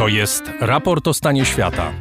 To 0.00 0.08
jest 0.08 0.42
raport 0.60 1.08
o 1.08 1.14
stanie 1.14 1.44
świata. 1.44 1.92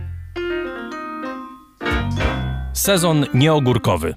Sezon 2.73 3.25
nieogórkowy. 3.34 4.14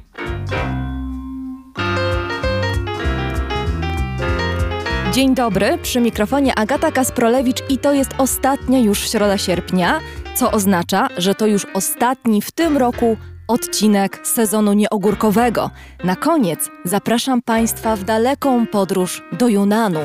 Dzień 5.12 5.34
dobry, 5.34 5.78
przy 5.82 6.00
mikrofonie 6.00 6.54
Agata 6.54 6.92
Kasprolewicz 6.92 7.62
i 7.68 7.78
to 7.78 7.92
jest 7.92 8.10
ostatnia 8.18 8.78
już 8.78 9.10
środa 9.10 9.38
sierpnia, 9.38 10.00
co 10.34 10.50
oznacza, 10.50 11.08
że 11.18 11.34
to 11.34 11.46
już 11.46 11.66
ostatni 11.74 12.42
w 12.42 12.52
tym 12.52 12.76
roku 12.76 13.16
odcinek 13.52 14.26
sezonu 14.26 14.72
nieogórkowego. 14.72 15.70
Na 16.04 16.16
koniec 16.16 16.70
zapraszam 16.84 17.42
Państwa 17.42 17.96
w 17.96 18.04
daleką 18.04 18.66
podróż 18.66 19.22
do 19.32 19.48
Junanu, 19.48 20.00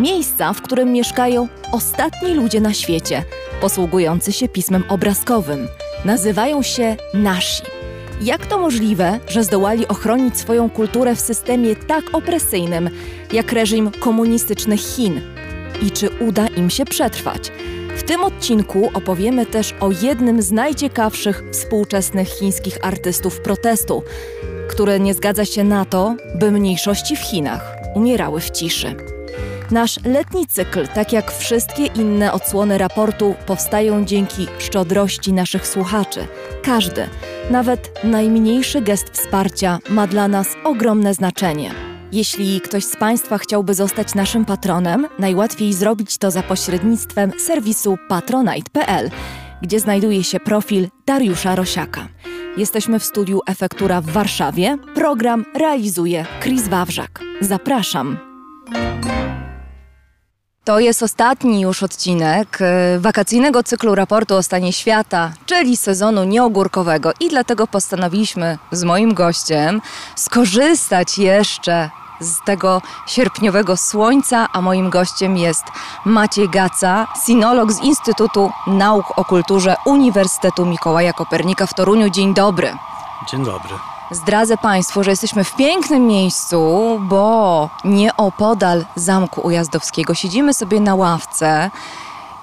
miejsca, 0.00 0.52
w 0.52 0.62
którym 0.62 0.92
mieszkają 0.92 1.48
ostatni 1.72 2.34
ludzie 2.34 2.60
na 2.60 2.72
świecie, 2.74 3.24
posługujący 3.60 4.32
się 4.32 4.48
pismem 4.48 4.84
obrazkowym. 4.88 5.68
Nazywają 6.04 6.62
się 6.62 6.96
nasi. 7.14 7.62
Jak 8.20 8.46
to 8.46 8.58
możliwe, 8.58 9.18
że 9.28 9.44
zdołali 9.44 9.88
ochronić 9.88 10.36
swoją 10.38 10.70
kulturę 10.70 11.14
w 11.14 11.20
systemie 11.20 11.76
tak 11.76 12.04
opresyjnym, 12.12 12.90
jak 13.32 13.52
reżim 13.52 13.90
komunistycznych 13.90 14.80
Chin? 14.80 15.20
I 15.82 15.90
czy 15.90 16.08
uda 16.20 16.46
im 16.46 16.70
się 16.70 16.84
przetrwać? 16.84 17.52
W 17.96 18.02
tym 18.02 18.24
odcinku 18.24 18.90
opowiemy 18.94 19.46
też 19.46 19.74
o 19.80 19.90
jednym 20.02 20.42
z 20.42 20.52
najciekawszych 20.52 21.42
współczesnych 21.52 22.28
chińskich 22.28 22.78
artystów 22.82 23.40
protestu, 23.40 24.02
który 24.68 25.00
nie 25.00 25.14
zgadza 25.14 25.44
się 25.44 25.64
na 25.64 25.84
to, 25.84 26.16
by 26.34 26.50
mniejszości 26.50 27.16
w 27.16 27.20
Chinach 27.20 27.76
umierały 27.94 28.40
w 28.40 28.50
ciszy. 28.50 28.94
Nasz 29.70 30.04
letni 30.04 30.46
cykl, 30.46 30.88
tak 30.94 31.12
jak 31.12 31.32
wszystkie 31.32 31.86
inne 31.86 32.32
odsłony 32.32 32.78
raportu, 32.78 33.34
powstają 33.46 34.04
dzięki 34.04 34.46
szczodrości 34.58 35.32
naszych 35.32 35.66
słuchaczy. 35.66 36.26
Każdy, 36.62 37.08
nawet 37.50 38.04
najmniejszy 38.04 38.80
gest 38.80 39.10
wsparcia 39.12 39.78
ma 39.88 40.06
dla 40.06 40.28
nas 40.28 40.46
ogromne 40.64 41.14
znaczenie. 41.14 41.91
Jeśli 42.12 42.60
ktoś 42.60 42.84
z 42.84 42.96
Państwa 42.96 43.38
chciałby 43.38 43.74
zostać 43.74 44.14
naszym 44.14 44.44
patronem, 44.44 45.06
najłatwiej 45.18 45.72
zrobić 45.72 46.18
to 46.18 46.30
za 46.30 46.42
pośrednictwem 46.42 47.32
serwisu 47.38 47.96
patronite.pl, 48.08 49.10
gdzie 49.62 49.80
znajduje 49.80 50.24
się 50.24 50.40
profil 50.40 50.88
Dariusza 51.06 51.54
Rosiaka. 51.54 52.08
Jesteśmy 52.56 52.98
w 52.98 53.04
studiu 53.04 53.40
Efektura 53.46 54.00
w 54.00 54.06
Warszawie. 54.06 54.78
Program 54.94 55.44
realizuje 55.54 56.26
Chris 56.42 56.68
Wawrzak. 56.68 57.20
Zapraszam. 57.40 58.18
To 60.64 60.80
jest 60.80 61.02
ostatni 61.02 61.60
już 61.60 61.82
odcinek 61.82 62.58
y, 62.60 63.00
wakacyjnego 63.00 63.62
cyklu 63.62 63.94
raportu 63.94 64.34
o 64.34 64.42
stanie 64.42 64.72
świata, 64.72 65.32
czyli 65.46 65.76
sezonu 65.76 66.24
nieogórkowego 66.24 67.12
i 67.20 67.28
dlatego 67.28 67.66
postanowiliśmy 67.66 68.58
z 68.72 68.84
moim 68.84 69.14
gościem 69.14 69.80
skorzystać 70.16 71.18
jeszcze 71.18 71.90
z 72.22 72.40
tego 72.40 72.82
sierpniowego 73.06 73.76
słońca, 73.76 74.48
a 74.52 74.60
moim 74.60 74.90
gościem 74.90 75.36
jest 75.36 75.64
Maciej 76.04 76.48
Gaca, 76.48 77.06
sinolog 77.26 77.72
z 77.72 77.80
Instytutu 77.80 78.50
Nauk 78.66 79.18
o 79.18 79.24
Kulturze 79.24 79.76
Uniwersytetu 79.86 80.66
Mikołaja 80.66 81.12
Kopernika 81.12 81.66
w 81.66 81.74
Toruniu. 81.74 82.10
Dzień 82.10 82.34
dobry. 82.34 82.76
Dzień 83.30 83.44
dobry. 83.44 83.74
Zdradzę 84.10 84.56
Państwu, 84.56 85.04
że 85.04 85.10
jesteśmy 85.10 85.44
w 85.44 85.56
pięknym 85.56 86.06
miejscu, 86.06 86.58
bo 87.00 87.68
nieopodal 87.84 88.84
Zamku 88.96 89.40
Ujazdowskiego 89.40 90.14
siedzimy 90.14 90.54
sobie 90.54 90.80
na 90.80 90.94
ławce 90.94 91.70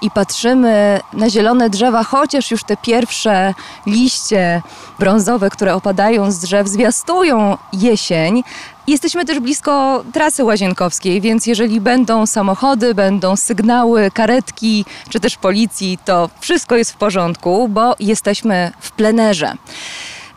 i 0.02 0.10
patrzymy 0.10 1.00
na 1.12 1.30
zielone 1.30 1.70
drzewa, 1.70 2.04
chociaż 2.04 2.50
już 2.50 2.64
te 2.64 2.76
pierwsze 2.76 3.54
liście 3.86 4.62
brązowe, 4.98 5.50
które 5.50 5.74
opadają 5.74 6.30
z 6.30 6.38
drzew, 6.38 6.68
zwiastują 6.68 7.56
jesień. 7.72 8.42
Jesteśmy 8.86 9.24
też 9.24 9.40
blisko 9.40 10.04
trasy 10.12 10.44
łazienkowskiej, 10.44 11.20
więc 11.20 11.46
jeżeli 11.46 11.80
będą 11.80 12.26
samochody, 12.26 12.94
będą 12.94 13.36
sygnały, 13.36 14.10
karetki 14.10 14.84
czy 15.08 15.20
też 15.20 15.36
policji, 15.36 15.98
to 16.04 16.30
wszystko 16.40 16.76
jest 16.76 16.92
w 16.92 16.96
porządku, 16.96 17.68
bo 17.68 17.94
jesteśmy 18.00 18.72
w 18.80 18.90
plenerze 18.90 19.56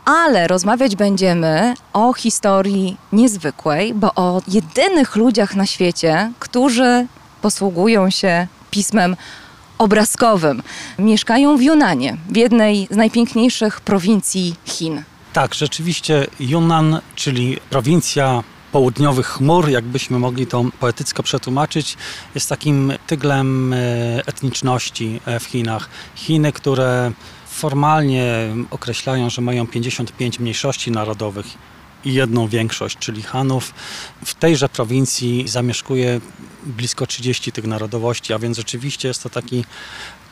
ale 0.04 0.48
rozmawiać 0.48 0.96
będziemy 0.96 1.74
o 1.92 2.12
historii 2.12 2.96
niezwykłej, 3.12 3.94
bo 3.94 4.14
o 4.14 4.42
jedynych 4.48 5.16
ludziach 5.16 5.54
na 5.54 5.66
świecie, 5.66 6.32
którzy 6.38 7.06
posługują 7.42 8.10
się 8.10 8.46
pismem 8.70 9.16
obrazkowym. 9.78 10.62
Mieszkają 10.98 11.56
w 11.56 11.62
Yunanie, 11.62 12.16
w 12.28 12.36
jednej 12.36 12.88
z 12.90 12.96
najpiękniejszych 12.96 13.80
prowincji 13.80 14.54
Chin. 14.64 15.02
Tak, 15.32 15.54
rzeczywiście 15.54 16.26
Yunnan, 16.40 17.00
czyli 17.14 17.58
prowincja 17.70 18.42
południowych 18.72 19.26
chmur, 19.26 19.68
jakbyśmy 19.68 20.18
mogli 20.18 20.46
to 20.46 20.64
poetycko 20.80 21.22
przetłumaczyć, 21.22 21.96
jest 22.34 22.48
takim 22.48 22.92
tyglem 23.06 23.72
e, 23.72 23.76
etniczności 24.26 25.20
e, 25.26 25.40
w 25.40 25.44
Chinach. 25.44 25.88
Chiny, 26.14 26.52
które 26.52 27.12
formalnie 27.46 28.26
określają, 28.70 29.30
że 29.30 29.42
mają 29.42 29.66
55 29.66 30.38
mniejszości 30.38 30.90
narodowych 30.90 31.46
i 32.04 32.14
jedną 32.14 32.48
większość, 32.48 32.98
czyli 32.98 33.22
Hanów. 33.22 33.74
W 34.24 34.34
tejże 34.34 34.68
prowincji 34.68 35.48
zamieszkuje 35.48 36.20
blisko 36.66 37.06
30 37.06 37.52
tych 37.52 37.66
narodowości, 37.66 38.32
a 38.32 38.38
więc 38.38 38.56
rzeczywiście 38.56 39.08
jest 39.08 39.22
to 39.22 39.30
taki 39.30 39.64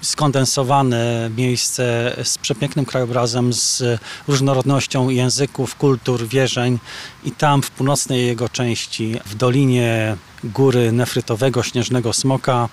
skondensowane 0.03 1.31
miejsce 1.37 2.17
z 2.25 2.39
przepięknym 2.39 2.85
krajobrazem, 2.85 3.53
z 3.53 3.83
różnorodnością 4.29 5.09
języków, 5.09 5.77
kultur, 5.77 6.27
wierzeń 6.27 6.79
i 7.25 7.33
tam 7.33 7.63
w 7.63 7.71
północnej 7.71 8.27
jego 8.27 8.49
części, 8.49 9.17
w 9.27 9.35
dolinie 9.35 10.17
góry 10.45 10.93
nefrytowego 10.93 11.63
Śnieżnego 11.63 12.13
Smoka 12.13 12.69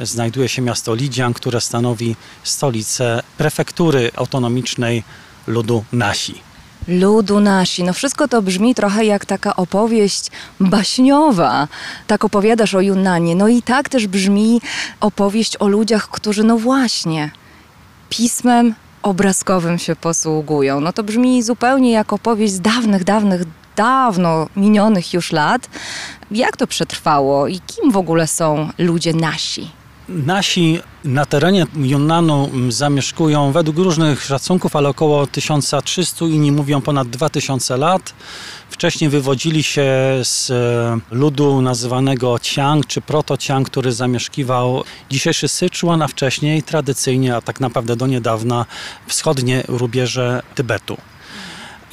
znajduje 0.00 0.48
się 0.48 0.62
miasto 0.62 0.94
Lidzian, 0.94 1.34
które 1.34 1.60
stanowi 1.60 2.16
stolicę 2.42 3.22
prefektury 3.38 4.10
autonomicznej 4.16 5.02
ludu 5.46 5.84
Nasi 5.92 6.53
ludu 6.88 7.40
nasi. 7.40 7.84
No 7.84 7.92
wszystko 7.92 8.28
to 8.28 8.42
brzmi 8.42 8.74
trochę 8.74 9.04
jak 9.04 9.24
taka 9.24 9.56
opowieść 9.56 10.30
baśniowa. 10.60 11.68
Tak 12.06 12.24
opowiadasz 12.24 12.74
o 12.74 12.80
Junanie. 12.80 13.36
No 13.36 13.48
i 13.48 13.62
tak 13.62 13.88
też 13.88 14.06
brzmi 14.06 14.60
opowieść 15.00 15.56
o 15.56 15.68
ludziach, 15.68 16.08
którzy 16.08 16.44
no 16.44 16.58
właśnie 16.58 17.30
pismem 18.08 18.74
obrazkowym 19.02 19.78
się 19.78 19.96
posługują. 19.96 20.80
No 20.80 20.92
to 20.92 21.02
brzmi 21.02 21.42
zupełnie 21.42 21.92
jak 21.92 22.12
opowieść 22.12 22.54
z 22.54 22.60
dawnych, 22.60 23.04
dawnych, 23.04 23.42
dawno 23.76 24.46
minionych 24.56 25.14
już 25.14 25.32
lat. 25.32 25.68
Jak 26.30 26.56
to 26.56 26.66
przetrwało 26.66 27.48
i 27.48 27.60
kim 27.60 27.90
w 27.90 27.96
ogóle 27.96 28.26
są 28.26 28.68
ludzie 28.78 29.14
nasi? 29.14 29.70
Nasi 30.08 30.80
na 31.04 31.26
terenie 31.26 31.66
Yunnanu 31.76 32.50
zamieszkują 32.68 33.52
według 33.52 33.78
różnych 33.78 34.24
szacunków, 34.24 34.76
ale 34.76 34.88
około 34.88 35.26
1300, 35.26 36.24
inni 36.24 36.52
mówią 36.52 36.80
ponad 36.80 37.08
2000 37.08 37.76
lat. 37.76 38.14
Wcześniej 38.70 39.10
wywodzili 39.10 39.62
się 39.62 39.90
z 40.22 40.50
e, 40.50 41.16
ludu 41.16 41.62
nazywanego 41.62 42.38
Ciang 42.38 42.86
czy 42.86 43.00
proto-Ciang, 43.00 43.70
który 43.70 43.92
zamieszkiwał 43.92 44.84
dzisiejszy 45.10 45.48
Syczuan, 45.48 46.02
a 46.02 46.08
wcześniej 46.08 46.62
tradycyjnie, 46.62 47.36
a 47.36 47.40
tak 47.40 47.60
naprawdę 47.60 47.96
do 47.96 48.06
niedawna, 48.06 48.66
wschodnie 49.06 49.64
rubieże 49.68 50.42
Tybetu. 50.54 50.96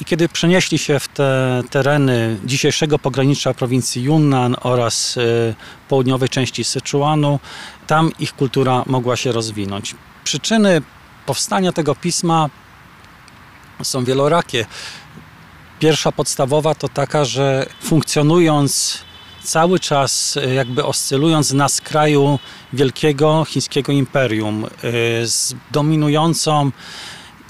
I 0.02 0.04
kiedy 0.04 0.28
przenieśli 0.28 0.78
się 0.78 0.98
w 0.98 1.08
te 1.08 1.62
tereny 1.70 2.38
dzisiejszego 2.44 2.98
pogranicza 2.98 3.54
prowincji 3.54 4.02
Yunnan 4.02 4.56
oraz 4.60 5.16
y, 5.16 5.54
południowej 5.88 6.28
części 6.28 6.64
Syczuanu, 6.64 7.40
tam 7.86 8.10
ich 8.18 8.36
kultura 8.36 8.82
mogła 8.86 9.16
się 9.16 9.32
rozwinąć. 9.32 9.94
Przyczyny 10.24 10.82
powstania 11.26 11.72
tego 11.72 11.94
pisma 11.94 12.50
są 13.82 14.04
wielorakie. 14.04 14.66
Pierwsza 15.78 16.12
podstawowa 16.12 16.74
to 16.74 16.88
taka, 16.88 17.24
że 17.24 17.66
funkcjonując 17.82 18.98
cały 19.42 19.80
czas, 19.80 20.36
y, 20.36 20.54
jakby 20.54 20.84
oscylując 20.84 21.52
na 21.52 21.68
skraju 21.68 22.38
wielkiego 22.72 23.44
chińskiego 23.48 23.92
imperium, 23.92 24.64
y, 24.64 24.68
z 25.26 25.54
dominującą 25.70 26.70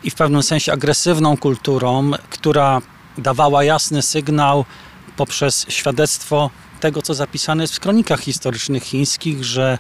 i 0.05 0.11
w 0.11 0.15
pewnym 0.15 0.43
sensie 0.43 0.73
agresywną 0.73 1.37
kulturą, 1.37 2.11
która 2.31 2.81
dawała 3.19 3.65
jasny 3.65 4.03
sygnał 4.03 4.65
poprzez 5.17 5.67
świadectwo 5.69 6.51
tego, 6.81 7.03
co 7.03 7.15
zapisane 7.15 7.65
jest 7.65 7.77
w 7.77 7.81
kronikach 7.81 8.21
historycznych 8.21 8.83
chińskich, 8.83 9.45
że 9.45 9.79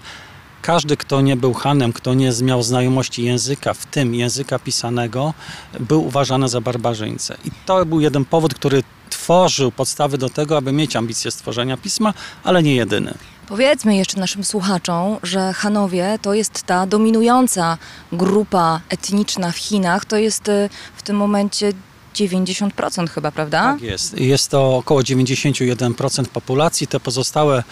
każdy, 0.62 0.96
kto 0.96 1.20
nie 1.20 1.36
był 1.36 1.54
Hanem, 1.54 1.92
kto 1.92 2.14
nie 2.14 2.32
miał 2.42 2.62
znajomości 2.62 3.24
języka, 3.24 3.74
w 3.74 3.86
tym 3.86 4.14
języka 4.14 4.58
pisanego, 4.58 5.34
był 5.80 6.06
uważany 6.06 6.48
za 6.48 6.60
barbarzyńcę. 6.60 7.36
I 7.44 7.50
to 7.66 7.86
był 7.86 8.00
jeden 8.00 8.24
powód, 8.24 8.54
który 8.54 8.82
tworzył 9.10 9.72
podstawy 9.72 10.18
do 10.18 10.30
tego, 10.30 10.56
aby 10.56 10.72
mieć 10.72 10.96
ambicje 10.96 11.30
stworzenia 11.30 11.76
pisma, 11.76 12.14
ale 12.44 12.62
nie 12.62 12.74
jedyny. 12.74 13.14
Powiedzmy 13.52 13.96
jeszcze 13.96 14.20
naszym 14.20 14.44
słuchaczom, 14.44 15.16
że 15.22 15.52
Hanowie 15.52 16.18
to 16.22 16.34
jest 16.34 16.62
ta 16.62 16.86
dominująca 16.86 17.78
grupa 18.12 18.80
etniczna 18.88 19.52
w 19.52 19.56
Chinach. 19.56 20.04
To 20.04 20.16
jest 20.16 20.48
y, 20.48 20.68
w 20.96 21.02
tym 21.02 21.16
momencie 21.16 21.72
90% 22.14 23.08
chyba, 23.08 23.30
prawda? 23.30 23.62
Tak 23.62 23.82
jest. 23.82 24.18
Jest 24.18 24.50
to 24.50 24.76
około 24.76 25.00
91% 25.00 26.24
populacji. 26.24 26.86
Te 26.86 27.00
pozostałe 27.00 27.62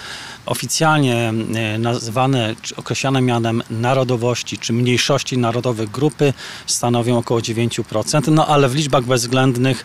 oficjalnie 0.46 1.32
e, 1.54 1.78
nazywane 1.78 2.54
czy 2.62 2.76
określane 2.76 3.22
mianem 3.22 3.62
narodowości 3.70 4.58
czy 4.58 4.72
mniejszości 4.72 5.38
narodowych 5.38 5.90
grupy 5.90 6.32
stanowią 6.66 7.18
około 7.18 7.40
9%, 7.40 8.32
no 8.32 8.46
ale 8.46 8.68
w 8.68 8.74
liczbach 8.74 9.04
bezwzględnych 9.04 9.84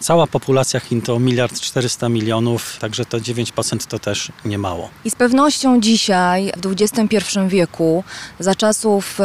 Cała 0.00 0.26
populacja 0.26 0.80
Chin 0.80 1.02
to 1.02 1.18
miliard 1.18 1.60
400 1.60 2.08
milionów, 2.08 2.76
także 2.80 3.04
to 3.04 3.18
9% 3.18 3.86
to 3.86 3.98
też 3.98 4.32
nie 4.44 4.58
mało. 4.58 4.90
I 5.04 5.10
z 5.10 5.14
pewnością 5.14 5.80
dzisiaj, 5.80 6.52
w 6.56 6.72
XXI 6.72 7.18
wieku, 7.48 8.04
za 8.38 8.54
czasów 8.54 9.18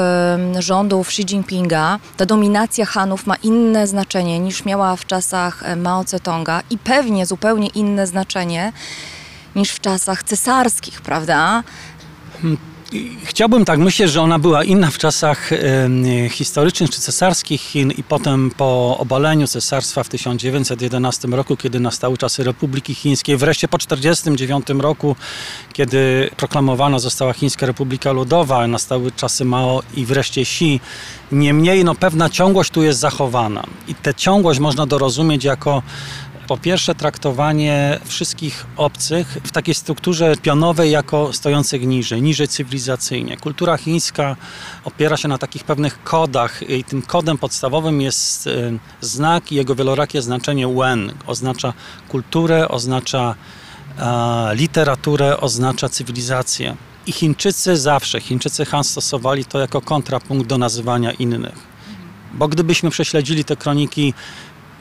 rządów 0.60 1.08
Xi 1.08 1.22
Jinpinga, 1.22 2.00
ta 2.18 2.26
dominacja 2.26 2.86
Hanów 2.86 3.28
ma 3.28 3.36
inne 3.36 3.88
znaczenie 3.88 4.40
niż 4.40 4.66
miała 4.66 4.96
w 4.96 5.06
czasach 5.06 5.64
Mao 5.78 6.04
Tse-tonga 6.04 6.62
i 6.70 6.78
pewnie 6.78 7.26
zupełnie 7.26 7.68
inne 7.68 8.08
znaczenie 8.08 8.74
niż 9.56 9.70
w 9.72 9.80
czasach 9.80 10.24
cesarskich, 10.24 11.02
prawda? 11.02 11.64
Chciałbym 13.24 13.66
tak 13.66 13.80
myśleć, 13.80 14.12
że 14.12 14.22
ona 14.22 14.40
była 14.40 14.64
inna 14.64 14.92
w 14.92 14.98
czasach 14.98 15.50
historycznych 16.30 16.90
czy 16.90 17.02
cesarskich 17.02 17.62
Chin 17.62 17.92
i 17.92 18.04
potem 18.04 18.52
po 18.58 18.98
obaleniu 19.00 19.48
cesarstwa 19.48 20.04
w 20.04 20.10
1911 20.10 21.28
roku, 21.28 21.58
kiedy 21.58 21.80
nastały 21.80 22.18
czasy 22.18 22.44
Republiki 22.44 22.96
Chińskiej, 22.96 23.38
wreszcie 23.38 23.68
po 23.68 23.78
1949 23.78 24.82
roku, 24.82 25.16
kiedy 25.74 26.30
proklamowana 26.38 27.00
została 27.00 27.34
Chińska 27.34 27.66
Republika 27.66 28.12
Ludowa, 28.12 28.68
nastały 28.68 29.12
czasy 29.12 29.46
Mao 29.46 29.84
i 29.94 30.06
wreszcie 30.06 30.42
Xi. 30.42 30.80
Niemniej 31.32 31.84
no, 31.84 31.96
pewna 31.96 32.30
ciągłość 32.30 32.72
tu 32.72 32.84
jest 32.84 33.00
zachowana 33.00 33.64
i 33.88 33.96
tę 33.96 34.14
ciągłość 34.14 34.60
można 34.60 34.86
dorozumieć 34.86 35.44
jako 35.44 35.84
po 36.48 36.58
pierwsze, 36.58 36.96
traktowanie 36.96 38.00
wszystkich 38.06 38.66
obcych 38.78 39.28
w 39.44 39.52
takiej 39.52 39.76
strukturze 39.76 40.36
pionowej 40.38 40.92
jako 40.92 41.34
stojących 41.34 41.88
niżej, 41.88 42.22
niżej 42.22 42.48
cywilizacyjnie. 42.48 43.38
Kultura 43.38 43.78
chińska 43.78 44.36
opiera 44.84 45.18
się 45.18 45.28
na 45.28 45.38
takich 45.38 45.64
pewnych 45.64 46.04
kodach 46.04 46.70
i 46.70 46.84
tym 46.84 47.02
kodem 47.02 47.38
podstawowym 47.38 48.02
jest 48.02 48.48
y, 48.48 48.80
znak 49.02 49.52
i 49.52 49.56
jego 49.56 49.76
wielorakie 49.76 50.22
znaczenie 50.22 50.68
wen. 50.68 51.14
Oznacza 51.28 51.74
kulturę, 52.10 52.68
oznacza 52.68 53.36
literaturę, 54.54 55.40
oznacza 55.40 55.90
cywilizację. 55.90 56.76
I 57.08 57.12
Chińczycy 57.12 57.78
zawsze, 57.78 58.22
Chińczycy 58.22 58.66
Han 58.66 58.84
stosowali 58.84 59.46
to 59.46 59.60
jako 59.60 59.82
kontrapunkt 59.82 60.48
do 60.48 60.58
nazywania 60.58 61.12
innych. 61.12 61.74
Bo 62.34 62.48
gdybyśmy 62.48 62.90
prześledzili 62.90 63.46
te 63.46 63.56
kroniki 63.56 64.14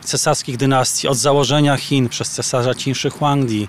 cesarskich 0.05 0.57
dynastii, 0.57 1.09
od 1.09 1.19
założenia 1.19 1.77
Chin 1.77 2.09
przez 2.09 2.31
cesarza 2.31 2.75
Qin 2.75 2.95
Shi 2.95 3.11
Huangdi 3.11 3.69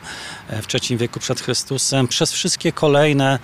e, 0.49 0.61
w 0.61 0.67
III 0.73 0.97
wieku 0.97 1.19
przed 1.19 1.41
Chrystusem, 1.41 2.07
przez 2.07 2.31
wszystkie 2.31 2.71
kolejne 2.71 3.39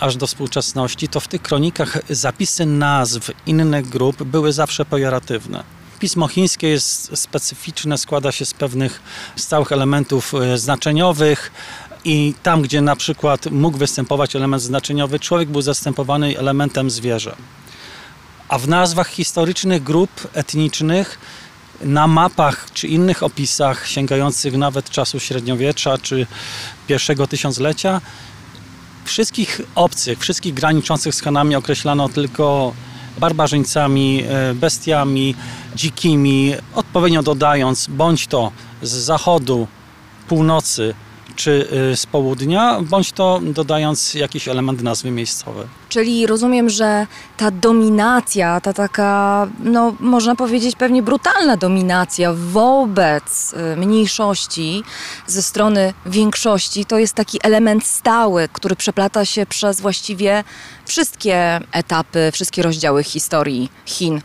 aż 0.00 0.16
do 0.16 0.26
współczesności, 0.26 1.08
to 1.08 1.20
w 1.20 1.28
tych 1.28 1.42
kronikach 1.42 1.98
zapisy 2.10 2.66
nazw 2.66 3.30
innych 3.46 3.88
grup 3.88 4.22
były 4.22 4.52
zawsze 4.52 4.84
pejoratywne. 4.84 5.64
Pismo 5.98 6.28
chińskie 6.28 6.68
jest 6.68 7.18
specyficzne, 7.18 7.98
składa 7.98 8.32
się 8.32 8.44
z 8.44 8.54
pewnych 8.54 9.00
stałych 9.36 9.72
elementów 9.72 10.34
e, 10.34 10.58
znaczeniowych, 10.58 11.52
i 12.04 12.34
tam, 12.42 12.62
gdzie 12.62 12.80
na 12.80 12.96
przykład 12.96 13.50
mógł 13.50 13.78
występować 13.78 14.36
element 14.36 14.62
znaczeniowy, 14.62 15.18
człowiek 15.18 15.48
był 15.48 15.62
zastępowany 15.62 16.38
elementem 16.38 16.90
zwierzę. 16.90 17.36
A 18.48 18.58
w 18.58 18.68
nazwach 18.68 19.08
historycznych 19.08 19.82
grup 19.82 20.10
etnicznych 20.34 21.18
na 21.80 22.06
mapach 22.06 22.66
czy 22.74 22.88
innych 22.88 23.22
opisach 23.22 23.86
sięgających 23.86 24.56
nawet 24.56 24.90
czasu 24.90 25.20
średniowiecza 25.20 25.98
czy 25.98 26.26
pierwszego 26.86 27.26
tysiąclecia 27.26 28.00
wszystkich 29.04 29.60
obcych, 29.74 30.18
wszystkich 30.18 30.54
graniczących 30.54 31.14
z 31.14 31.20
Hanami 31.20 31.54
określano 31.54 32.08
tylko 32.08 32.72
barbarzyńcami, 33.18 34.24
e, 34.28 34.54
bestiami 34.54 35.34
dzikimi, 35.76 36.54
odpowiednio 36.74 37.22
dodając 37.22 37.86
bądź 37.86 38.26
to 38.26 38.52
z 38.82 38.90
zachodu, 38.90 39.66
północy, 40.28 40.94
czy 41.36 41.68
y, 41.92 41.96
z 41.96 42.06
południa, 42.06 42.80
bądź 42.82 43.12
to 43.12 43.40
dodając 43.42 44.14
jakiś 44.14 44.48
element 44.48 44.82
nazwy 44.82 45.10
miejscowej. 45.10 45.66
Czyli 45.88 46.26
rozumiem, 46.26 46.70
że 46.70 47.06
ta 47.36 47.50
dominacja, 47.50 48.60
ta 48.60 48.72
taka, 48.72 49.48
no 49.64 49.94
można 50.00 50.34
powiedzieć 50.34 50.76
pewnie 50.76 51.02
brutalna 51.02 51.56
dominacja 51.56 52.32
wobec 52.34 53.54
y, 53.74 53.76
mniejszości 53.76 54.82
ze 55.26 55.42
strony 55.42 55.94
większości, 56.06 56.84
to 56.84 56.98
jest 56.98 57.14
taki 57.14 57.38
element 57.42 57.86
stały, 57.86 58.48
który 58.52 58.76
przeplata 58.76 59.24
się 59.24 59.46
przez 59.46 59.80
właściwie 59.80 60.44
wszystkie 60.86 61.60
etapy, 61.72 62.30
wszystkie 62.32 62.62
rozdziały 62.62 63.04
historii 63.04 63.70
Chin. 63.86 64.20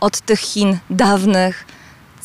Od 0.00 0.20
tych 0.20 0.40
Chin 0.40 0.78
dawnych, 0.90 1.64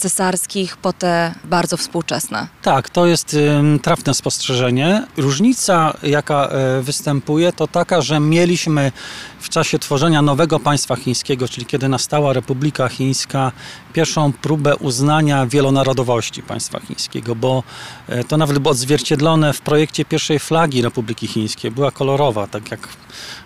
cesarskich 0.01 0.77
po 0.77 0.93
te 0.93 1.33
bardzo 1.43 1.77
współczesne. 1.77 2.47
Tak, 2.61 2.89
to 2.89 3.05
jest 3.05 3.37
trafne 3.81 4.13
spostrzeżenie. 4.13 5.07
Różnica, 5.17 5.93
jaka 6.03 6.47
e, 6.47 6.81
występuje, 6.81 7.53
to 7.53 7.67
taka, 7.67 8.01
że 8.01 8.19
mieliśmy 8.19 8.91
w 9.39 9.49
czasie 9.49 9.79
tworzenia 9.79 10.21
nowego 10.21 10.59
państwa 10.59 10.95
chińskiego, 10.95 11.47
czyli 11.47 11.65
kiedy 11.65 11.89
nastała 11.89 12.33
Republika 12.33 12.87
Chińska, 12.87 13.51
pierwszą 13.91 14.33
próbę 14.33 14.75
uznania 14.75 15.45
wielonarodowości 15.45 16.43
państwa 16.43 16.79
chińskiego, 16.79 17.35
bo 17.35 17.63
e, 18.07 18.23
to 18.23 18.37
nawet 18.37 18.59
było 18.59 18.71
odzwierciedlone 18.71 19.53
w 19.53 19.61
projekcie 19.61 20.05
pierwszej 20.05 20.39
flagi 20.39 20.81
Republiki 20.81 21.27
Chińskiej. 21.27 21.71
Była 21.71 21.91
kolorowa, 21.91 22.47
tak 22.47 22.71
jak 22.71 22.87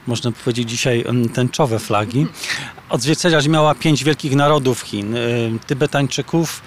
można 0.08 0.32
powiedzieć 0.32 0.70
dzisiaj 0.70 1.06
tęczowe 1.34 1.80
flagi. 1.80 2.28
Odzwierciedlać 2.90 3.48
miała 3.48 3.76
pięć 3.76 4.04
wielkich 4.04 4.36
narodów 4.36 4.82
Chin. 4.82 5.16
E, 5.16 5.20
Tybetańczyków, 5.68 6.62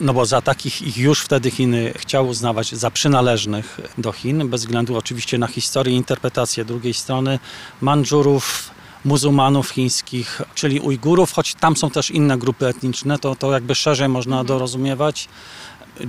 no 0.00 0.14
bo 0.14 0.26
za 0.26 0.42
takich 0.42 0.82
ich 0.82 0.96
już 0.96 1.20
wtedy 1.20 1.50
Chiny 1.50 1.92
chciały 1.96 2.28
uznawać 2.28 2.74
za 2.74 2.90
przynależnych 2.90 3.80
do 3.98 4.12
Chin, 4.12 4.48
bez 4.48 4.60
względu 4.60 4.96
oczywiście 4.96 5.38
na 5.38 5.46
historię 5.46 5.94
i 5.94 5.96
interpretację 5.96 6.64
drugiej 6.64 6.94
strony, 6.94 7.38
Mandżurów, 7.80 8.75
muzułmanów 9.04 9.70
chińskich, 9.70 10.42
czyli 10.54 10.80
Ujgurów, 10.80 11.32
choć 11.32 11.54
tam 11.54 11.76
są 11.76 11.90
też 11.90 12.10
inne 12.10 12.38
grupy 12.38 12.66
etniczne, 12.66 13.18
to, 13.18 13.36
to 13.36 13.52
jakby 13.52 13.74
szerzej 13.74 14.08
można 14.08 14.36
mhm. 14.36 14.46
dorozumiewać, 14.46 15.28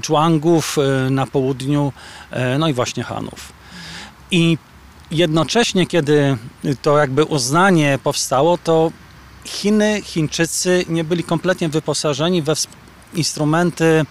Zhuangów 0.06 0.78
y, 1.08 1.10
na 1.10 1.28
południu, 1.28 1.94
y, 2.56 2.58
no 2.60 2.68
i 2.68 2.74
właśnie 2.74 3.04
Hanów. 3.04 3.54
I 4.32 4.58
jednocześnie, 5.12 5.86
kiedy 5.86 6.38
to 6.82 6.98
jakby 6.98 7.24
uznanie 7.24 8.00
powstało, 8.04 8.58
to 8.58 8.92
Chiny, 9.46 10.02
Chińczycy 10.02 10.86
nie 10.90 11.04
byli 11.04 11.24
kompletnie 11.24 11.70
wyposażeni 11.70 12.42
we 12.42 12.54
instrumenty 13.14 14.06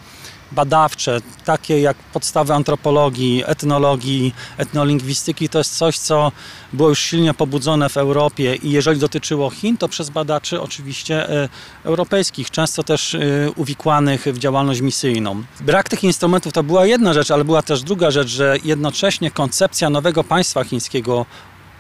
badawcze, 0.53 1.21
takie 1.45 1.81
jak 1.81 1.97
podstawy 1.97 2.55
antropologii, 2.55 3.43
etnologii, 3.47 4.35
etnolingwistyki, 4.59 5.49
to 5.49 5.59
jest 5.59 5.77
coś, 5.77 5.99
co 5.99 6.33
było 6.73 6.89
już 6.89 6.99
silnie 6.99 7.35
pobudzone 7.35 7.89
w 7.89 7.97
Europie 7.97 8.55
i 8.55 8.71
jeżeli 8.71 9.01
dotyczyło 9.01 9.51
Chin, 9.51 9.77
to 9.77 9.89
przez 9.89 10.11
badaczy 10.11 10.61
oczywiście 10.61 11.31
e, 11.31 11.49
europejskich, 11.85 12.51
często 12.51 12.83
też 12.83 13.15
e, 13.15 13.21
uwikłanych 13.57 14.25
w 14.27 14.39
działalność 14.39 14.81
misyjną. 14.81 15.43
Brak 15.61 15.89
tych 15.89 16.05
instrumentów 16.05 16.53
to 16.53 16.63
była 16.63 16.87
jedna 16.87 17.13
rzecz, 17.13 17.31
ale 17.31 17.45
była 17.45 17.63
też 17.63 17.83
druga 17.83 18.11
rzecz, 18.11 18.29
że 18.29 18.57
jednocześnie 18.65 19.31
koncepcja 19.31 19.91
nowego 19.91 20.25
państwa 20.25 20.65
chińskiego 20.65 21.27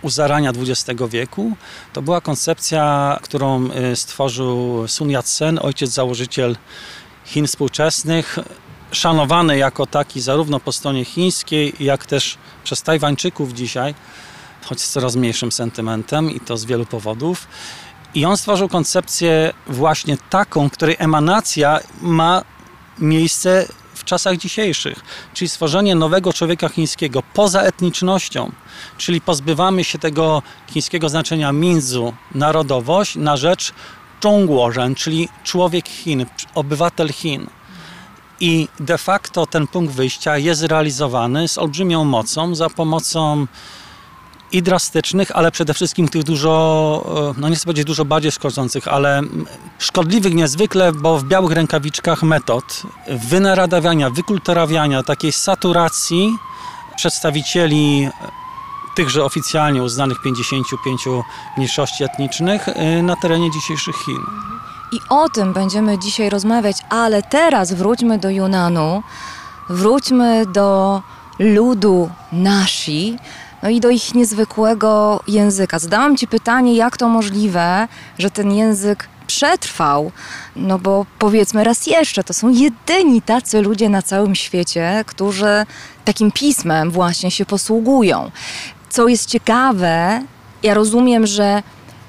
u 0.02 0.10
zarania 0.10 0.50
XX 0.50 1.02
wieku. 1.10 1.56
To 1.92 2.02
była 2.02 2.20
koncepcja, 2.20 3.18
którą 3.22 3.70
e, 3.70 3.96
stworzył 3.96 4.84
Sun 4.88 5.08
Yat-sen, 5.08 5.58
ojciec 5.62 5.90
założyciel 5.90 6.56
Chin 7.26 7.46
współczesnych, 7.46 8.38
szanowany 8.92 9.58
jako 9.58 9.86
taki 9.86 10.20
zarówno 10.20 10.60
po 10.60 10.72
stronie 10.72 11.04
chińskiej, 11.04 11.72
jak 11.80 12.06
też 12.06 12.38
przez 12.64 12.82
Tajwańczyków 12.82 13.52
dzisiaj, 13.52 13.94
choć 14.64 14.80
z 14.80 14.90
coraz 14.90 15.16
mniejszym 15.16 15.52
sentymentem 15.52 16.30
i 16.30 16.40
to 16.40 16.56
z 16.56 16.64
wielu 16.64 16.86
powodów. 16.86 17.48
I 18.14 18.24
on 18.24 18.36
stworzył 18.36 18.68
koncepcję 18.68 19.52
właśnie 19.66 20.16
taką, 20.30 20.70
której 20.70 20.96
emanacja 20.98 21.80
ma 22.00 22.42
miejsce 22.98 23.66
w 23.94 24.04
czasach 24.04 24.36
dzisiejszych, 24.36 25.00
czyli 25.34 25.48
stworzenie 25.48 25.94
nowego 25.94 26.32
człowieka 26.32 26.68
chińskiego 26.68 27.22
poza 27.34 27.62
etnicznością, 27.62 28.52
czyli 28.98 29.20
pozbywamy 29.20 29.84
się 29.84 29.98
tego 29.98 30.42
chińskiego 30.70 31.08
znaczenia 31.08 31.52
minzu, 31.52 32.12
narodowość, 32.34 33.16
na 33.16 33.36
rzecz 33.36 33.72
Zhongguoren, 34.22 34.94
czyli 34.94 35.28
człowiek 35.44 35.88
Chin, 35.88 36.26
obywatel 36.54 37.12
Chin. 37.12 37.46
I 38.40 38.68
de 38.80 38.98
facto 38.98 39.46
ten 39.46 39.66
punkt 39.66 39.94
wyjścia 39.94 40.38
jest 40.38 40.62
realizowany 40.62 41.48
z 41.48 41.58
olbrzymią 41.58 42.04
mocą 42.04 42.54
za 42.54 42.70
pomocą 42.70 43.46
i 44.52 44.62
drastycznych, 44.62 45.30
ale 45.36 45.52
przede 45.52 45.74
wszystkim 45.74 46.08
tych 46.08 46.22
dużo, 46.22 47.32
e, 47.36 47.40
no 47.40 47.48
nie 47.48 47.56
chcę 47.56 47.64
powiedzieć 47.64 47.86
dużo 47.86 48.04
bardziej 48.04 48.32
szkodzących, 48.32 48.88
ale 48.88 49.22
szkodliwych 49.78 50.34
niezwykle, 50.34 50.92
bo 50.92 51.18
w 51.18 51.24
białych 51.24 51.52
rękawiczkach 51.52 52.22
metod 52.22 52.82
wynaradawiania, 53.08 54.10
wykulturawiania, 54.10 55.02
takiej 55.02 55.32
saturacji 55.32 56.36
przedstawicieli 56.96 58.08
tychże 58.96 59.24
oficjalnie 59.24 59.82
uznanych 59.82 60.20
55 60.20 61.00
mniejszości 61.56 62.04
etnicznych 62.04 62.68
y, 62.68 63.02
na 63.02 63.16
terenie 63.16 63.50
dzisiejszych 63.50 63.96
Chin. 63.96 64.20
I 64.92 65.00
o 65.08 65.28
tym 65.28 65.52
będziemy 65.52 65.98
dzisiaj 65.98 66.30
rozmawiać, 66.30 66.76
ale 66.88 67.22
teraz 67.22 67.72
wróćmy 67.72 68.18
do 68.18 68.30
Yunanu, 68.30 69.02
wróćmy 69.68 70.46
do 70.46 71.02
ludu 71.38 72.10
Nashi, 72.32 73.18
no 73.62 73.68
i 73.68 73.80
do 73.80 73.90
ich 73.90 74.14
niezwykłego 74.14 75.20
języka. 75.28 75.78
Zadałam 75.78 76.16
Ci 76.16 76.28
pytanie, 76.28 76.74
jak 76.74 76.96
to 76.96 77.08
możliwe, 77.08 77.88
że 78.18 78.30
ten 78.30 78.52
język 78.52 79.08
przetrwał, 79.26 80.12
no 80.56 80.78
bo 80.78 81.06
powiedzmy 81.18 81.64
raz 81.64 81.86
jeszcze, 81.86 82.24
to 82.24 82.34
są 82.34 82.48
jedyni 82.48 83.22
tacy 83.22 83.62
ludzie 83.62 83.88
na 83.88 84.02
całym 84.02 84.34
świecie, 84.34 85.04
którzy 85.06 85.66
takim 86.04 86.32
pismem 86.32 86.90
właśnie 86.90 87.30
się 87.30 87.46
posługują. 87.46 88.30
Co 88.96 89.08
jest 89.08 89.28
ciekawe, 89.28 90.22
ja 90.62 90.74
rozumiem, 90.74 91.26
że 91.26 91.62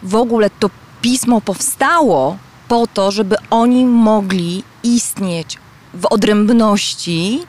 w 0.04 0.16
ogóle 0.16 0.50
to 0.50 0.70
pismo 1.02 1.42
powstało 1.42 2.38
po 2.68 2.88
to, 2.88 3.12
żeby 3.12 3.36
oni 3.50 3.86
mogli 3.86 4.64
istnieć 4.84 5.58
w 5.94 6.06
odrębności 6.06 7.42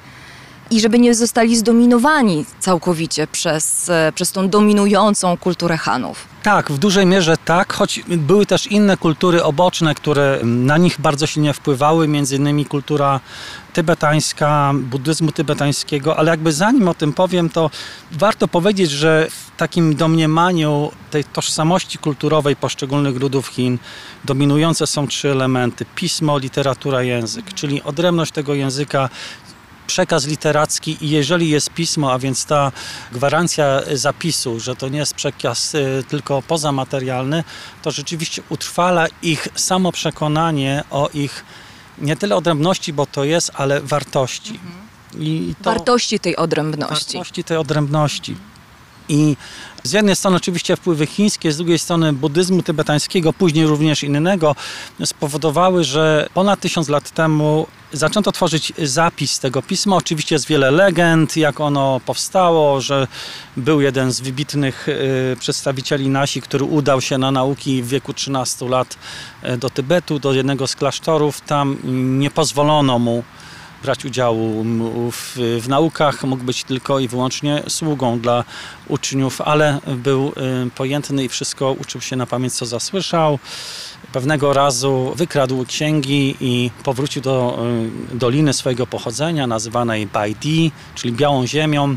i 0.70 0.80
żeby 0.80 0.98
nie 0.98 1.14
zostali 1.14 1.56
zdominowani 1.56 2.44
całkowicie 2.58 3.26
przez, 3.26 3.88
e, 3.88 4.12
przez 4.14 4.32
tą 4.32 4.48
dominującą 4.48 5.36
kulturę 5.36 5.76
Hanów. 5.76 6.26
Tak, 6.42 6.70
w 6.70 6.78
dużej 6.78 7.06
mierze 7.06 7.36
tak, 7.44 7.72
choć 7.72 8.00
były 8.06 8.46
też 8.46 8.66
inne 8.66 8.96
kultury 8.96 9.42
oboczne, 9.44 9.94
które 9.94 10.38
na 10.42 10.78
nich 10.78 11.00
bardzo 11.00 11.26
silnie 11.26 11.52
wpływały, 11.52 12.08
między 12.08 12.36
innymi 12.36 12.66
kultura 12.66 13.20
tybetańska, 13.72 14.72
buddyzmu 14.74 15.32
tybetańskiego, 15.32 16.16
ale 16.16 16.30
jakby 16.30 16.52
zanim 16.52 16.88
o 16.88 16.94
tym 16.94 17.12
powiem, 17.12 17.50
to 17.50 17.70
warto 18.12 18.48
powiedzieć, 18.48 18.90
że 18.90 19.26
w 19.30 19.56
takim 19.56 19.96
domniemaniu 19.96 20.92
tej 21.10 21.24
tożsamości 21.24 21.98
kulturowej 21.98 22.56
poszczególnych 22.56 23.16
ludów 23.16 23.48
Chin 23.48 23.78
dominujące 24.24 24.86
są 24.86 25.06
trzy 25.06 25.30
elementy: 25.30 25.84
pismo, 25.94 26.38
literatura, 26.38 27.02
język, 27.02 27.54
czyli 27.54 27.82
odrębność 27.82 28.32
tego 28.32 28.54
języka 28.54 29.08
przekaz 29.88 30.26
literacki 30.26 30.96
i 31.00 31.10
jeżeli 31.10 31.50
jest 31.50 31.70
pismo, 31.70 32.12
a 32.12 32.18
więc 32.18 32.44
ta 32.44 32.72
gwarancja 33.12 33.80
zapisu, 33.92 34.60
że 34.60 34.76
to 34.76 34.88
nie 34.88 34.98
jest 34.98 35.14
przekaz 35.14 35.74
y, 35.74 36.04
tylko 36.08 36.42
pozamaterialny, 36.42 37.44
to 37.82 37.90
rzeczywiście 37.90 38.42
utrwala 38.48 39.06
ich 39.22 39.48
samo 39.54 39.92
przekonanie 39.92 40.84
o 40.90 41.08
ich 41.14 41.44
nie 41.98 42.16
tyle 42.16 42.36
odrębności, 42.36 42.92
bo 42.92 43.06
to 43.06 43.24
jest, 43.24 43.50
ale 43.54 43.80
wartości. 43.80 44.54
Mhm. 44.54 44.88
I 45.18 45.54
to, 45.62 45.70
wartości 45.70 46.20
tej 46.20 46.36
odrębności. 46.36 47.16
Wartości 47.16 47.44
tej 47.44 47.56
odrębności. 47.56 48.36
I 49.08 49.36
z 49.82 49.92
jednej 49.92 50.16
strony 50.16 50.36
oczywiście 50.36 50.76
wpływy 50.76 51.06
chińskie, 51.06 51.52
z 51.52 51.56
drugiej 51.56 51.78
strony 51.78 52.12
buddyzmu 52.12 52.62
tybetańskiego, 52.62 53.32
później 53.32 53.66
również 53.66 54.02
innego, 54.02 54.56
spowodowały, 55.04 55.84
że 55.84 56.28
ponad 56.34 56.60
tysiąc 56.60 56.88
lat 56.88 57.10
temu 57.10 57.66
zaczęto 57.92 58.32
tworzyć 58.32 58.72
zapis 58.82 59.38
tego 59.38 59.62
pisma. 59.62 59.96
Oczywiście 59.96 60.34
jest 60.34 60.46
wiele 60.46 60.70
legend, 60.70 61.36
jak 61.36 61.60
ono 61.60 62.00
powstało, 62.06 62.80
że 62.80 63.06
był 63.56 63.80
jeden 63.80 64.12
z 64.12 64.20
wybitnych 64.20 64.88
y, 64.88 65.36
przedstawicieli 65.40 66.08
nasi, 66.08 66.42
który 66.42 66.64
udał 66.64 67.00
się 67.00 67.18
na 67.18 67.30
nauki 67.30 67.82
w 67.82 67.88
wieku 67.88 68.14
13 68.14 68.68
lat 68.68 68.96
y, 69.44 69.56
do 69.56 69.70
Tybetu, 69.70 70.18
do 70.18 70.32
jednego 70.32 70.66
z 70.66 70.76
klasztorów. 70.76 71.40
Tam 71.40 71.78
nie 72.18 72.30
pozwolono 72.30 72.98
mu 72.98 73.22
brać 73.82 74.04
udziału 74.04 74.64
w, 75.12 75.58
w, 75.62 75.68
naukach, 75.68 76.24
mógł 76.24 76.44
być 76.44 76.64
tylko 76.64 76.98
i 76.98 77.08
wyłącznie 77.08 77.62
sługą 77.68 78.20
dla 78.20 78.44
uczniów, 78.88 79.40
ale 79.40 79.80
był 79.86 80.32
y, 80.66 80.70
pojętny 80.70 81.24
i 81.24 81.28
wszystko 81.28 81.72
uczył 81.72 82.00
się 82.00 82.16
na 82.16 82.26
pamięć, 82.26 82.52
co 82.52 82.66
zasłyszał. 82.66 83.38
Pewnego 84.12 84.52
razu 84.52 85.12
wykradł 85.16 85.64
księgi 85.64 86.36
i 86.40 86.70
powrócił 86.84 87.22
do 87.22 87.58
y, 88.12 88.16
doliny 88.16 88.52
swojego 88.52 88.86
pochodzenia, 88.86 89.46
nazywanej 89.46 90.06
Baidi, 90.06 90.72
czyli 90.94 91.12
Białą 91.12 91.46
Ziemią, 91.46 91.96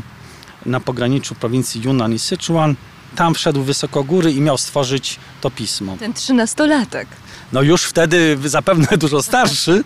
na 0.66 0.80
pograniczu 0.80 1.34
prowincji 1.34 1.82
Yunnan 1.84 2.12
i 2.12 2.18
Sichuan. 2.18 2.74
Tam 3.16 3.34
wszedł 3.34 3.62
wysoko 3.62 4.04
góry 4.04 4.32
i 4.32 4.40
miał 4.40 4.58
stworzyć 4.58 5.18
to 5.40 5.50
pismo. 5.50 5.96
Ten 6.00 6.12
trzynastolatek 6.12 7.08
no 7.52 7.62
już 7.62 7.84
wtedy 7.84 8.38
zapewne 8.44 8.86
dużo 8.98 9.22
starszy, 9.22 9.84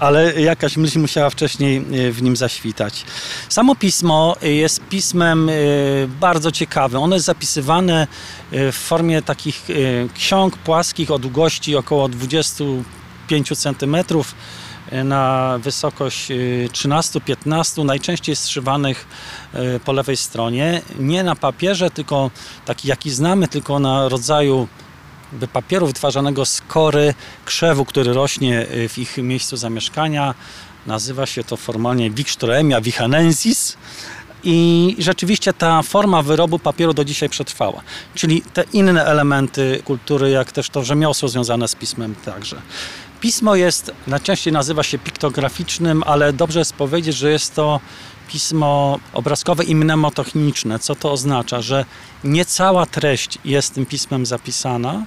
ale 0.00 0.40
jakaś 0.40 0.76
myśl 0.76 1.00
musiała 1.00 1.30
wcześniej 1.30 1.76
e, 1.76 2.12
w 2.12 2.22
nim 2.22 2.36
zaświtać. 2.36 3.04
Samo 3.48 3.74
pismo 3.74 4.36
jest 4.42 4.80
pismem 4.80 5.48
e, 5.48 5.52
bardzo 6.20 6.52
ciekawym. 6.52 7.02
Ono 7.02 7.16
jest 7.16 7.26
zapisywane 7.26 8.06
e, 8.52 8.72
w 8.72 8.76
formie 8.76 9.22
takich 9.22 9.66
ksiąg 10.14 10.56
płaskich 10.56 11.10
o 11.10 11.18
długości 11.18 11.76
około 11.76 12.08
25 12.08 13.58
cm 13.58 13.96
na 15.04 15.54
wysokość 15.62 16.28
13-15, 16.72 17.84
najczęściej 17.84 18.36
strzywanych 18.36 19.06
po 19.84 19.92
lewej 19.92 20.16
stronie. 20.16 20.82
Nie 20.98 21.24
na 21.24 21.36
papierze, 21.36 21.90
tylko 21.90 22.30
taki 22.64 22.88
jaki 22.88 23.10
znamy, 23.10 23.48
tylko 23.48 23.78
na 23.78 24.08
rodzaju 24.08 24.68
papieru 25.52 25.86
wytwarzanego 25.86 26.44
z 26.44 26.60
kory 26.60 27.14
krzewu, 27.44 27.84
który 27.84 28.12
rośnie 28.12 28.66
y, 28.72 28.88
w 28.88 28.98
ich 28.98 29.18
miejscu 29.18 29.56
zamieszkania. 29.56 30.34
Nazywa 30.86 31.26
się 31.26 31.44
to 31.44 31.56
formalnie 31.56 32.10
Wikströmia 32.10 32.82
vichanensis. 32.82 33.76
I 34.44 34.96
rzeczywiście 34.98 35.52
ta 35.52 35.82
forma 35.82 36.22
wyrobu 36.22 36.58
papieru 36.58 36.94
do 36.94 37.04
dzisiaj 37.04 37.28
przetrwała. 37.28 37.82
Czyli 38.14 38.42
te 38.42 38.64
inne 38.72 39.04
elementy 39.04 39.82
kultury, 39.84 40.30
jak 40.30 40.52
też 40.52 40.70
to 40.70 40.84
rzemiosło 40.84 41.28
związane 41.28 41.68
z 41.68 41.74
pismem 41.74 42.14
także. 42.14 42.56
Pismo 43.20 43.54
jest, 43.54 43.92
najczęściej 44.06 44.52
nazywa 44.52 44.82
się 44.82 44.98
piktograficznym, 44.98 46.02
ale 46.06 46.32
dobrze 46.32 46.58
jest 46.58 46.72
powiedzieć, 46.72 47.16
że 47.16 47.30
jest 47.30 47.54
to 47.54 47.80
pismo 48.28 48.98
obrazkowe 49.12 49.64
i 49.64 49.74
mnemotechniczne. 49.74 50.78
Co 50.78 50.94
to 50.94 51.12
oznacza? 51.12 51.62
Że 51.62 51.84
nie 52.24 52.44
cała 52.44 52.86
treść 52.86 53.38
jest 53.44 53.74
tym 53.74 53.86
pismem 53.86 54.26
zapisana, 54.26 55.04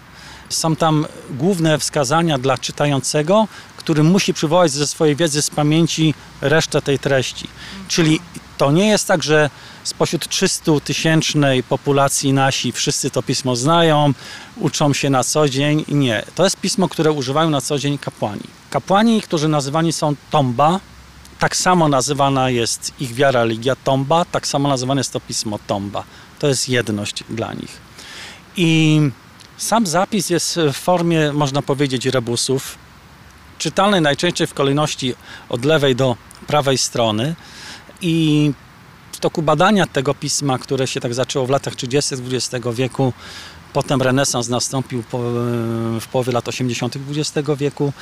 są 0.49 0.75
tam 0.75 1.05
główne 1.29 1.79
wskazania 1.79 2.37
dla 2.37 2.57
czytającego, 2.57 3.47
który 3.77 4.03
musi 4.03 4.33
przywołać 4.33 4.71
ze 4.71 4.87
swojej 4.87 5.15
wiedzy 5.15 5.41
z 5.41 5.49
pamięci 5.49 6.13
resztę 6.41 6.81
tej 6.81 6.99
treści. 6.99 7.47
Czyli 7.87 8.19
to 8.57 8.71
nie 8.71 8.87
jest 8.87 9.07
tak, 9.07 9.23
że 9.23 9.49
spośród 9.83 10.27
300 10.27 10.71
tysięcznej 10.83 11.63
populacji 11.63 12.33
nasi 12.33 12.71
wszyscy 12.71 13.09
to 13.09 13.23
pismo 13.23 13.55
znają, 13.55 14.13
uczą 14.57 14.93
się 14.93 15.09
na 15.09 15.23
co 15.23 15.49
dzień. 15.49 15.85
Nie. 15.87 16.23
To 16.35 16.43
jest 16.43 16.57
pismo, 16.57 16.89
które 16.89 17.11
używają 17.11 17.49
na 17.49 17.61
co 17.61 17.79
dzień 17.79 17.97
kapłani. 17.97 18.43
Kapłani, 18.69 19.21
którzy 19.21 19.47
nazywani 19.47 19.93
są 19.93 20.15
Tomba, 20.29 20.79
tak 21.39 21.55
samo 21.55 21.87
nazywana 21.87 22.49
jest 22.49 22.93
ich 22.99 23.13
wiara, 23.13 23.39
religia 23.39 23.75
Tomba, 23.75 24.25
tak 24.25 24.47
samo 24.47 24.69
nazywane 24.69 24.99
jest 24.99 25.13
to 25.13 25.19
pismo 25.19 25.59
Tomba. 25.67 26.03
To 26.39 26.47
jest 26.47 26.69
jedność 26.69 27.23
dla 27.29 27.53
nich. 27.53 27.77
I 28.57 28.99
sam 29.57 29.87
zapis 29.87 30.29
jest 30.29 30.59
w 30.73 30.73
formie, 30.73 31.33
można 31.33 31.61
powiedzieć, 31.61 32.05
rebusów, 32.05 32.77
czytany 33.57 34.01
najczęściej 34.01 34.47
w 34.47 34.53
kolejności 34.53 35.15
od 35.49 35.65
lewej 35.65 35.95
do 35.95 36.15
prawej 36.47 36.77
strony 36.77 37.35
i 38.01 38.51
toku 39.21 39.41
badania 39.41 39.87
tego 39.87 40.13
pisma, 40.13 40.57
które 40.57 40.87
się 40.87 40.99
tak 40.99 41.13
zaczęło 41.13 41.45
w 41.45 41.49
latach 41.49 41.75
30. 41.75 42.15
XX 42.15 42.67
wieku, 42.73 43.13
potem 43.73 44.01
renesans 44.01 44.49
nastąpił 44.49 45.03
w 46.01 46.07
połowie 46.11 46.33
lat 46.33 46.47
80. 46.47 46.95
XX 47.09 47.49
wieku, 47.57 47.93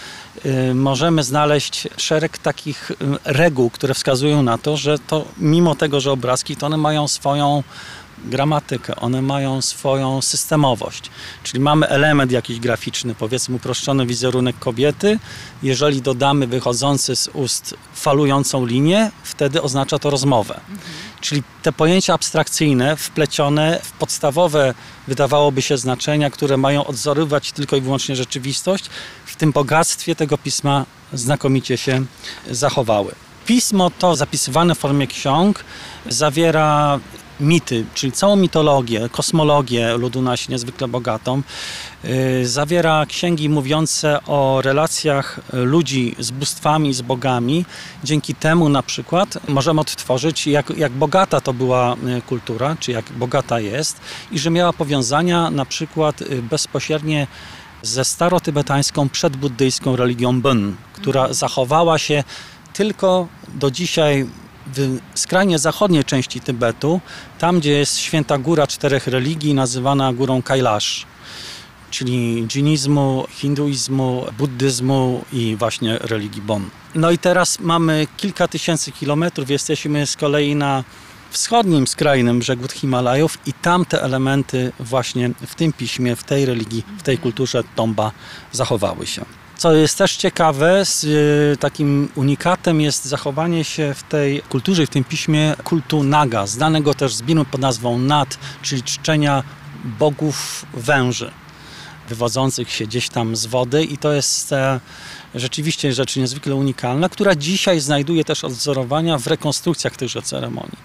y, 0.46 0.74
możemy 0.74 1.24
znaleźć 1.24 1.88
szereg 1.98 2.38
takich 2.38 2.92
y, 2.92 2.96
reguł, 3.26 3.70
które 3.70 3.94
wskazują 3.94 4.44
na 4.44 4.58
to, 4.58 4.78
że 4.78 5.00
to 5.00 5.26
mimo 5.38 5.76
tego, 5.76 6.00
że 6.00 6.12
obrazki, 6.12 6.56
to 6.56 6.66
one 6.66 6.78
mają 6.78 7.08
swoją 7.08 7.64
gramatykę, 8.26 8.96
one 8.96 9.22
mają 9.22 9.62
swoją 9.62 10.22
systemowość. 10.22 11.10
Czyli 11.44 11.60
mamy 11.60 11.88
element 11.88 12.32
jakiś 12.32 12.60
graficzny, 12.60 13.16
powiedzmy 13.16 13.56
uproszczony 13.56 14.06
wizerunek 14.06 14.60
kobiety. 14.60 15.20
Jeżeli 15.64 16.02
dodamy 16.02 16.48
wychodzący 16.48 17.16
z 17.16 17.28
ust 17.28 17.76
falującą 17.94 18.66
linię, 18.66 19.12
wtedy 19.24 19.62
oznacza 19.62 20.00
to 20.00 20.10
rozmowę. 20.10 20.54
Mhm. 20.56 20.90
Czyli 21.22 21.44
te 21.64 21.72
pojęcia 21.72 22.14
abstrakcyjne 22.14 22.96
wplecione 22.96 23.80
w 23.84 23.92
podstawowe, 23.92 24.74
wydawałoby 25.08 25.62
się, 25.62 25.78
znaczenia, 25.78 26.30
które 26.30 26.58
mają 26.58 26.86
odzorować 26.86 27.52
tylko 27.52 27.76
i 27.76 27.82
wyłącznie 27.82 28.16
rzeczywistość, 28.16 28.90
w 29.26 29.36
tym 29.36 29.52
bogactwie 29.52 30.16
tego 30.16 30.38
pisma 30.38 30.86
znakomicie 31.14 31.78
się 31.78 32.06
zachowały. 32.52 33.12
Pismo 33.46 33.92
to 34.00 34.16
zapisywane 34.16 34.76
w 34.76 34.80
formie 34.80 35.08
ksiąg 35.08 35.64
zawiera 36.10 37.00
mity, 37.39 37.86
czyli 37.93 38.12
całą 38.12 38.36
mitologię, 38.36 39.10
kosmologię 39.12 39.98
ludu 39.98 40.22
nasi 40.22 40.51
niezwykle 40.51 40.88
bogatą. 40.88 41.41
Y, 42.05 42.48
zawiera 42.48 43.05
księgi 43.05 43.50
mówiące 43.50 44.19
o 44.25 44.62
relacjach 44.62 45.39
ludzi 45.53 46.15
z 46.19 46.31
bóstwami, 46.31 46.93
z 46.93 47.01
bogami. 47.01 47.65
Dzięki 48.03 48.36
temu 48.36 48.69
na 48.69 48.84
przykład 48.84 49.38
możemy 49.48 49.81
odtworzyć, 49.81 50.48
jak, 50.48 50.69
jak 50.77 50.91
bogata 50.91 51.41
to 51.41 51.53
była 51.53 51.93
y, 51.93 52.22
kultura, 52.22 52.75
czy 52.79 52.91
jak 52.91 53.12
bogata 53.12 53.60
jest 53.60 54.01
i 54.31 54.39
że 54.39 54.50
miała 54.50 54.74
powiązania 54.74 55.50
na 55.50 55.65
przykład 55.65 56.22
y, 56.22 56.41
bezpośrednie 56.41 57.27
ze 57.81 58.05
starotybetańską 58.05 59.10
przedbuddyjską 59.10 59.96
religią 59.96 60.41
Bön, 60.41 60.72
która 60.93 61.34
zachowała 61.34 61.98
się 61.98 62.24
tylko 62.74 63.27
do 63.48 63.72
dzisiaj 63.72 64.27
w 64.74 65.00
skrajnie 65.16 65.60
zachodniej 65.60 66.06
części 66.06 66.42
Tybetu, 66.42 67.02
tam 67.40 67.60
gdzie 67.60 67.72
jest 67.72 67.98
święta 67.98 68.38
góra 68.38 68.68
czterech 68.68 69.08
religii, 69.08 69.54
nazywana 69.54 70.14
górą 70.14 70.42
Kailash, 70.42 71.06
czyli 71.92 72.44
dżinizmu, 72.48 73.26
hinduizmu, 73.30 74.26
buddyzmu 74.38 75.26
i 75.34 75.56
właśnie 75.56 75.98
religii 75.98 76.42
Bon. 76.42 76.70
No 76.96 77.12
i 77.12 77.18
teraz 77.18 77.60
mamy 77.60 78.08
kilka 78.18 78.48
tysięcy 78.48 78.92
kilometrów, 78.92 79.50
jesteśmy 79.50 80.08
z 80.08 80.16
kolei 80.16 80.56
na 80.56 80.84
wschodnim, 81.30 81.88
skrajnym 81.88 82.40
brzegu 82.40 82.68
Himalajów 82.68 83.38
i 83.46 83.54
tam 83.54 83.86
te 83.86 84.04
elementy 84.04 84.72
właśnie 84.80 85.30
w 85.48 85.56
tym 85.56 85.74
piśmie, 85.74 86.16
w 86.16 86.24
tej 86.24 86.46
religii, 86.46 86.84
w 86.98 87.04
tej 87.04 87.18
kulturze 87.18 87.64
Tomba 87.76 88.12
zachowały 88.52 89.08
się. 89.08 89.26
Co 89.60 89.74
jest 89.74 89.98
też 89.98 90.16
ciekawe, 90.16 90.86
z 90.86 91.04
y, 91.04 91.58
takim 91.60 92.10
unikatem 92.16 92.82
jest 92.82 93.06
zachowanie 93.06 93.63
się 93.63 93.94
w 93.94 94.04
tej 94.04 94.42
kulturze, 94.42 94.86
w 94.86 94.89
tym 94.89 95.04
piśmie 95.04 95.56
kultu 95.63 96.04
Naga, 96.04 96.48
znanego 96.48 96.94
też 96.94 97.13
z 97.13 97.22
binu 97.22 97.46
pod 97.46 97.62
nazwą 97.62 97.98
Nat, 97.98 98.38
czyli 98.62 98.84
czczenia 98.84 99.44
bogów 99.84 100.66
węży 100.74 101.32
wywodzących 102.10 102.72
się 102.72 102.86
gdzieś 102.86 103.10
tam 103.10 103.36
z 103.36 103.46
wody 103.46 103.84
i 103.84 103.98
to 103.98 104.13
jest 104.13 104.54
e, 104.54 104.80
rzeczywiście 105.36 105.94
rzecz 105.94 106.16
niezwykle 106.16 106.56
unikalna, 106.56 107.10
która 107.10 107.36
dzisiaj 107.36 107.80
znajduje 107.80 108.24
też 108.24 108.44
odwzorowania 108.44 109.18
w 109.18 109.28
rekonstrukcjach 109.28 109.96
tychże 109.96 110.22
ceremonii. 110.22 110.78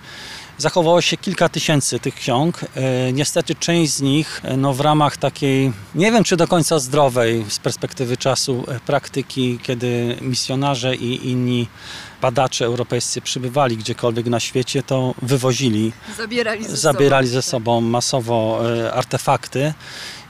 Zachowało 0.58 1.00
się 1.00 1.16
kilka 1.16 1.48
tysięcy 1.48 1.98
tych 1.98 2.14
ksiąg. 2.14 2.60
E, 2.74 3.12
niestety 3.12 3.54
część 3.54 3.92
z 3.92 4.00
nich 4.00 4.40
e, 4.44 4.56
no, 4.56 4.74
w 4.74 4.80
ramach 4.80 5.16
takiej, 5.16 5.72
nie 5.94 6.12
wiem 6.12 6.24
czy 6.24 6.36
do 6.36 6.48
końca 6.48 6.78
zdrowej 6.78 7.44
z 7.48 7.58
perspektywy 7.58 8.16
czasu 8.16 8.64
e, 8.68 8.80
praktyki, 8.80 9.58
kiedy 9.62 10.16
misjonarze 10.20 10.96
i 10.96 11.30
inni 11.30 11.68
badacze 12.22 12.64
europejscy 12.64 13.20
przybywali 13.20 13.76
gdziekolwiek 13.76 14.26
na 14.26 14.40
świecie, 14.40 14.82
to 14.82 15.14
wywozili, 15.22 15.92
zabierali 16.16 16.64
ze 16.64 16.76
zabierali 16.76 17.28
sobą, 17.28 17.34
ze 17.34 17.42
sobą 17.42 17.80
masowo 17.80 18.60
artefakty. 18.92 19.74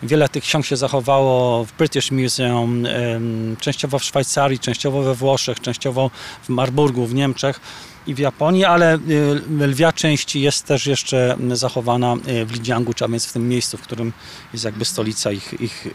Wiele 0.05 0.29
tych 0.29 0.45
ksiąg 0.45 0.67
się 0.67 0.77
zachowało 0.77 1.65
w 1.65 1.73
British 1.73 2.11
Museum, 2.11 2.87
częściowo 3.61 3.99
w 3.99 4.05
Szwajcarii, 4.05 4.59
częściowo 4.59 5.03
we 5.03 5.15
Włoszech, 5.15 5.61
częściowo 5.61 6.11
w 6.43 6.49
Marburgu 6.49 7.07
w 7.07 7.15
Niemczech 7.15 7.61
i 8.07 8.15
w 8.15 8.19
Japonii, 8.19 8.65
ale 8.65 8.95
y, 8.95 9.67
lwia 9.67 9.93
część 9.93 10.37
jest 10.37 10.65
też 10.65 10.87
jeszcze 10.87 11.37
zachowana 11.53 12.17
y, 12.29 12.47
w 12.47 12.53
Lidziangu, 12.53 12.93
a 13.05 13.09
więc 13.09 13.27
w 13.27 13.33
tym 13.33 13.49
miejscu, 13.49 13.77
w 13.77 13.81
którym 13.81 14.13
jest 14.53 14.65
jakby 14.65 14.85
stolica 14.85 15.33
ich, 15.33 15.61
ich 15.61 15.87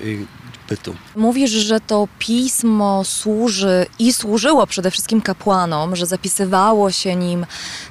bytu. 0.69 0.95
Mówisz, 1.15 1.51
że 1.51 1.79
to 1.79 2.07
pismo 2.19 3.03
służy 3.03 3.85
i 3.99 4.13
służyło 4.13 4.67
przede 4.67 4.91
wszystkim 4.91 5.21
kapłanom, 5.21 5.95
że 5.95 6.05
zapisywało 6.05 6.91
się 6.91 7.15
nim 7.15 7.45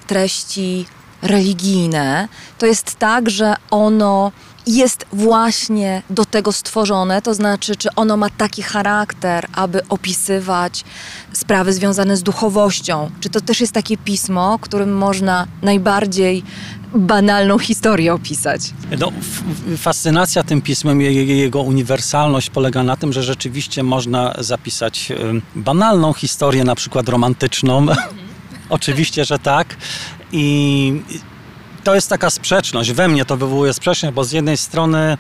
treści 0.07 0.87
religijne. 1.23 2.29
To 2.59 2.67
jest 2.67 2.97
tak, 2.97 3.31
że 3.31 3.55
ono 3.71 4.33
jest 4.69 5.07
właśnie 5.13 6.03
do 6.11 6.25
tego 6.25 6.53
stworzone, 6.53 7.23
to 7.23 7.35
znaczy, 7.35 7.77
czy 7.77 7.89
ono 7.97 8.17
ma 8.17 8.31
taki 8.31 8.63
charakter, 8.63 9.47
aby 9.53 9.89
opisywać 9.89 10.85
sprawy 11.33 11.73
związane 11.73 12.17
z 12.17 12.23
duchowością. 12.23 13.11
Czy 13.21 13.31
to 13.31 13.41
też 13.41 13.61
jest 13.61 13.73
takie 13.73 13.97
pismo, 13.97 14.59
którym 14.61 14.97
można 14.97 15.47
najbardziej 15.63 16.43
banalną 16.95 17.59
historię 17.59 18.15
opisać. 18.15 18.61
No, 18.99 19.13
fascynacja 19.77 20.43
tym 20.43 20.63
pismem, 20.63 21.01
jego 21.01 21.63
uniwersalność 21.63 22.51
polega 22.51 22.83
na 22.83 22.97
tym, 22.97 23.13
że 23.13 23.23
rzeczywiście 23.23 23.83
można 23.83 24.35
zapisać 24.39 25.13
banalną 25.55 26.13
historię, 26.13 26.65
na 26.65 26.75
przykład 26.75 27.09
romantyczną. 27.09 27.87
Oczywiście, 28.69 29.25
że 29.25 29.39
tak. 29.39 29.77
I 30.33 31.03
to 31.89 31.95
jest 31.95 32.09
taka 32.09 32.31
sprzeczność. 32.31 32.93
We 32.93 33.09
mnie 33.09 33.25
to 33.25 33.37
wywołuje 33.37 33.73
sprzeczność, 33.73 34.15
bo 34.15 34.25
z 34.25 34.33
jednej 34.33 34.57
strony 34.57 35.19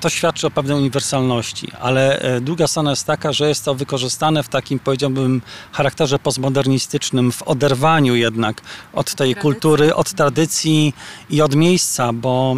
to 0.00 0.08
świadczy 0.08 0.46
o 0.46 0.50
pewnej 0.50 0.76
uniwersalności, 0.76 1.72
ale 1.80 2.20
e, 2.20 2.40
druga 2.40 2.66
strona 2.66 2.90
jest 2.90 3.06
taka, 3.06 3.32
że 3.32 3.48
jest 3.48 3.64
to 3.64 3.74
wykorzystane 3.74 4.42
w 4.42 4.48
takim, 4.48 4.78
powiedziałbym, 4.78 5.42
charakterze 5.72 6.18
postmodernistycznym, 6.18 7.32
w 7.32 7.42
oderwaniu 7.42 8.14
jednak 8.14 8.60
od 8.92 9.14
tej 9.14 9.34
kultury, 9.34 9.94
od 9.94 10.12
tradycji 10.12 10.94
i 11.30 11.42
od 11.42 11.54
miejsca, 11.54 12.12
bo 12.12 12.56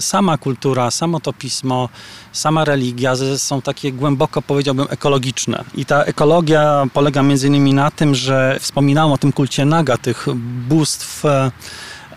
sama 0.00 0.38
kultura, 0.38 0.90
samo 0.90 1.20
to 1.20 1.32
pismo, 1.32 1.88
sama 2.32 2.64
religia 2.64 3.14
są 3.36 3.62
takie 3.62 3.92
głęboko, 3.92 4.42
powiedziałbym, 4.42 4.86
ekologiczne. 4.90 5.64
I 5.74 5.84
ta 5.84 6.04
ekologia 6.04 6.84
polega 6.92 7.22
między 7.22 7.46
innymi 7.46 7.74
na 7.74 7.90
tym, 7.90 8.14
że 8.14 8.58
wspominałem 8.60 9.12
o 9.12 9.18
tym 9.18 9.32
kulcie 9.32 9.64
naga, 9.64 9.96
tych 9.96 10.26
bóstw 10.68 11.24
e, 11.24 11.50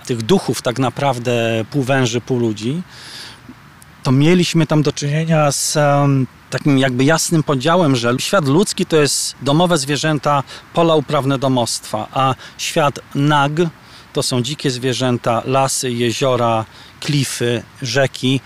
tych 0.06 0.22
duchów 0.22 0.62
tak 0.62 0.80
naprawdę 0.80 1.66
pół 1.72 1.84
węży, 1.84 2.22
pół 2.22 2.40
ludzi, 2.40 2.82
to 4.04 4.12
mieliśmy 4.12 4.68
tam 4.68 4.84
do 4.84 4.92
czynienia 4.92 5.52
z 5.52 5.76
um, 5.76 6.28
takim 6.50 6.80
jakby 6.80 7.04
jasnym 7.04 7.44
podziałem, 7.44 7.96
że 7.96 8.14
świat 8.20 8.48
ludzki 8.48 8.86
to 8.86 8.98
jest 8.98 9.36
domowe 9.42 9.78
zwierzęta, 9.78 10.44
pola 10.74 10.96
uprawne 10.96 11.40
domostwa, 11.40 12.08
a 12.14 12.36
świat 12.58 13.00
nag 13.16 13.52
to 14.14 14.24
są 14.24 14.42
dzikie 14.42 14.72
zwierzęta, 14.72 15.42
lasy, 15.46 15.92
jeziora, 15.92 16.66
klify, 17.00 17.64
rzeki. 17.82 18.42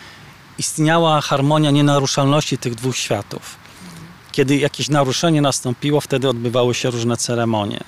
Istniała 0.58 1.22
harmonia 1.22 1.72
nienaruszalności 1.72 2.58
tych 2.58 2.76
dwóch 2.76 2.98
światów. 2.98 3.56
Kiedy 4.32 4.58
jakieś 4.58 4.90
naruszenie 4.90 5.42
nastąpiło, 5.42 6.02
wtedy 6.02 6.30
odbywały 6.30 6.74
się 6.74 6.90
różne 6.90 7.18
ceremonie. 7.18 7.80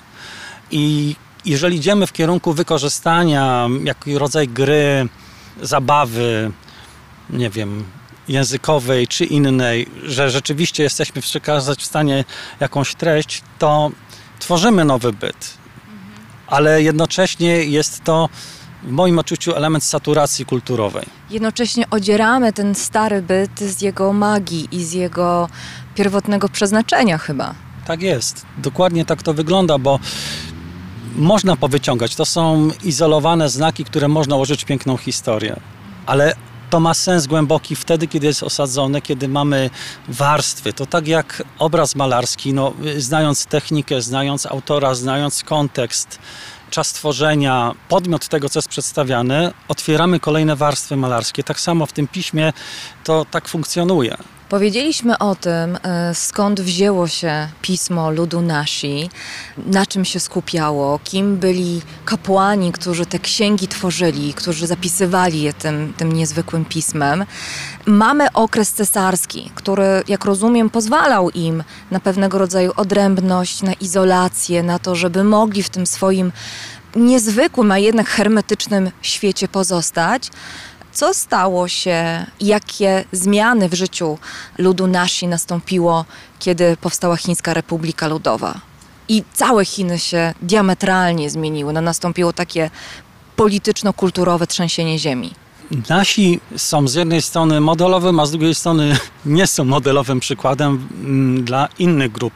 I 0.70 1.16
jeżeli 1.44 1.76
idziemy 1.76 2.06
w 2.06 2.12
kierunku 2.12 2.52
wykorzystania 2.52 3.68
jakiś 3.84 4.14
rodzaj 4.14 4.48
gry, 4.48 5.08
zabawy, 5.62 6.52
nie 7.30 7.50
wiem, 7.50 7.84
językowej 8.28 9.08
czy 9.08 9.24
innej, 9.24 9.86
że 10.02 10.30
rzeczywiście 10.30 10.82
jesteśmy 10.82 11.22
przekazać 11.22 11.82
w 11.82 11.84
stanie 11.84 12.24
jakąś 12.60 12.94
treść, 12.94 13.42
to 13.58 13.90
tworzymy 14.38 14.84
nowy 14.84 15.12
byt. 15.12 15.54
Ale 16.46 16.82
jednocześnie 16.82 17.64
jest 17.64 18.04
to 18.04 18.28
w 18.82 18.90
moim 18.90 19.18
odczuciu 19.18 19.54
element 19.54 19.84
saturacji 19.84 20.44
kulturowej. 20.44 21.06
Jednocześnie 21.30 21.90
odzieramy 21.90 22.52
ten 22.52 22.74
stary 22.74 23.22
byt 23.22 23.60
z 23.60 23.82
jego 23.82 24.12
magii 24.12 24.68
i 24.72 24.84
z 24.84 24.92
jego 24.92 25.48
pierwotnego 25.94 26.48
przeznaczenia 26.48 27.18
chyba. 27.18 27.54
Tak 27.86 28.02
jest. 28.02 28.46
Dokładnie 28.58 29.04
tak 29.04 29.22
to 29.22 29.34
wygląda, 29.34 29.78
bo 29.78 29.98
można 31.16 31.56
powyciągać. 31.56 32.14
To 32.14 32.24
są 32.24 32.70
izolowane 32.84 33.48
znaki, 33.48 33.84
które 33.84 34.08
można 34.08 34.36
ułożyć 34.36 34.64
piękną 34.64 34.96
historię. 34.96 35.60
Ale 36.06 36.34
to 36.70 36.80
ma 36.80 36.94
sens 36.94 37.26
głęboki 37.26 37.76
wtedy, 37.76 38.08
kiedy 38.08 38.26
jest 38.26 38.42
osadzone, 38.42 39.02
kiedy 39.02 39.28
mamy 39.28 39.70
warstwy. 40.08 40.72
To 40.72 40.86
tak 40.86 41.08
jak 41.08 41.42
obraz 41.58 41.94
malarski, 41.94 42.54
no, 42.54 42.72
znając 42.98 43.46
technikę, 43.46 44.02
znając 44.02 44.46
autora, 44.46 44.94
znając 44.94 45.42
kontekst, 45.42 46.18
czas 46.70 46.92
tworzenia, 46.92 47.74
podmiot 47.88 48.28
tego, 48.28 48.48
co 48.48 48.58
jest 48.58 48.68
przedstawiane, 48.68 49.52
otwieramy 49.68 50.20
kolejne 50.20 50.56
warstwy 50.56 50.96
malarskie. 50.96 51.42
Tak 51.42 51.60
samo 51.60 51.86
w 51.86 51.92
tym 51.92 52.08
piśmie 52.08 52.52
to 53.04 53.26
tak 53.30 53.48
funkcjonuje. 53.48 54.16
Powiedzieliśmy 54.52 55.18
o 55.18 55.34
tym, 55.34 55.78
e, 55.82 56.14
skąd 56.14 56.60
wzięło 56.60 57.08
się 57.08 57.48
pismo 57.62 58.10
ludu 58.10 58.40
nasi, 58.40 59.10
na 59.56 59.86
czym 59.86 60.04
się 60.04 60.20
skupiało, 60.20 61.00
kim 61.04 61.36
byli 61.36 61.82
kapłani, 62.04 62.72
którzy 62.72 63.06
te 63.06 63.18
księgi 63.18 63.68
tworzyli, 63.68 64.34
którzy 64.34 64.66
zapisywali 64.66 65.42
je 65.42 65.52
tym, 65.52 65.94
tym 65.96 66.12
niezwykłym 66.12 66.64
pismem. 66.64 67.24
Mamy 67.86 68.32
okres 68.32 68.72
cesarski, 68.72 69.50
który, 69.54 70.02
jak 70.08 70.24
rozumiem, 70.24 70.70
pozwalał 70.70 71.30
im 71.30 71.64
na 71.90 72.00
pewnego 72.00 72.38
rodzaju 72.38 72.72
odrębność, 72.76 73.62
na 73.62 73.72
izolację, 73.72 74.62
na 74.62 74.78
to, 74.78 74.94
żeby 74.94 75.24
mogli 75.24 75.62
w 75.62 75.70
tym 75.70 75.86
swoim 75.86 76.32
niezwykłym, 76.96 77.72
a 77.72 77.78
jednak 77.78 78.08
hermetycznym 78.08 78.90
świecie 79.02 79.48
pozostać. 79.48 80.30
Co 80.92 81.14
stało 81.14 81.68
się, 81.68 82.26
jakie 82.40 83.04
zmiany 83.12 83.68
w 83.68 83.74
życiu 83.74 84.18
ludu 84.58 84.86
nasi 84.86 85.26
nastąpiło, 85.26 86.04
kiedy 86.38 86.76
powstała 86.76 87.16
Chińska 87.16 87.54
Republika 87.54 88.08
Ludowa? 88.08 88.72
i 89.08 89.22
całe 89.32 89.64
Chiny 89.64 89.98
się 89.98 90.34
diametralnie 90.42 91.30
zmieniły. 91.30 91.72
No, 91.72 91.80
nastąpiło 91.80 92.32
takie 92.32 92.70
polityczno-kulturowe 93.36 94.46
trzęsienie 94.46 94.98
ziemi. 94.98 95.30
Nasi 95.88 96.40
są 96.56 96.88
z 96.88 96.94
jednej 96.94 97.22
strony 97.22 97.60
modelowym, 97.60 98.20
a 98.20 98.26
z 98.26 98.30
drugiej 98.30 98.54
strony 98.54 98.96
nie 99.26 99.46
są 99.46 99.64
modelowym 99.64 100.20
przykładem 100.20 100.88
mm, 101.04 101.44
dla 101.44 101.68
innych 101.78 102.12
grup 102.12 102.32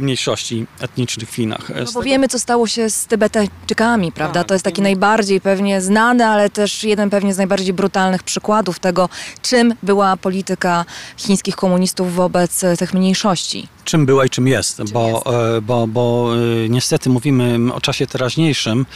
mniejszości 0.00 0.66
etnicznych 0.80 1.30
w 1.30 1.34
Chinach. 1.34 1.70
No 1.84 1.92
bo 1.92 2.02
wiemy, 2.02 2.28
co 2.28 2.38
stało 2.38 2.66
się 2.66 2.90
z 2.90 3.06
Tybetańczykami, 3.06 4.12
prawda? 4.12 4.40
Tak. 4.40 4.48
To 4.48 4.54
jest 4.54 4.64
taki 4.64 4.82
najbardziej 4.82 5.40
pewnie 5.40 5.80
znany, 5.80 6.26
ale 6.26 6.50
też 6.50 6.84
jeden 6.84 7.10
pewnie 7.10 7.34
z 7.34 7.38
najbardziej 7.38 7.72
brutalnych 7.74 8.22
przykładów 8.22 8.78
tego, 8.78 9.08
czym 9.42 9.74
była 9.82 10.16
polityka 10.16 10.84
chińskich 11.16 11.56
komunistów 11.56 12.14
wobec 12.14 12.64
e, 12.64 12.76
tych 12.76 12.94
mniejszości. 12.94 13.68
czym 13.84 14.06
była 14.06 14.24
i 14.24 14.30
czym 14.30 14.48
jest, 14.48 14.92
bo, 14.92 15.22
e, 15.56 15.60
bo, 15.60 15.86
bo 15.86 16.34
e, 16.34 16.68
niestety 16.68 17.10
mówimy 17.10 17.74
o 17.74 17.80
czasie 17.80 18.06
teraźniejszym. 18.06 18.86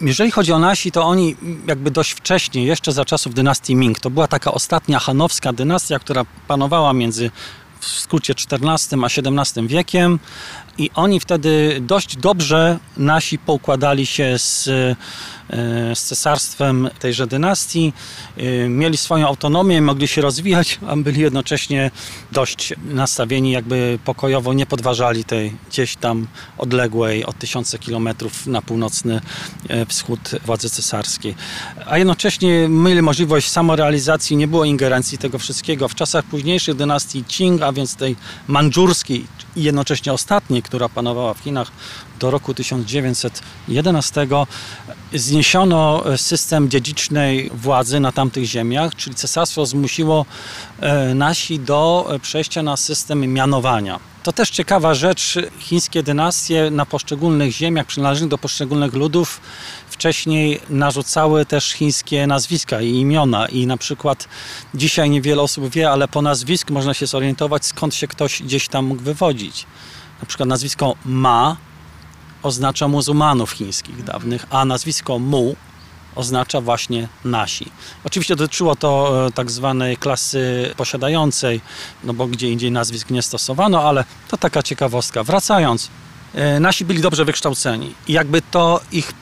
Jeżeli 0.00 0.30
chodzi 0.30 0.52
o 0.52 0.58
nasi, 0.58 0.92
to 0.92 1.02
oni 1.04 1.36
jakby 1.66 1.90
dość 1.90 2.12
wcześnie, 2.12 2.64
jeszcze 2.64 2.92
za 2.92 3.04
czasów 3.04 3.34
dynastii 3.34 3.76
Ming, 3.76 4.00
to 4.00 4.10
była 4.10 4.28
taka 4.28 4.52
ostatnia 4.52 4.98
hanowska 4.98 5.52
dynastia, 5.52 5.98
która 5.98 6.24
panowała 6.48 6.92
między 6.92 7.30
w 7.80 7.86
skrócie 7.86 8.32
XIV 8.32 9.04
a 9.04 9.06
XVII 9.06 9.68
wiekiem 9.68 10.18
i 10.80 10.90
oni 10.94 11.20
wtedy 11.20 11.78
dość 11.80 12.16
dobrze 12.16 12.78
nasi 12.96 13.38
poukładali 13.38 14.06
się 14.06 14.38
z, 14.38 14.68
e, 14.68 14.96
z 15.94 16.02
cesarstwem 16.02 16.90
tejże 16.98 17.26
dynastii. 17.26 17.92
E, 18.36 18.68
Mieli 18.68 18.96
swoją 18.96 19.26
autonomię, 19.26 19.82
mogli 19.82 20.08
się 20.08 20.20
rozwijać, 20.20 20.78
a 20.88 20.96
byli 20.96 21.20
jednocześnie 21.20 21.90
dość 22.32 22.74
nastawieni 22.84 23.50
jakby 23.50 23.98
pokojowo, 24.04 24.52
nie 24.52 24.66
podważali 24.66 25.24
tej 25.24 25.52
gdzieś 25.70 25.96
tam 25.96 26.26
odległej 26.58 27.24
od 27.24 27.38
tysiące 27.38 27.78
kilometrów 27.78 28.46
na 28.46 28.62
północny 28.62 29.20
e, 29.68 29.86
wschód 29.86 30.30
władzy 30.46 30.70
cesarskiej. 30.70 31.34
A 31.86 31.98
jednocześnie 31.98 32.68
mieli 32.68 33.02
możliwość 33.02 33.50
samorealizacji, 33.50 34.36
nie 34.36 34.48
było 34.48 34.64
ingerencji 34.64 35.18
tego 35.18 35.38
wszystkiego. 35.38 35.88
W 35.88 35.94
czasach 35.94 36.24
późniejszych 36.24 36.74
dynastii 36.74 37.24
Qing, 37.24 37.62
a 37.62 37.72
więc 37.72 37.96
tej 37.96 38.16
mandżurskiej 38.48 39.26
i 39.56 39.62
jednocześnie 39.62 40.12
ostatniej, 40.12 40.62
która 40.70 40.88
panowała 40.88 41.34
w 41.34 41.38
Chinach 41.38 41.72
do 42.20 42.30
roku 42.30 42.54
1911, 42.54 44.26
zniesiono 45.14 46.02
system 46.16 46.70
dziedzicznej 46.70 47.50
władzy 47.54 48.00
na 48.00 48.12
tamtych 48.12 48.44
ziemiach, 48.44 48.94
czyli 48.96 49.16
cesarstwo 49.16 49.66
zmusiło 49.66 50.26
e, 50.80 51.14
nasi 51.14 51.58
do 51.58 52.10
przejścia 52.22 52.62
na 52.62 52.76
system 52.76 53.20
mianowania. 53.32 54.00
To 54.22 54.32
też 54.32 54.50
ciekawa 54.50 54.94
rzecz, 54.94 55.38
chińskie 55.58 56.02
dynastie 56.02 56.68
na 56.70 56.86
poszczególnych 56.86 57.52
ziemiach 57.52 57.86
przynależnych 57.86 58.30
do 58.30 58.38
poszczególnych 58.38 58.94
ludów 58.94 59.40
wcześniej 59.90 60.60
narzucały 60.70 61.46
też 61.46 61.72
chińskie 61.72 62.26
nazwiska 62.26 62.80
i 62.80 62.90
imiona 62.90 63.48
i 63.48 63.66
na 63.66 63.76
przykład 63.76 64.28
dzisiaj 64.74 65.10
niewiele 65.10 65.42
osób 65.42 65.70
wie, 65.70 65.90
ale 65.90 66.08
po 66.08 66.22
nazwisku 66.22 66.72
można 66.72 66.94
się 66.94 67.06
zorientować 67.06 67.66
skąd 67.66 67.94
się 67.94 68.06
ktoś 68.06 68.42
gdzieś 68.42 68.68
tam 68.68 68.84
mógł 68.84 69.02
wywodzić. 69.02 69.66
Na 70.20 70.26
przykład 70.26 70.48
nazwisko 70.48 70.94
Ma 71.04 71.56
oznacza 72.42 72.88
muzułmanów 72.88 73.50
chińskich 73.50 74.04
dawnych, 74.04 74.46
a 74.50 74.64
nazwisko 74.64 75.18
Mu 75.18 75.56
oznacza 76.14 76.60
właśnie 76.60 77.08
nasi. 77.24 77.70
Oczywiście 78.04 78.36
dotyczyło 78.36 78.76
to 78.76 79.26
e, 79.26 79.32
tak 79.32 79.50
zwanej 79.50 79.96
klasy 79.96 80.74
posiadającej, 80.76 81.60
no 82.04 82.14
bo 82.14 82.26
gdzie 82.26 82.50
indziej 82.50 82.72
nazwisk 82.72 83.10
nie 83.10 83.22
stosowano, 83.22 83.82
ale 83.82 84.04
to 84.28 84.36
taka 84.36 84.62
ciekawostka. 84.62 85.24
Wracając, 85.24 85.90
e, 86.34 86.60
nasi 86.60 86.84
byli 86.84 87.00
dobrze 87.00 87.24
wykształceni 87.24 87.94
i 88.08 88.12
jakby 88.12 88.42
to 88.42 88.80
ich 88.92 89.12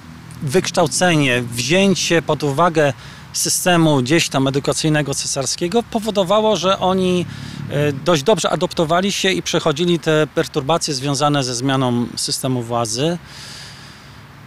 wykształcenie, 0.42 1.42
wzięcie 1.42 2.22
pod 2.22 2.42
uwagę 2.42 2.92
systemu 3.38 4.02
gdzieś 4.02 4.28
tam 4.28 4.48
edukacyjnego 4.48 5.14
cesarskiego 5.14 5.82
powodowało, 5.82 6.56
że 6.56 6.78
oni 6.78 7.26
e, 7.70 7.92
dość 7.92 8.22
dobrze 8.22 8.50
adoptowali 8.50 9.12
się 9.12 9.30
i 9.32 9.42
przechodzili 9.42 9.98
te 9.98 10.26
perturbacje 10.34 10.94
związane 10.94 11.44
ze 11.44 11.54
zmianą 11.54 12.06
systemu 12.16 12.62
władzy. 12.62 13.18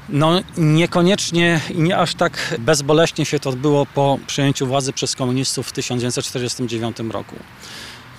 No 0.10 0.42
niekoniecznie 0.58 1.60
i 1.70 1.82
nie 1.82 1.98
aż 1.98 2.16
tak 2.16 2.56
bezboleśnie 2.60 3.26
się 3.26 3.40
to 3.40 3.50
odbyło 3.50 3.86
po 3.86 4.20
przejęciu 4.28 4.68
władzy 4.68 4.94
przez 4.94 5.16
komunistów 5.16 5.68
w 5.68 5.72
1949 5.72 6.98
roku. 7.00 7.36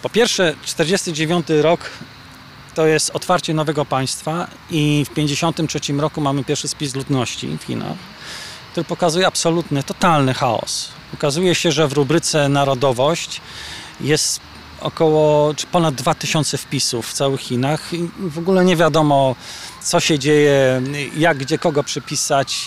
Po 0.03 0.09
pierwsze, 0.09 0.55
1949 0.63 1.47
rok 1.63 1.91
to 2.75 2.87
jest 2.87 3.11
otwarcie 3.11 3.55
nowego 3.55 3.85
państwa 3.85 4.47
i 4.71 5.05
w 5.05 5.09
1953 5.09 5.93
roku 5.93 6.21
mamy 6.21 6.45
pierwszy 6.45 6.69
spis 6.69 6.95
ludności 6.95 7.59
w 7.61 7.65
Chinach, 7.65 7.97
który 8.73 8.85
pokazuje 8.85 9.27
absolutny, 9.27 9.83
totalny 9.83 10.35
chaos. 10.35 10.89
Okazuje 11.15 11.55
się, 11.55 11.73
że 11.73 11.89
w 11.89 11.93
rubryce 11.93 12.49
narodowość 12.49 13.41
jest 14.01 14.41
około, 14.81 15.55
czy 15.55 15.67
ponad 15.67 15.95
2000 15.95 16.59
wpisów 16.59 17.09
w 17.09 17.13
całych 17.13 17.41
Chinach 17.41 17.93
i 17.93 18.11
w 18.19 18.39
ogóle 18.39 18.65
nie 18.65 18.77
wiadomo, 18.77 19.37
co 19.81 20.01
się 20.01 20.19
dzieje, 20.19 20.83
jak, 21.17 21.39
gdzie, 21.39 21.59
kogo 21.59 21.83
przypisać. 21.83 22.67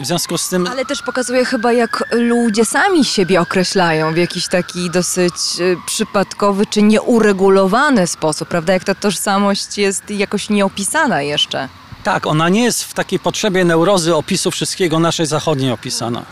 W 0.00 0.06
związku 0.06 0.38
z 0.38 0.48
tym... 0.48 0.66
Ale 0.66 0.84
też 0.84 1.02
pokazuje 1.02 1.44
chyba, 1.44 1.72
jak 1.72 2.04
ludzie 2.12 2.64
sami 2.64 3.04
siebie 3.04 3.40
określają 3.40 4.14
w 4.14 4.16
jakiś 4.16 4.48
taki 4.48 4.90
dosyć 4.90 5.34
y, 5.60 5.76
przypadkowy 5.86 6.66
czy 6.66 6.82
nieuregulowany 6.82 8.06
sposób, 8.06 8.48
prawda? 8.48 8.72
Jak 8.72 8.84
ta 8.84 8.94
tożsamość 8.94 9.78
jest 9.78 10.10
jakoś 10.10 10.50
nieopisana 10.50 11.22
jeszcze. 11.22 11.68
Tak, 12.04 12.26
ona 12.26 12.48
nie 12.48 12.64
jest 12.64 12.84
w 12.84 12.94
takiej 12.94 13.18
potrzebie 13.18 13.64
neurozy 13.64 14.16
opisu 14.16 14.50
wszystkiego 14.50 14.98
naszej 14.98 15.26
zachodniej 15.26 15.70
opisana. 15.70 16.22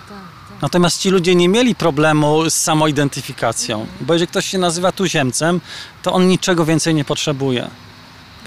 Natomiast 0.63 1.01
ci 1.01 1.11
ludzie 1.11 1.35
nie 1.35 1.49
mieli 1.49 1.75
problemu 1.75 2.51
z 2.51 2.55
samoidentyfikacją, 2.55 3.87
bo 4.01 4.15
jeżeli 4.15 4.29
ktoś 4.29 4.47
się 4.47 4.59
nazywa 4.59 4.93
tuziemcem, 4.93 5.61
to 6.03 6.13
on 6.13 6.29
niczego 6.29 6.65
więcej 6.65 6.95
nie 6.95 7.05
potrzebuje. 7.05 7.71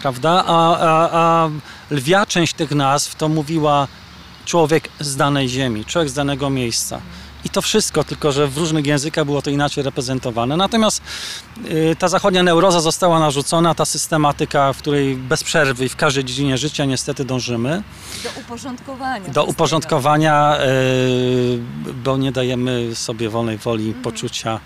Prawda? 0.02 0.44
A, 0.48 0.78
a, 0.80 1.10
a 1.12 1.50
lwia 1.92 2.26
część 2.26 2.54
tych 2.54 2.72
nazw 2.72 3.16
to 3.16 3.30
mówiła 3.30 3.88
człowiek 4.46 4.90
z 5.00 5.16
danej 5.16 5.50
ziemi, 5.50 5.86
człowiek 5.86 6.10
z 6.10 6.14
danego 6.14 6.50
miejsca. 6.50 7.02
I 7.46 7.50
to 7.50 7.62
wszystko, 7.62 8.04
tylko 8.04 8.32
że 8.32 8.48
w 8.48 8.58
różnych 8.58 8.86
językach 8.86 9.26
było 9.26 9.42
to 9.42 9.50
inaczej 9.50 9.84
reprezentowane. 9.84 10.58
Natomiast 10.58 11.02
y, 11.66 11.96
ta 12.00 12.08
zachodnia 12.08 12.44
neuroza 12.44 12.80
została 12.82 13.20
narzucona, 13.20 13.76
ta 13.76 13.86
systematyka, 13.86 14.74
w 14.74 14.78
której 14.78 15.16
bez 15.16 15.44
przerwy 15.44 15.86
i 15.86 15.90
w 15.90 15.96
każdej 15.96 16.24
dziedzinie 16.26 16.58
życia 16.58 16.86
niestety 16.86 17.26
dążymy. 17.26 17.84
Do 18.24 18.30
uporządkowania. 18.42 19.30
Do 19.34 19.44
uporządkowania, 19.44 20.58
y, 20.62 21.60
bo 22.04 22.18
nie 22.18 22.32
dajemy 22.32 22.96
sobie 22.96 23.30
wolnej 23.30 23.58
woli 23.58 23.86
Mhm. 23.88 24.04
poczucia, 24.04 24.60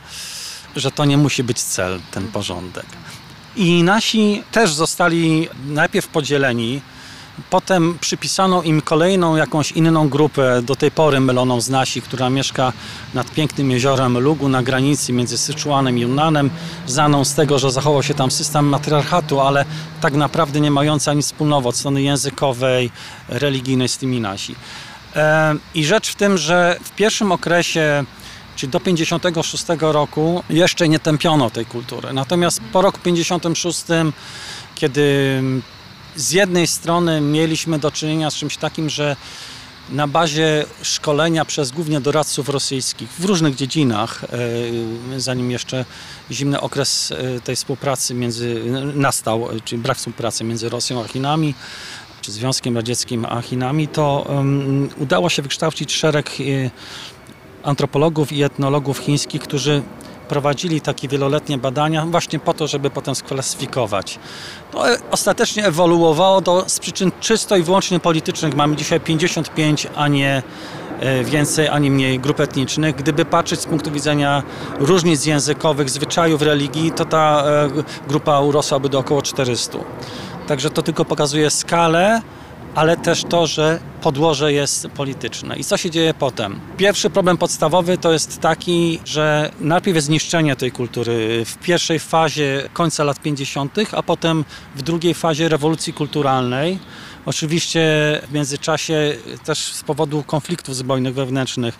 że 0.75 0.91
to 0.91 1.05
nie 1.05 1.17
musi 1.17 1.43
być 1.43 1.61
cel, 1.61 1.99
ten 2.11 2.27
porządek. 2.27 2.85
I 3.55 3.83
nasi 3.83 4.43
też 4.51 4.73
zostali 4.73 5.47
najpierw 5.67 6.07
podzieleni, 6.07 6.81
Potem 7.49 7.97
przypisano 7.99 8.63
im 8.63 8.81
kolejną 8.81 9.35
jakąś 9.35 9.71
inną 9.71 10.09
grupę, 10.09 10.61
do 10.61 10.75
tej 10.75 10.91
pory 10.91 11.19
myloną 11.19 11.61
z 11.61 11.69
nasi, 11.69 12.01
która 12.01 12.29
mieszka 12.29 12.73
nad 13.13 13.31
pięknym 13.31 13.71
jeziorem 13.71 14.17
Lugu 14.17 14.49
na 14.49 14.63
granicy 14.63 15.13
między 15.13 15.37
Syczuanem 15.37 15.97
i 15.97 16.01
Yunnanem, 16.01 16.49
znaną 16.87 17.25
z 17.25 17.35
tego, 17.35 17.59
że 17.59 17.71
zachował 17.71 18.03
się 18.03 18.13
tam 18.13 18.31
system 18.31 18.65
matriarchatu, 18.65 19.39
ale 19.39 19.65
tak 20.01 20.13
naprawdę 20.13 20.59
nie 20.59 20.71
mająca 20.71 21.13
nic 21.13 21.25
wspólnego 21.25 21.69
od 21.69 21.75
strony 21.75 22.01
językowej, 22.01 22.91
religijnej 23.29 23.89
z 23.89 23.97
tymi 23.97 24.21
nasi. 24.21 24.55
E, 25.15 25.55
I 25.75 25.85
rzecz 25.85 26.09
w 26.09 26.15
tym, 26.15 26.37
że 26.37 26.77
w 26.83 26.91
pierwszym 26.91 27.31
okresie 27.31 28.05
czyli 28.55 28.71
do 28.71 28.79
56 28.79 29.65
roku 29.79 30.43
jeszcze 30.49 30.89
nie 30.89 30.99
tępiono 30.99 31.49
tej 31.49 31.65
kultury. 31.65 32.13
Natomiast 32.13 32.61
po 32.71 32.81
roku 32.81 32.99
56, 33.03 33.83
kiedy 34.75 35.41
z 36.15 36.31
jednej 36.31 36.67
strony 36.67 37.21
mieliśmy 37.21 37.79
do 37.79 37.91
czynienia 37.91 38.31
z 38.31 38.35
czymś 38.35 38.57
takim, 38.57 38.89
że 38.89 39.15
na 39.89 40.07
bazie 40.07 40.65
szkolenia 40.81 41.45
przez 41.45 41.71
głównie 41.71 42.01
doradców 42.01 42.49
rosyjskich 42.49 43.09
w 43.09 43.25
różnych 43.25 43.55
dziedzinach, 43.55 44.23
e, 44.23 45.19
zanim 45.19 45.51
jeszcze 45.51 45.85
zimny 46.31 46.61
okres 46.61 47.11
e, 47.11 47.39
tej 47.39 47.55
współpracy 47.55 48.13
między, 48.13 48.61
nastał, 48.95 49.47
czyli 49.65 49.81
brak 49.81 49.97
współpracy 49.97 50.43
między 50.43 50.69
Rosją 50.69 51.03
a 51.03 51.07
Chinami, 51.07 51.53
czy 52.21 52.31
Związkiem 52.31 52.75
Radzieckim 52.75 53.25
a 53.25 53.41
Chinami, 53.41 53.87
to 53.87 54.25
um, 54.29 54.89
udało 54.97 55.29
się 55.29 55.41
wykształcić 55.41 55.93
szereg 55.93 56.29
e, 56.29 56.69
antropologów 57.63 58.31
i 58.31 58.43
etnologów 58.43 58.97
chińskich, 58.97 59.41
którzy 59.41 59.83
prowadzili 60.29 60.81
takie 60.81 61.07
wieloletnie 61.07 61.57
badania 61.57 62.05
właśnie 62.05 62.39
po 62.39 62.53
to, 62.53 62.67
żeby 62.67 62.89
potem 62.89 63.15
sklasyfikować. 63.15 64.19
To 64.71 64.83
ostatecznie 65.11 65.65
ewoluowało 65.65 66.41
do, 66.41 66.63
z 66.67 66.79
przyczyn 66.79 67.11
czysto 67.19 67.57
i 67.57 67.63
wyłącznie 67.63 67.99
politycznych. 67.99 68.55
Mamy 68.55 68.75
dzisiaj 68.75 68.99
55, 68.99 69.87
a 69.95 70.07
nie 70.07 70.43
więcej, 71.23 71.67
ani 71.67 71.91
mniej 71.91 72.19
grup 72.19 72.39
etnicznych. 72.39 72.95
Gdyby 72.95 73.25
patrzeć 73.25 73.59
z 73.59 73.65
punktu 73.65 73.91
widzenia 73.91 74.43
różnic 74.79 75.25
językowych, 75.25 75.89
zwyczajów, 75.89 76.41
religii, 76.41 76.91
to 76.91 77.05
ta 77.05 77.43
grupa 78.07 78.39
urosłaby 78.39 78.89
do 78.89 78.99
około 78.99 79.21
400. 79.21 79.77
Także 80.47 80.69
to 80.69 80.81
tylko 80.81 81.05
pokazuje 81.05 81.49
skalę, 81.49 82.21
ale 82.75 82.97
też 82.97 83.23
to, 83.23 83.47
że 83.47 83.79
podłoże 84.01 84.53
jest 84.53 84.87
polityczne. 84.87 85.57
I 85.57 85.63
co 85.63 85.77
się 85.77 85.91
dzieje 85.91 86.13
potem? 86.13 86.59
Pierwszy 86.77 87.09
problem 87.09 87.37
podstawowy 87.37 87.97
to 87.97 88.13
jest 88.13 88.39
taki, 88.39 88.99
że 89.05 89.51
najpierw 89.59 89.95
jest 89.95 90.07
zniszczenie 90.07 90.55
tej 90.55 90.71
kultury 90.71 91.45
w 91.45 91.57
pierwszej 91.57 91.99
fazie 91.99 92.69
końca 92.73 93.03
lat 93.03 93.19
50., 93.19 93.77
a 93.91 94.03
potem 94.03 94.45
w 94.75 94.81
drugiej 94.81 95.13
fazie 95.13 95.49
rewolucji 95.49 95.93
kulturalnej. 95.93 96.79
Oczywiście 97.25 97.81
w 98.29 98.33
międzyczasie 98.33 99.15
też 99.45 99.59
z 99.59 99.83
powodu 99.83 100.23
konfliktów 100.23 100.75
zbrojnych 100.75 101.13
wewnętrznych 101.13 101.79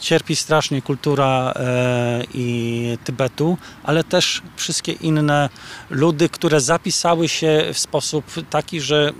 cierpi 0.00 0.36
strasznie 0.36 0.82
kultura 0.82 1.52
e, 1.56 2.22
i 2.34 2.98
Tybetu, 3.04 3.58
ale 3.82 4.04
też 4.04 4.42
wszystkie 4.56 4.92
inne 4.92 5.48
ludy, 5.90 6.28
które 6.28 6.60
zapisały 6.60 7.28
się 7.28 7.70
w 7.72 7.78
sposób 7.78 8.24
taki, 8.50 8.80
że 8.80 9.12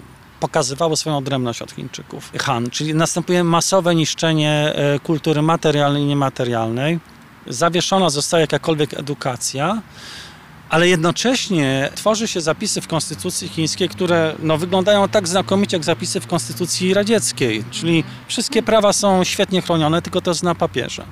pokazywało 0.45 0.97
swoją 0.97 1.17
odrębność 1.17 1.63
od 1.63 1.73
Chińczyków. 1.73 2.33
Han, 2.39 2.71
czyli 2.71 2.95
następuje 2.95 3.45
masowe 3.45 3.95
niszczenie 3.95 4.73
e, 4.75 4.99
kultury 4.99 5.43
materialnej 5.43 6.03
i 6.03 6.07
niematerialnej. 6.07 7.01
Zawieszona 7.47 8.11
zostaje 8.11 8.41
jakakolwiek 8.41 8.95
edukacja 8.95 9.83
ale 10.69 10.89
jednocześnie 10.89 11.91
tworzy 11.95 12.29
się 12.29 12.41
zapisy 12.41 12.81
w 12.81 12.89
konstytucji 12.89 13.49
chińskiej, 13.49 13.89
które 13.89 14.35
no, 14.39 14.59
wyglądają 14.59 15.09
tak 15.09 15.29
znakomicie 15.29 15.77
jak 15.77 15.85
zapisy 15.85 16.21
w 16.21 16.27
konstytucji 16.27 16.95
radzieckiej, 16.95 17.65
czyli 17.71 18.05
wszystkie 18.29 18.63
prawa 18.63 18.93
są 18.93 19.25
świetnie 19.25 19.63
chronione, 19.63 20.03
tylko 20.03 20.21
to 20.21 20.31
jest 20.31 20.43
na 20.43 20.55
papierze. 20.55 21.05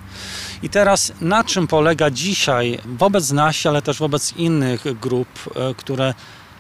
I 0.62 0.68
teraz 0.68 1.12
na 1.20 1.44
czym 1.44 1.66
polega 1.66 2.10
dzisiaj 2.10 2.78
wobec 2.84 3.30
nas, 3.30 3.66
ale 3.66 3.82
też 3.82 3.98
wobec 3.98 4.32
innych 4.36 5.00
grup, 5.00 5.28
e, 5.56 5.74
które 5.74 6.14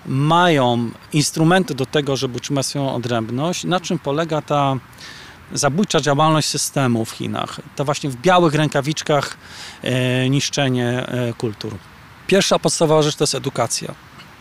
mają 0.06 0.90
instrumenty 1.12 1.74
do 1.74 1.86
tego, 1.86 2.16
żeby 2.16 2.36
utrzymać 2.36 2.66
swoją 2.66 2.94
odrębność, 2.94 3.64
na 3.64 3.80
czym 3.80 3.98
polega 3.98 4.42
ta 4.42 4.76
zabójcza 5.52 6.00
działalność 6.00 6.48
systemu 6.48 7.04
w 7.04 7.10
Chinach. 7.10 7.60
To 7.76 7.84
właśnie 7.84 8.10
w 8.10 8.16
białych 8.16 8.54
rękawiczkach 8.54 9.36
e, 9.82 10.28
niszczenie 10.28 10.88
e, 10.88 11.32
kultur. 11.32 11.74
Pierwsza 12.26 12.58
podstawowa 12.58 13.02
rzecz 13.02 13.16
to 13.16 13.22
jest 13.22 13.34
edukacja. 13.34 13.94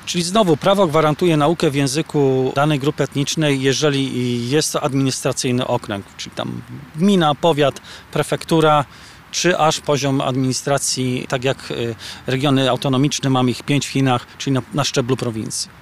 Czyli 0.05 0.23
znowu 0.23 0.57
prawo 0.57 0.87
gwarantuje 0.87 1.37
naukę 1.37 1.69
w 1.69 1.75
języku 1.75 2.51
danej 2.55 2.79
grupy 2.79 3.03
etnicznej, 3.03 3.61
jeżeli 3.61 4.49
jest 4.49 4.73
to 4.73 4.83
administracyjny 4.83 5.67
okręg, 5.67 6.05
czyli 6.17 6.35
tam 6.35 6.61
gmina, 6.95 7.35
powiat, 7.35 7.81
prefektura, 8.11 8.85
czy 9.31 9.57
aż 9.57 9.79
poziom 9.79 10.21
administracji, 10.21 11.25
tak 11.29 11.43
jak 11.43 11.71
y, 11.71 11.95
regiony 12.27 12.69
autonomiczne, 12.69 13.29
mamy 13.29 13.51
ich 13.51 13.63
pięć 13.63 13.87
w 13.87 13.89
Chinach, 13.89 14.27
czyli 14.37 14.53
na, 14.53 14.61
na 14.73 14.83
szczeblu 14.83 15.17
prowincji. 15.17 15.81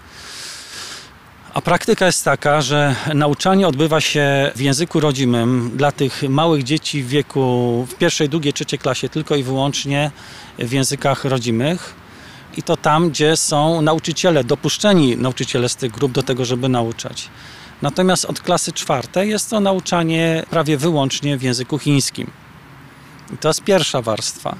A 1.53 1.61
praktyka 1.61 2.05
jest 2.05 2.25
taka, 2.25 2.61
że 2.61 2.95
nauczanie 3.13 3.67
odbywa 3.67 4.01
się 4.01 4.51
w 4.55 4.61
języku 4.61 4.99
rodzimym 4.99 5.71
dla 5.75 5.91
tych 5.91 6.23
małych 6.29 6.63
dzieci 6.63 7.03
w 7.03 7.07
wieku 7.07 7.87
w 7.89 7.95
pierwszej, 7.95 8.29
drugiej, 8.29 8.53
trzeciej 8.53 8.79
klasie 8.79 9.09
tylko 9.09 9.35
i 9.35 9.43
wyłącznie 9.43 10.11
w 10.59 10.71
językach 10.71 11.25
rodzimych. 11.25 11.95
I 12.57 12.63
to 12.63 12.77
tam, 12.77 13.09
gdzie 13.09 13.37
są 13.37 13.81
nauczyciele, 13.81 14.43
dopuszczeni 14.43 15.17
nauczyciele 15.17 15.69
z 15.69 15.75
tych 15.75 15.91
grup 15.91 16.11
do 16.11 16.23
tego, 16.23 16.45
żeby 16.45 16.69
nauczać. 16.69 17.29
Natomiast 17.81 18.25
od 18.25 18.41
klasy 18.41 18.71
czwartej 18.71 19.29
jest 19.29 19.49
to 19.49 19.59
nauczanie 19.59 20.43
prawie 20.49 20.77
wyłącznie 20.77 21.37
w 21.37 21.43
języku 21.43 21.79
chińskim. 21.79 22.31
I 23.33 23.37
to 23.37 23.47
jest 23.49 23.63
pierwsza 23.63 24.01
warstwa. 24.01 24.55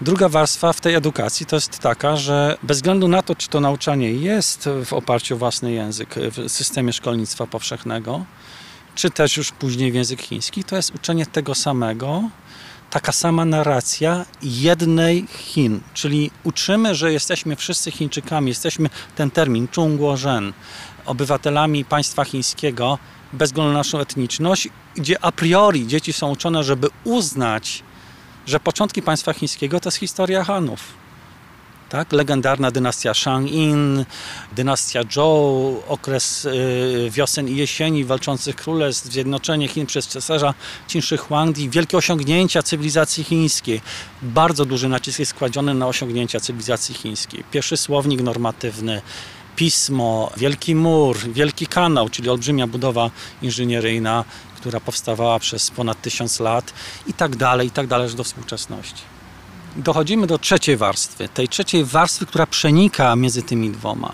Druga 0.00 0.28
warstwa 0.28 0.72
w 0.72 0.80
tej 0.80 0.94
edukacji 0.94 1.46
to 1.46 1.56
jest 1.56 1.78
taka, 1.78 2.16
że 2.16 2.58
bez 2.62 2.78
względu 2.78 3.08
na 3.08 3.22
to, 3.22 3.34
czy 3.34 3.48
to 3.48 3.60
nauczanie 3.60 4.12
jest 4.12 4.68
w 4.84 4.92
oparciu 4.92 5.34
o 5.34 5.38
własny 5.38 5.72
język 5.72 6.14
w 6.16 6.50
systemie 6.52 6.92
szkolnictwa 6.92 7.46
powszechnego, 7.46 8.24
czy 8.94 9.10
też 9.10 9.36
już 9.36 9.52
później 9.52 9.92
w 9.92 9.94
język 9.94 10.22
chiński, 10.22 10.64
to 10.64 10.76
jest 10.76 10.94
uczenie 10.94 11.26
tego 11.26 11.54
samego, 11.54 12.22
taka 12.90 13.12
sama 13.12 13.44
narracja 13.44 14.24
jednej 14.42 15.26
Chin, 15.26 15.80
czyli 15.94 16.30
uczymy, 16.44 16.94
że 16.94 17.12
jesteśmy 17.12 17.56
wszyscy 17.56 17.90
Chińczykami, 17.90 18.48
jesteśmy 18.48 18.90
ten 19.16 19.30
termin 19.30 19.68
Zhongguo-Zhen, 19.72 20.52
obywatelami 21.06 21.84
państwa 21.84 22.24
chińskiego 22.24 22.98
bez 23.32 23.50
względu 23.50 23.72
na 23.72 23.78
naszą 23.78 23.98
etniczność, 23.98 24.68
gdzie 24.94 25.24
a 25.24 25.32
priori 25.32 25.86
dzieci 25.86 26.12
są 26.12 26.30
uczone, 26.30 26.64
żeby 26.64 26.88
uznać 27.04 27.82
początki 28.64 29.02
państwa 29.02 29.32
chińskiego 29.32 29.80
to 29.80 29.88
jest 29.88 29.98
historia 29.98 30.44
Hanów. 30.44 30.80
Tak? 31.88 32.12
Legendarna 32.12 32.70
dynastia 32.70 33.14
Shang-in, 33.14 34.04
dynastia 34.52 35.02
Zhou, 35.10 35.82
okres 35.88 36.44
y, 36.44 37.10
wiosen 37.10 37.48
i 37.48 37.56
jesieni 37.56 38.04
walczących 38.04 38.56
królestw, 38.56 39.06
zjednoczenie 39.06 39.68
Chin 39.68 39.86
przez 39.86 40.08
cesarza 40.08 40.54
Qin 40.88 41.02
Shi 41.02 41.16
Huangdi, 41.16 41.70
wielkie 41.70 41.96
osiągnięcia 41.96 42.62
cywilizacji 42.62 43.24
chińskiej. 43.24 43.80
Bardzo 44.22 44.64
duży 44.64 44.88
nacisk 44.88 45.18
jest 45.18 45.34
kładziony 45.34 45.74
na 45.74 45.86
osiągnięcia 45.86 46.40
cywilizacji 46.40 46.94
chińskiej. 46.94 47.44
Pierwszy 47.50 47.76
słownik 47.76 48.20
normatywny, 48.20 49.02
pismo, 49.56 50.30
wielki 50.36 50.74
mur, 50.74 51.18
wielki 51.32 51.66
kanał, 51.66 52.08
czyli 52.08 52.30
olbrzymia 52.30 52.66
budowa 52.66 53.10
inżynieryjna, 53.42 54.24
która 54.56 54.80
powstawała 54.80 55.38
przez 55.38 55.70
ponad 55.70 56.02
tysiąc 56.02 56.40
lat 56.40 56.72
i 57.06 57.12
tak 57.12 57.36
dalej, 57.36 57.68
i 57.68 57.70
tak 57.70 57.86
dalej, 57.86 58.06
aż 58.06 58.14
do 58.14 58.24
współczesności. 58.24 59.02
Dochodzimy 59.76 60.26
do 60.26 60.38
trzeciej 60.38 60.76
warstwy, 60.76 61.28
tej 61.28 61.48
trzeciej 61.48 61.84
warstwy, 61.84 62.26
która 62.26 62.46
przenika 62.46 63.16
między 63.16 63.42
tymi 63.42 63.70
dwoma 63.70 64.12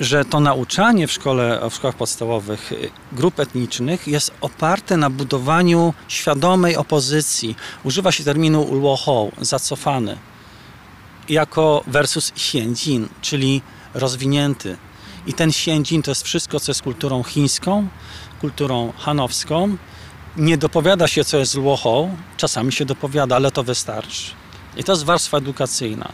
że 0.00 0.24
to 0.24 0.40
nauczanie 0.40 1.06
w, 1.06 1.12
szkole, 1.12 1.60
w 1.70 1.74
szkołach 1.74 1.96
podstawowych 1.96 2.72
grup 3.12 3.40
etnicznych 3.40 4.08
jest 4.08 4.30
oparte 4.40 4.96
na 4.96 5.10
budowaniu 5.10 5.94
świadomej 6.08 6.76
opozycji. 6.76 7.56
Używa 7.84 8.12
się 8.12 8.24
terminu 8.24 8.74
luohou, 8.74 9.32
zacofany, 9.40 10.18
jako 11.28 11.84
versus 11.86 12.30
xianjin, 12.30 13.08
czyli 13.20 13.62
rozwinięty. 13.98 14.76
I 15.26 15.32
ten 15.32 15.50
xianjin 15.50 16.02
to 16.02 16.10
jest 16.10 16.22
wszystko, 16.22 16.60
co 16.60 16.70
jest 16.70 16.82
kulturą 16.82 17.22
chińską, 17.22 17.88
kulturą 18.40 18.92
hanowską. 18.98 19.76
Nie 20.36 20.58
dopowiada 20.58 21.08
się, 21.08 21.24
co 21.24 21.38
jest 21.38 21.52
złochą, 21.52 22.16
czasami 22.36 22.72
się 22.72 22.84
dopowiada, 22.84 23.36
ale 23.36 23.50
to 23.50 23.62
wystarczy. 23.62 24.32
I 24.76 24.84
to 24.84 24.92
jest 24.92 25.04
warstwa 25.04 25.38
edukacyjna. 25.38 26.12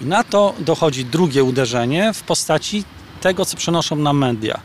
I 0.00 0.04
na 0.04 0.24
to 0.24 0.54
dochodzi 0.58 1.04
drugie 1.04 1.44
uderzenie 1.44 2.12
w 2.12 2.22
postaci 2.22 2.84
tego, 3.20 3.44
co 3.44 3.56
przenoszą 3.56 3.96
na 3.96 4.12
media. 4.12 4.60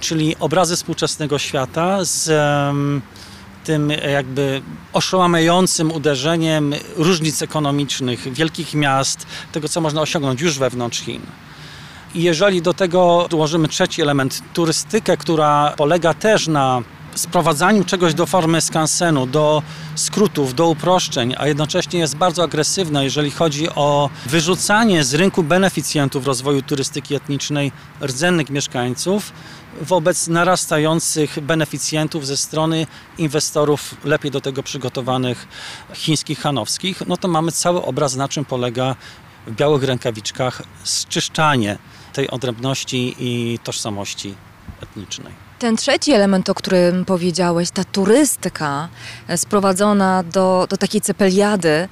Czyli 0.00 0.36
obrazy 0.36 0.76
współczesnego 0.76 1.38
świata 1.38 2.04
z 2.04 2.30
tym 3.64 3.90
jakby 3.90 4.62
oszałamiającym 4.92 5.92
uderzeniem 5.92 6.74
różnic 6.96 7.42
ekonomicznych, 7.42 8.32
wielkich 8.32 8.74
miast, 8.74 9.26
tego, 9.52 9.68
co 9.68 9.80
można 9.80 10.00
osiągnąć 10.00 10.40
już 10.40 10.58
wewnątrz 10.58 11.00
Chin. 11.00 11.22
Jeżeli 12.14 12.62
do 12.62 12.74
tego 12.74 13.26
dołożymy 13.30 13.68
trzeci 13.68 14.02
element, 14.02 14.42
turystykę, 14.54 15.16
która 15.16 15.74
polega 15.76 16.14
też 16.14 16.48
na 16.48 16.82
sprowadzaniu 17.14 17.84
czegoś 17.84 18.14
do 18.14 18.26
formy 18.26 18.60
skansenu, 18.60 19.26
do 19.26 19.62
skrótów, 19.94 20.54
do 20.54 20.68
uproszczeń, 20.68 21.34
a 21.38 21.46
jednocześnie 21.46 22.00
jest 22.00 22.16
bardzo 22.16 22.42
agresywna, 22.42 23.02
jeżeli 23.02 23.30
chodzi 23.30 23.68
o 23.68 24.10
wyrzucanie 24.26 25.04
z 25.04 25.14
rynku 25.14 25.42
beneficjentów 25.42 26.26
rozwoju 26.26 26.62
turystyki 26.62 27.14
etnicznej 27.14 27.72
rdzennych 28.02 28.50
mieszkańców 28.50 29.32
wobec 29.80 30.28
narastających 30.28 31.40
beneficjentów 31.40 32.26
ze 32.26 32.36
strony 32.36 32.86
inwestorów 33.18 33.94
lepiej 34.04 34.30
do 34.30 34.40
tego 34.40 34.62
przygotowanych 34.62 35.48
chińskich, 35.94 36.40
hanowskich, 36.40 37.02
no 37.06 37.16
to 37.16 37.28
mamy 37.28 37.52
cały 37.52 37.82
obraz, 37.82 38.16
na 38.16 38.28
czym 38.28 38.44
polega 38.44 38.96
w 39.46 39.54
białych 39.54 39.82
rękawiczkach 39.82 40.62
zczyszczanie 40.84 41.78
tej 42.12 42.30
odrębności 42.30 43.16
i 43.18 43.58
tożsamości 43.64 44.34
etnicznej. 44.82 45.32
Ten 45.58 45.76
trzeci 45.76 46.12
element, 46.12 46.48
o 46.48 46.54
którym 46.54 47.04
powiedziałeś, 47.04 47.70
ta 47.70 47.84
turystyka 47.84 48.88
e, 49.28 49.38
sprowadzona 49.38 50.22
do, 50.22 50.66
do 50.70 50.76
takiej 50.76 51.00
cepeliady, 51.00 51.88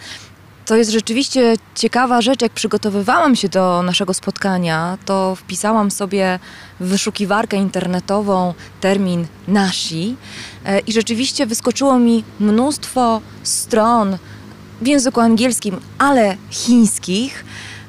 to 0.68 0.76
jest 0.76 0.90
rzeczywiście 0.90 1.54
ciekawa 1.74 2.22
rzecz. 2.22 2.42
Jak 2.42 2.52
przygotowywałam 2.52 3.37
się 3.37 3.48
do 3.48 3.83
naszego 3.83 4.14
spotkania, 4.14 4.98
to 5.04 5.35
wpisałam 5.35 5.90
sobie 5.90 6.38
w 6.81 6.88
wyszukiwarkę 6.88 7.57
internetową 7.57 8.54
termin 8.81 9.26
nasi 9.48 10.16
e, 10.64 10.78
i 10.78 10.92
rzeczywiście 10.92 11.46
wyskoczyło 11.46 11.98
mi 11.98 12.24
mnóstwo 12.40 13.20
stron 13.42 14.18
w 14.83 14.87
języku 14.87 15.20
angielskim, 15.20 15.81
ale 15.98 16.37
chińskich, 16.50 17.44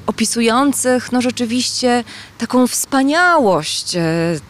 opisujących 0.06 1.12
no 1.12 1.20
rzeczywiście 1.20 2.04
taką 2.38 2.66
wspaniałość 2.66 3.96
e, 3.96 4.02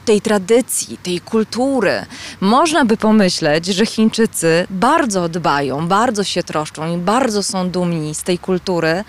tej 0.04 0.20
tradycji, 0.20 0.98
tej 1.02 1.20
kultury. 1.20 2.06
Można 2.40 2.84
by 2.84 2.96
pomyśleć, 2.96 3.66
że 3.66 3.86
Chińczycy 3.86 4.66
bardzo 4.70 5.28
dbają, 5.28 5.88
bardzo 5.88 6.24
się 6.24 6.42
troszczą 6.42 6.94
i 6.94 6.98
bardzo 6.98 7.42
są 7.42 7.70
dumni 7.70 8.14
z 8.14 8.22
tej 8.22 8.38
kultury, 8.38 9.04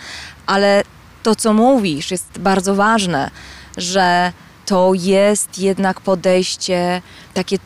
ale 0.45 0.83
to, 1.23 1.35
co 1.35 1.53
mówisz, 1.53 2.11
jest 2.11 2.39
bardzo 2.39 2.75
ważne, 2.75 3.31
że 3.77 4.31
to 4.65 4.91
jest 4.93 5.59
jednak 5.59 6.01
podejście 6.01 7.01
takie 7.33 7.57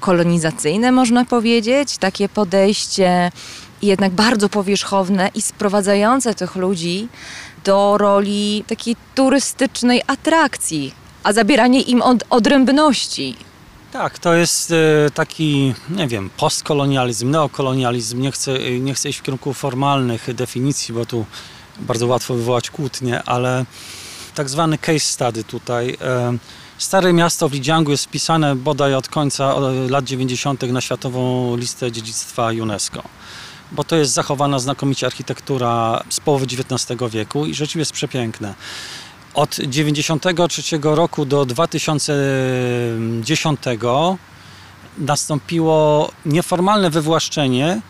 kolonizacyjne, 0.00 0.92
można 0.92 1.24
powiedzieć, 1.24 1.98
takie 1.98 2.28
podejście 2.28 3.32
jednak 3.82 4.12
bardzo 4.12 4.48
powierzchowne 4.48 5.30
i 5.34 5.42
sprowadzające 5.42 6.34
tych 6.34 6.56
ludzi 6.56 7.08
do 7.66 7.98
roli 7.98 8.64
takiej 8.66 8.96
turystycznej 9.14 10.02
atrakcji, 10.06 10.94
a 11.22 11.32
zabieranie 11.32 11.80
im 11.80 12.02
od, 12.02 12.24
odrębności. 12.30 13.36
Tak, 13.92 14.18
to 14.18 14.34
jest 14.34 14.70
e, 14.70 15.10
taki, 15.14 15.74
nie 15.90 16.08
wiem, 16.08 16.30
postkolonializm, 16.36 17.30
neokolonializm. 17.30 18.20
Nie 18.20 18.32
chcę, 18.32 18.52
e, 18.52 18.78
nie 18.78 18.94
chcę 18.94 19.08
iść 19.08 19.18
w 19.18 19.22
kierunku 19.22 19.54
formalnych 19.54 20.34
definicji, 20.34 20.94
bo 20.94 21.06
tu 21.06 21.26
bardzo 21.80 22.06
łatwo 22.06 22.34
wywołać 22.34 22.70
kłótnie, 22.70 23.22
ale 23.22 23.64
tak 24.34 24.48
zwany 24.50 24.78
case 24.78 25.00
study 25.00 25.44
tutaj. 25.44 25.96
E, 26.00 26.38
Stare 26.78 27.12
miasto 27.12 27.48
w 27.48 27.52
Lidziangu 27.52 27.90
jest 27.90 28.04
wpisane 28.04 28.56
bodaj 28.56 28.94
od 28.94 29.08
końca 29.08 29.54
lat 29.88 30.04
90. 30.04 30.62
na 30.62 30.80
Światową 30.80 31.56
Listę 31.56 31.92
Dziedzictwa 31.92 32.46
UNESCO 32.62 33.02
bo 33.72 33.84
to 33.84 33.96
jest 33.96 34.12
zachowana 34.12 34.58
znakomicie 34.58 35.06
architektura 35.06 36.02
z 36.10 36.20
połowy 36.20 36.44
XIX 36.44 37.00
wieku 37.10 37.46
i 37.46 37.54
rzeczywiście 37.54 37.78
jest 37.78 37.92
przepiękne. 37.92 38.54
Od 39.34 39.50
1993 39.50 40.78
roku 40.82 41.24
do 41.24 41.44
2010 41.44 43.60
nastąpiło 44.98 46.10
nieformalne 46.26 46.90
wywłaszczenie 46.90 47.80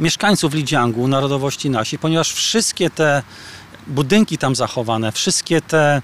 mieszkańców 0.00 0.54
Lidziangu, 0.54 1.08
narodowości 1.08 1.70
nasi, 1.70 1.98
ponieważ 1.98 2.32
wszystkie 2.32 2.90
te 2.90 3.22
budynki 3.86 4.38
tam 4.38 4.56
zachowane, 4.56 5.12
wszystkie 5.12 5.60
te 5.60 6.02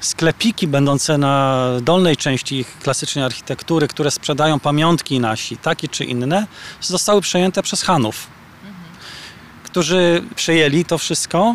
sklepiki 0.00 0.66
będące 0.68 1.18
na 1.18 1.64
dolnej 1.82 2.16
części 2.16 2.56
ich 2.56 2.78
klasycznej 2.78 3.24
architektury, 3.24 3.88
które 3.88 4.10
sprzedają 4.10 4.60
pamiątki 4.60 5.20
nasi, 5.20 5.56
takie 5.56 5.88
czy 5.88 6.04
inne, 6.04 6.46
zostały 6.80 7.20
przejęte 7.20 7.62
przez 7.62 7.82
Hanów, 7.82 8.26
którzy 9.64 10.22
przejęli 10.34 10.84
to 10.84 10.98
wszystko, 10.98 11.54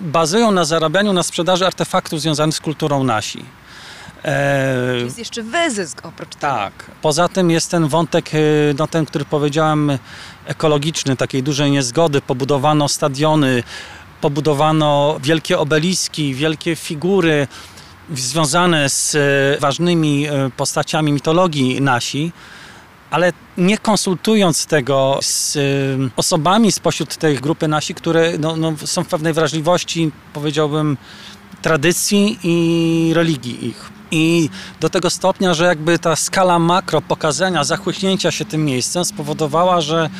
bazują 0.00 0.50
na 0.50 0.64
zarabianiu 0.64 1.12
na 1.12 1.22
sprzedaży 1.22 1.66
artefaktów 1.66 2.20
związanych 2.20 2.54
z 2.54 2.60
kulturą 2.60 3.04
nasi. 3.04 3.44
E... 4.24 4.96
Jest 5.04 5.18
jeszcze 5.18 5.42
wyzysk 5.42 6.06
oprócz 6.06 6.28
tego. 6.28 6.40
Tak. 6.40 6.72
Poza 7.02 7.28
tym 7.28 7.50
jest 7.50 7.70
ten 7.70 7.88
wątek, 7.88 8.34
e, 8.34 8.38
no 8.78 8.86
ten, 8.86 9.06
który 9.06 9.24
powiedziałem, 9.24 9.98
ekologiczny, 10.46 11.16
takiej 11.16 11.42
dużej 11.42 11.70
niezgody. 11.70 12.20
Pobudowano 12.20 12.88
stadiony, 12.88 13.62
pobudowano 14.20 15.18
wielkie 15.22 15.58
obeliski, 15.58 16.34
wielkie 16.34 16.76
figury 16.76 17.48
związane 18.14 18.88
z 18.88 19.14
e, 19.14 19.60
ważnymi 19.60 20.26
e, 20.26 20.50
postaciami 20.56 21.12
mitologii 21.12 21.80
nasi, 21.80 22.32
ale 23.10 23.32
nie 23.56 23.78
konsultując 23.78 24.66
tego 24.66 25.18
z 25.22 25.56
e, 25.56 25.60
osobami 26.16 26.72
spośród 26.72 27.16
tej 27.16 27.36
grupy 27.36 27.68
nasi, 27.68 27.94
które 27.94 28.38
no, 28.38 28.56
no, 28.56 28.72
są 28.84 29.04
w 29.04 29.08
pewnej 29.08 29.32
wrażliwości, 29.32 30.10
powiedziałbym, 30.32 30.96
tradycji 31.62 32.38
i 32.42 33.10
religii 33.14 33.66
ich. 33.66 33.95
I 34.10 34.50
do 34.80 34.90
tego 34.90 35.10
stopnia, 35.10 35.54
że 35.54 35.64
jakby 35.64 35.98
ta 35.98 36.16
skala 36.16 36.58
makro 36.58 37.02
pokazania, 37.02 37.64
zachłyśnięcia 37.64 38.30
się 38.30 38.44
tym 38.44 38.64
miejscem 38.64 39.04
spowodowała, 39.04 39.80
że 39.80 40.10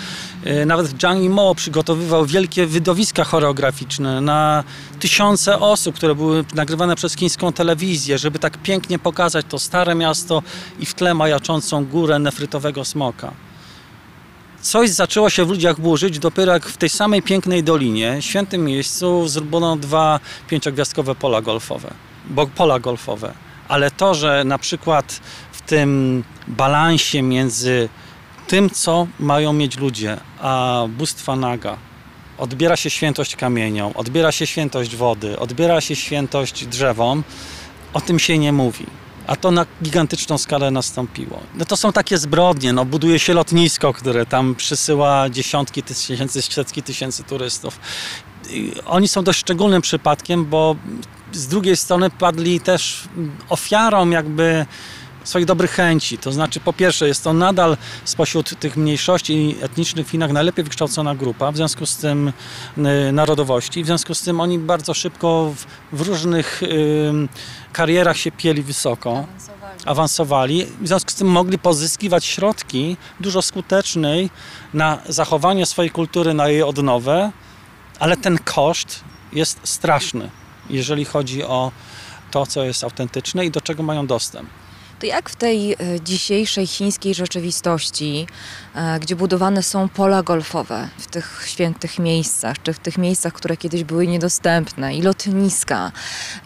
e, 0.44 0.66
nawet 0.66 1.00
Zhang 1.00 1.20
Yimou 1.20 1.54
przygotowywał 1.54 2.26
wielkie 2.26 2.66
wydowiska 2.66 3.24
choreograficzne 3.24 4.20
na 4.20 4.64
tysiące 5.00 5.58
osób, 5.58 5.96
które 5.96 6.14
były 6.14 6.44
nagrywane 6.54 6.96
przez 6.96 7.16
chińską 7.16 7.52
telewizję, 7.52 8.18
żeby 8.18 8.38
tak 8.38 8.58
pięknie 8.58 8.98
pokazać 8.98 9.46
to 9.48 9.58
stare 9.58 9.94
miasto 9.94 10.42
i 10.80 10.86
w 10.86 10.94
tle 10.94 11.14
majaczącą 11.14 11.84
górę 11.84 12.18
nefrytowego 12.18 12.84
smoka. 12.84 13.32
Coś 14.60 14.90
zaczęło 14.90 15.30
się 15.30 15.44
w 15.44 15.48
ludziach 15.48 15.80
burzyć 15.80 16.18
dopiero 16.18 16.52
jak 16.52 16.66
w 16.66 16.76
tej 16.76 16.88
samej 16.88 17.22
pięknej 17.22 17.62
dolinie, 17.62 18.16
świętym 18.20 18.64
miejscu, 18.64 19.28
zrobiono 19.28 19.76
dwa 19.76 20.20
pięciogwiazdkowe 20.48 21.14
pola 21.14 21.42
golfowe. 21.42 21.94
Bo 22.30 22.46
pola 22.46 22.78
golfowe 22.78 23.45
ale 23.68 23.90
to, 23.90 24.14
że 24.14 24.44
na 24.44 24.58
przykład 24.58 25.20
w 25.52 25.60
tym 25.60 26.24
balansie 26.48 27.22
między 27.22 27.88
tym, 28.46 28.70
co 28.70 29.06
mają 29.20 29.52
mieć 29.52 29.76
ludzie, 29.76 30.16
a 30.40 30.84
bóstwa 30.88 31.36
naga, 31.36 31.76
odbiera 32.38 32.76
się 32.76 32.90
świętość 32.90 33.36
kamieniom, 33.36 33.92
odbiera 33.94 34.32
się 34.32 34.46
świętość 34.46 34.96
wody, 34.96 35.38
odbiera 35.38 35.80
się 35.80 35.96
świętość 35.96 36.66
drzewom, 36.66 37.24
o 37.92 38.00
tym 38.00 38.18
się 38.18 38.38
nie 38.38 38.52
mówi. 38.52 38.86
A 39.26 39.36
to 39.36 39.50
na 39.50 39.66
gigantyczną 39.82 40.38
skalę 40.38 40.70
nastąpiło. 40.70 41.40
No 41.54 41.64
to 41.64 41.76
są 41.76 41.92
takie 41.92 42.18
zbrodnie. 42.18 42.72
No, 42.72 42.84
buduje 42.84 43.18
się 43.18 43.34
lotnisko, 43.34 43.92
które 43.92 44.26
tam 44.26 44.54
przysyła 44.54 45.30
dziesiątki 45.30 45.82
tysięcy, 45.82 46.42
setki 46.42 46.82
tysięcy 46.82 47.24
turystów. 47.24 47.80
I 48.50 48.72
oni 48.86 49.08
są 49.08 49.24
dość 49.24 49.38
szczególnym 49.38 49.82
przypadkiem, 49.82 50.44
bo 50.44 50.76
z 51.36 51.46
drugiej 51.46 51.76
strony 51.76 52.10
padli 52.10 52.60
też 52.60 53.08
ofiarą 53.48 54.10
jakby 54.10 54.66
swoich 55.28 55.46
dobrych 55.46 55.70
chęci. 55.70 56.18
To 56.18 56.32
znaczy, 56.32 56.60
po 56.60 56.72
pierwsze, 56.72 57.08
jest 57.08 57.24
to 57.24 57.32
nadal 57.32 57.76
spośród 58.04 58.58
tych 58.58 58.76
mniejszości 58.76 59.56
etnicznych 59.60 60.06
w 60.06 60.10
Chinach 60.10 60.32
najlepiej 60.32 60.64
wykształcona 60.64 61.14
grupa, 61.14 61.52
w 61.52 61.56
związku 61.56 61.86
z 61.86 61.96
tym 61.96 62.32
y, 62.78 63.12
narodowości. 63.12 63.82
W 63.82 63.86
związku 63.86 64.14
z 64.14 64.22
tym 64.22 64.40
oni 64.40 64.58
bardzo 64.58 64.94
szybko 64.94 65.52
w, 65.56 65.96
w 65.96 66.00
różnych 66.00 66.62
y, 66.62 66.68
karierach 67.72 68.16
się 68.16 68.32
pieli 68.32 68.62
wysoko. 68.62 69.10
Awansowali. 69.10 69.80
awansowali. 69.84 70.66
W 70.80 70.88
związku 70.88 71.10
z 71.10 71.14
tym 71.14 71.28
mogli 71.28 71.58
pozyskiwać 71.58 72.24
środki 72.24 72.96
dużo 73.20 73.42
skutecznej 73.42 74.30
na 74.74 74.98
zachowanie 75.08 75.66
swojej 75.66 75.90
kultury, 75.90 76.34
na 76.34 76.48
jej 76.48 76.62
odnowę, 76.62 77.32
ale 77.98 78.16
ten 78.16 78.38
koszt 78.38 79.04
jest 79.32 79.60
straszny 79.64 80.30
jeżeli 80.70 81.04
chodzi 81.04 81.44
o 81.44 81.72
to, 82.30 82.46
co 82.46 82.64
jest 82.64 82.84
autentyczne 82.84 83.46
i 83.46 83.50
do 83.50 83.60
czego 83.60 83.82
mają 83.82 84.06
dostęp. 84.06 84.48
To 85.00 85.06
jak 85.06 85.30
w 85.30 85.36
tej 85.36 85.72
e, 85.72 85.76
dzisiejszej 86.04 86.66
chińskiej 86.66 87.14
rzeczywistości, 87.14 88.26
e, 88.74 89.00
gdzie 89.00 89.16
budowane 89.16 89.62
są 89.62 89.88
pola 89.88 90.22
golfowe 90.22 90.88
w 90.98 91.06
tych 91.06 91.44
świętych 91.46 91.98
miejscach, 91.98 92.62
czy 92.62 92.72
w 92.72 92.78
tych 92.78 92.98
miejscach, 92.98 93.32
które 93.32 93.56
kiedyś 93.56 93.84
były 93.84 94.06
niedostępne, 94.06 94.96
i 94.96 95.02
lotniska, 95.02 95.92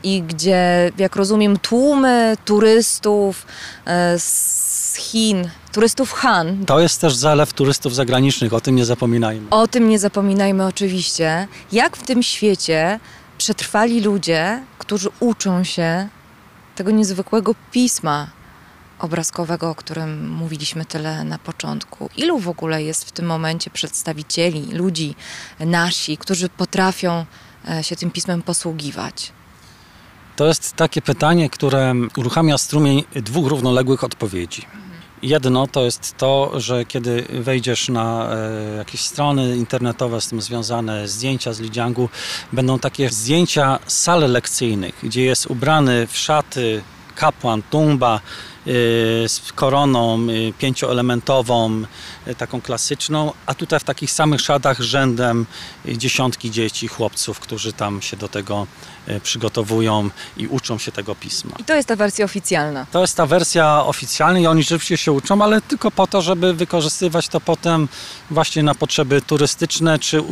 i 0.02 0.22
gdzie, 0.22 0.92
jak 0.98 1.16
rozumiem, 1.16 1.58
tłumy 1.58 2.36
turystów 2.44 3.46
e, 3.86 4.18
z 4.18 4.94
Chin, 4.98 5.48
turystów 5.72 6.12
Han. 6.12 6.66
To 6.66 6.80
jest 6.80 7.00
też 7.00 7.14
zalew 7.14 7.52
turystów 7.52 7.94
zagranicznych, 7.94 8.54
o 8.54 8.60
tym 8.60 8.76
nie 8.76 8.84
zapominajmy. 8.84 9.46
O 9.50 9.66
tym 9.66 9.88
nie 9.88 9.98
zapominajmy 9.98 10.66
oczywiście. 10.66 11.48
Jak 11.72 11.96
w 11.96 12.02
tym 12.02 12.22
świecie 12.22 13.00
przetrwali 13.40 14.00
ludzie, 14.00 14.62
którzy 14.78 15.08
uczą 15.20 15.64
się 15.64 16.08
tego 16.76 16.90
niezwykłego 16.90 17.54
pisma 17.72 18.30
obrazkowego, 18.98 19.70
o 19.70 19.74
którym 19.74 20.30
mówiliśmy 20.30 20.84
tyle 20.84 21.24
na 21.24 21.38
początku. 21.38 22.10
Ilu 22.16 22.38
w 22.38 22.48
ogóle 22.48 22.82
jest 22.82 23.04
w 23.04 23.12
tym 23.12 23.26
momencie 23.26 23.70
przedstawicieli, 23.70 24.72
ludzi 24.72 25.14
nasi, 25.60 26.16
którzy 26.16 26.48
potrafią 26.48 27.24
e, 27.68 27.84
się 27.84 27.96
tym 27.96 28.10
pismem 28.10 28.42
posługiwać? 28.42 29.32
To 30.36 30.46
jest 30.46 30.72
takie 30.72 31.02
pytanie, 31.02 31.50
które 31.50 31.94
uruchamia 32.16 32.58
strumień 32.58 33.04
dwóch 33.14 33.46
równoległych 33.46 34.04
odpowiedzi. 34.04 34.66
Jedno 35.22 35.66
to 35.66 35.84
jest 35.84 36.16
to, 36.16 36.60
że 36.60 36.84
kiedy 36.84 37.24
wejdziesz 37.30 37.88
na 37.88 38.28
e, 38.32 38.76
jakieś 38.76 39.00
strony 39.00 39.56
internetowe 39.56 40.20
z 40.20 40.28
tym 40.28 40.42
związane, 40.42 41.08
zdjęcia 41.08 41.52
z 41.52 41.60
Lidziangu, 41.60 42.08
będą 42.52 42.78
takie 42.78 43.10
zdjęcia 43.10 43.78
sal 43.86 44.32
lekcyjnych, 44.32 44.94
gdzie 45.02 45.24
jest 45.24 45.46
ubrany 45.46 46.06
w 46.06 46.18
szaty 46.18 46.82
kapłan, 47.14 47.62
tumba, 47.70 48.20
z 49.26 49.52
koroną 49.54 50.28
y, 50.28 50.52
pięcioelementową, 50.58 51.82
y, 52.28 52.34
taką 52.34 52.60
klasyczną, 52.60 53.32
a 53.46 53.54
tutaj 53.54 53.80
w 53.80 53.84
takich 53.84 54.10
samych 54.10 54.40
szatach 54.40 54.80
rzędem 54.80 55.46
dziesiątki 55.86 56.50
dzieci, 56.50 56.88
chłopców, 56.88 57.40
którzy 57.40 57.72
tam 57.72 58.02
się 58.02 58.16
do 58.16 58.28
tego 58.28 58.66
przygotowują 59.22 60.10
i 60.36 60.46
uczą 60.46 60.78
się 60.78 60.92
tego 60.92 61.14
pisma. 61.14 61.50
I 61.58 61.64
to 61.64 61.74
jest 61.74 61.88
ta 61.88 61.96
wersja 61.96 62.24
oficjalna? 62.24 62.86
To 62.92 63.00
jest 63.00 63.16
ta 63.16 63.26
wersja 63.26 63.84
oficjalna 63.84 64.38
i 64.40 64.46
oni 64.46 64.62
rzeczywiście 64.62 64.96
się 64.96 65.12
uczą, 65.12 65.42
ale 65.42 65.60
tylko 65.60 65.90
po 65.90 66.06
to, 66.06 66.22
żeby 66.22 66.54
wykorzystywać 66.54 67.28
to 67.28 67.40
potem 67.40 67.88
właśnie 68.30 68.62
na 68.62 68.74
potrzeby 68.74 69.22
turystyczne, 69.22 69.98
czy 69.98 70.22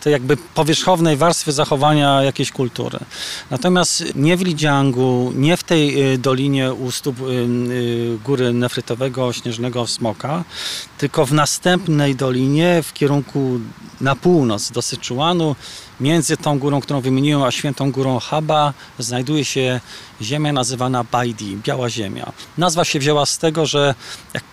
tej 0.00 0.12
jakby 0.12 0.36
powierzchownej 0.36 1.16
warstwy 1.16 1.52
zachowania 1.52 2.22
jakiejś 2.22 2.52
kultury. 2.52 2.98
Natomiast 3.50 4.04
nie 4.14 4.36
w 4.36 4.42
Lidziangu, 4.42 5.32
nie 5.36 5.56
w 5.56 5.64
tej 5.64 6.18
dolinie 6.18 6.72
u 6.72 6.90
stóp 6.90 7.16
Y, 7.71 7.71
góry 8.24 8.52
nefrytowego 8.52 9.32
śnieżnego 9.32 9.86
smoka, 9.86 10.44
tylko 10.98 11.26
w 11.26 11.32
następnej 11.32 12.16
dolinie 12.16 12.82
w 12.82 12.92
kierunku 12.92 13.60
na 14.00 14.16
północ 14.16 14.70
do 14.70 14.82
Syczuanu. 14.82 15.56
Między 16.00 16.36
tą 16.36 16.58
górą, 16.58 16.80
którą 16.80 17.00
wymieniłem, 17.00 17.42
a 17.42 17.50
świętą 17.50 17.92
górą 17.92 18.18
Haba 18.18 18.72
znajduje 18.98 19.44
się 19.44 19.80
ziemia 20.22 20.52
nazywana 20.52 21.04
Baidi, 21.04 21.56
Biała 21.56 21.90
Ziemia. 21.90 22.32
Nazwa 22.58 22.84
się 22.84 22.98
wzięła 22.98 23.26
z 23.26 23.38
tego, 23.38 23.66
że 23.66 23.94
jak 24.34 24.44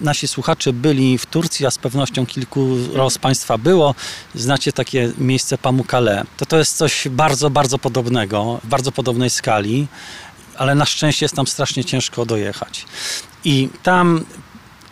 nasi 0.00 0.28
słuchacze 0.28 0.72
byli 0.72 1.18
w 1.18 1.26
Turcji, 1.26 1.66
a 1.66 1.70
z 1.70 1.78
pewnością 1.78 2.26
kilku 2.26 2.76
z 3.10 3.18
Państwa 3.18 3.58
było, 3.58 3.94
znacie 4.34 4.72
takie 4.72 5.12
miejsce 5.18 5.58
Pamukkale. 5.58 6.24
To 6.36 6.46
to 6.46 6.58
jest 6.58 6.76
coś 6.76 7.08
bardzo, 7.08 7.50
bardzo 7.50 7.78
podobnego, 7.78 8.60
w 8.64 8.66
bardzo 8.66 8.92
podobnej 8.92 9.30
skali, 9.30 9.86
ale 10.58 10.74
na 10.74 10.86
szczęście 10.86 11.24
jest 11.24 11.34
tam 11.34 11.46
strasznie 11.46 11.84
ciężko 11.84 12.26
dojechać. 12.26 12.86
I 13.44 13.68
tam 13.82 14.24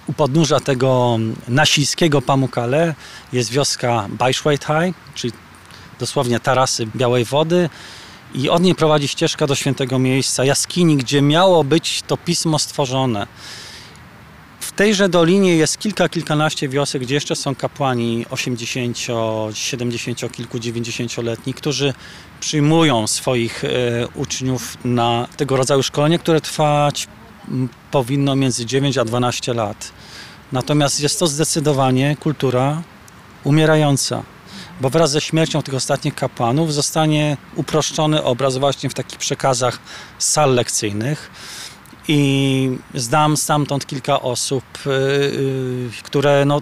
u 0.07 0.13
podnóża 0.13 0.61
tego 0.61 1.19
nasijskiego 1.49 2.23
Pamukkale 2.23 2.95
jest 3.33 3.51
wioska 3.51 4.07
Baishweitai, 4.09 4.95
czyli 5.15 5.33
dosłownie 5.99 6.41
tarasy 6.41 6.87
białej 6.97 7.25
wody 7.25 7.71
i 8.35 8.49
od 8.51 8.63
niej 8.63 8.75
prowadzi 8.75 9.09
ścieżka 9.09 9.47
do 9.47 9.55
świętego 9.55 9.99
miejsca, 9.99 10.45
jaskini, 10.45 10.97
gdzie 10.97 11.23
miało 11.23 11.65
być 11.65 12.03
to 12.07 12.17
pismo 12.17 12.59
stworzone. 12.59 13.27
Tejże 14.77 15.09
dolinie 15.09 15.57
jest 15.57 15.79
kilka, 15.79 16.09
kilkanaście 16.09 16.69
wiosek, 16.69 17.03
gdzie 17.03 17.15
jeszcze 17.15 17.37
są 17.37 17.55
kapłani 17.55 18.27
80, 18.31 18.99
70, 19.55 20.33
kilku, 20.33 20.59
90-letni, 20.59 21.55
którzy 21.55 21.95
przyjmują 22.41 23.07
swoich 23.07 23.65
e, 23.65 23.69
uczniów 24.15 24.79
na 24.85 25.29
tego 25.37 25.57
rodzaju 25.57 25.83
szkolenie, 25.83 26.19
które 26.19 26.41
trwać 26.41 27.09
powinno 27.91 28.37
między 28.37 28.67
9 28.67 28.99
a 28.99 29.05
12 29.05 29.55
lat. 29.55 29.93
Natomiast 30.53 31.01
jest 31.01 31.19
to 31.19 31.27
zdecydowanie 31.27 32.17
kultura 32.17 32.83
umierająca, 33.45 34.23
bo 34.81 34.91
wraz 34.91 35.11
ze 35.11 35.21
śmiercią 35.21 35.63
tych 35.63 35.75
ostatnich 35.75 36.15
kapłanów 36.15 36.75
zostanie 36.75 37.37
uproszczony 37.57 38.23
obraz 38.23 38.57
właśnie 38.57 38.91
w 38.91 38.95
takich 38.95 39.19
przekazach 39.19 39.79
sal 40.19 40.55
lekcyjnych. 40.55 41.31
I 42.09 42.79
znam 42.95 43.37
stamtąd 43.37 43.87
kilka 43.87 44.21
osób, 44.21 44.65
yy, 44.87 45.91
które 46.03 46.45
no, 46.45 46.61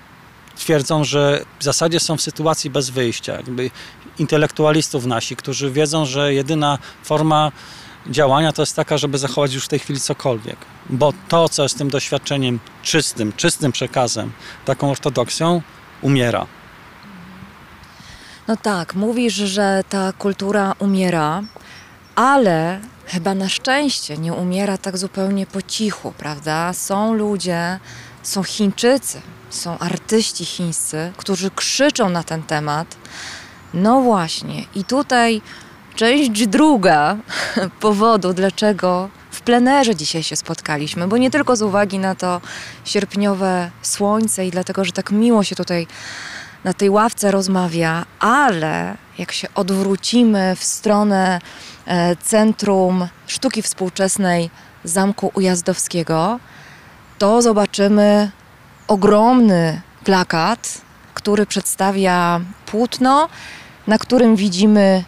twierdzą, 0.56 1.04
że 1.04 1.44
w 1.58 1.64
zasadzie 1.64 2.00
są 2.00 2.16
w 2.16 2.22
sytuacji 2.22 2.70
bez 2.70 2.90
wyjścia. 2.90 3.32
Jakby 3.32 3.70
intelektualistów 4.18 5.06
nasi, 5.06 5.36
którzy 5.36 5.70
wiedzą, 5.70 6.04
że 6.04 6.34
jedyna 6.34 6.78
forma 7.04 7.52
działania 8.06 8.52
to 8.52 8.62
jest 8.62 8.76
taka, 8.76 8.98
żeby 8.98 9.18
zachować 9.18 9.54
już 9.54 9.64
w 9.64 9.68
tej 9.68 9.78
chwili 9.78 10.00
cokolwiek. 10.00 10.56
Bo 10.90 11.12
to, 11.28 11.48
co 11.48 11.62
jest 11.62 11.78
tym 11.78 11.90
doświadczeniem 11.90 12.60
czystym, 12.82 13.32
czystym 13.36 13.72
przekazem, 13.72 14.32
taką 14.64 14.90
ortodoksją, 14.90 15.62
umiera. 16.02 16.46
No 18.48 18.56
tak, 18.56 18.94
mówisz, 18.94 19.34
że 19.34 19.84
ta 19.88 20.12
kultura 20.12 20.74
umiera, 20.78 21.42
ale 22.14 22.80
chyba 23.12 23.34
na 23.34 23.48
szczęście 23.48 24.18
nie 24.18 24.32
umiera 24.32 24.78
tak 24.78 24.98
zupełnie 24.98 25.46
po 25.46 25.62
cichu, 25.62 26.12
prawda? 26.18 26.72
Są 26.72 27.14
ludzie, 27.14 27.78
są 28.22 28.42
Chińczycy, 28.42 29.20
są 29.50 29.78
artyści 29.78 30.44
chińscy, 30.44 31.12
którzy 31.16 31.50
krzyczą 31.50 32.08
na 32.08 32.22
ten 32.22 32.42
temat. 32.42 32.96
No 33.74 34.00
właśnie, 34.00 34.64
i 34.74 34.84
tutaj 34.84 35.42
część 35.94 36.46
druga 36.46 37.16
powodu, 37.80 38.32
dlaczego 38.32 39.08
w 39.30 39.40
plenerze 39.40 39.96
dzisiaj 39.96 40.22
się 40.22 40.36
spotkaliśmy, 40.36 41.08
bo 41.08 41.16
nie 41.16 41.30
tylko 41.30 41.56
z 41.56 41.62
uwagi 41.62 41.98
na 41.98 42.14
to 42.14 42.40
sierpniowe 42.84 43.70
słońce 43.82 44.46
i 44.46 44.50
dlatego, 44.50 44.84
że 44.84 44.92
tak 44.92 45.10
miło 45.10 45.44
się 45.44 45.56
tutaj 45.56 45.86
na 46.64 46.72
tej 46.72 46.90
ławce 46.90 47.30
rozmawia, 47.30 48.04
ale 48.20 48.96
jak 49.18 49.32
się 49.32 49.48
odwrócimy 49.54 50.56
w 50.56 50.64
stronę 50.64 51.40
Centrum 52.22 53.08
Sztuki 53.26 53.62
Współczesnej 53.62 54.50
Zamku 54.84 55.30
Ujazdowskiego, 55.34 56.40
to 57.18 57.42
zobaczymy 57.42 58.30
ogromny 58.88 59.80
plakat, 60.04 60.80
który 61.14 61.46
przedstawia 61.46 62.40
płótno, 62.66 63.28
na 63.86 63.98
którym 63.98 64.36
widzimy 64.36 65.04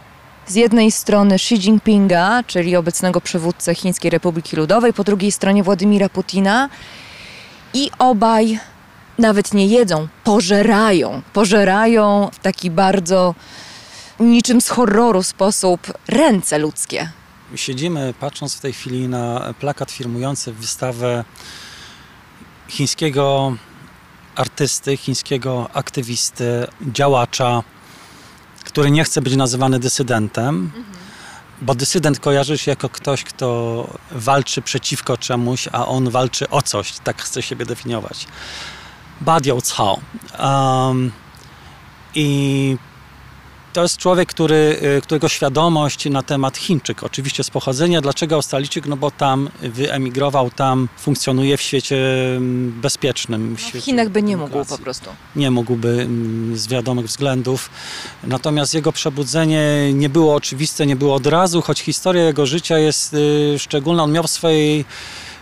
z 0.46 0.54
jednej 0.54 0.90
strony 0.90 1.34
Xi 1.34 1.54
Jinpinga, 1.54 2.42
czyli 2.46 2.76
obecnego 2.76 3.20
przywódcę 3.20 3.74
Chińskiej 3.74 4.10
Republiki 4.10 4.56
Ludowej, 4.56 4.92
po 4.92 5.04
drugiej 5.04 5.32
stronie 5.32 5.62
Władimira 5.62 6.08
Putina 6.08 6.68
i 7.74 7.90
obaj 7.98 8.58
nawet 9.18 9.54
nie 9.54 9.66
jedzą, 9.66 10.08
pożerają. 10.24 11.22
Pożerają 11.32 12.30
w 12.32 12.38
taki 12.38 12.70
bardzo 12.70 13.34
niczym 14.20 14.60
z 14.60 14.68
horroru 14.68 15.22
sposób 15.22 15.92
ręce 16.08 16.58
ludzkie. 16.58 17.10
Siedzimy 17.56 18.14
patrząc 18.20 18.54
w 18.54 18.60
tej 18.60 18.72
chwili 18.72 19.08
na 19.08 19.54
plakat 19.60 19.90
firmujący 19.90 20.52
wystawę 20.52 21.24
chińskiego 22.68 23.56
artysty, 24.34 24.96
chińskiego 24.96 25.68
aktywisty, 25.74 26.66
działacza, 26.82 27.62
który 28.64 28.90
nie 28.90 29.04
chce 29.04 29.22
być 29.22 29.36
nazywany 29.36 29.78
dysydentem, 29.78 30.72
bo 31.62 31.74
dysydent 31.74 32.20
kojarzy 32.20 32.58
się 32.58 32.70
jako 32.70 32.88
ktoś, 32.88 33.24
kto 33.24 33.88
walczy 34.10 34.62
przeciwko 34.62 35.16
czemuś, 35.16 35.68
a 35.72 35.86
on 35.86 36.10
walczy 36.10 36.50
o 36.50 36.62
coś, 36.62 36.92
tak 36.92 37.22
chce 37.22 37.42
siebie 37.42 37.66
definiować. 37.66 38.26
Badiao 39.20 39.58
Cao. 39.76 40.00
Um, 40.38 41.12
I 42.14 42.76
to 43.74 43.82
jest 43.82 43.96
człowiek, 43.96 44.28
który, 44.28 44.80
y, 44.98 45.00
którego 45.02 45.28
świadomość 45.28 46.10
na 46.10 46.22
temat 46.22 46.56
Chińczyk, 46.56 47.02
oczywiście 47.02 47.44
z 47.44 47.50
pochodzenia. 47.50 48.00
Dlaczego 48.00 48.34
Australijczyk? 48.34 48.86
No 48.86 48.96
bo 48.96 49.10
tam 49.10 49.50
wyemigrował, 49.62 50.50
tam 50.50 50.88
funkcjonuje 50.98 51.56
w 51.56 51.62
świecie 51.62 51.96
mm, 52.36 52.80
bezpiecznym. 52.80 53.56
W, 53.56 53.60
świecie 53.60 53.80
w 53.80 53.84
Chinach 53.84 54.08
by 54.08 54.22
nie 54.22 54.36
mógł 54.36 54.64
po 54.64 54.78
prostu. 54.78 55.10
Nie 55.36 55.50
mógłby 55.50 55.88
mm, 55.88 56.56
z 56.56 56.66
wiadomych 56.66 57.06
względów. 57.06 57.70
Natomiast 58.24 58.74
jego 58.74 58.92
przebudzenie 58.92 59.92
nie 59.92 60.08
było 60.08 60.34
oczywiste, 60.34 60.86
nie 60.86 60.96
było 60.96 61.14
od 61.14 61.26
razu, 61.26 61.62
choć 61.62 61.80
historia 61.80 62.24
jego 62.24 62.46
życia 62.46 62.78
jest 62.78 63.14
y, 63.14 63.58
szczególna. 63.58 64.02
On 64.02 64.12
miał 64.12 64.24
w 64.24 64.30
swojej 64.30 64.84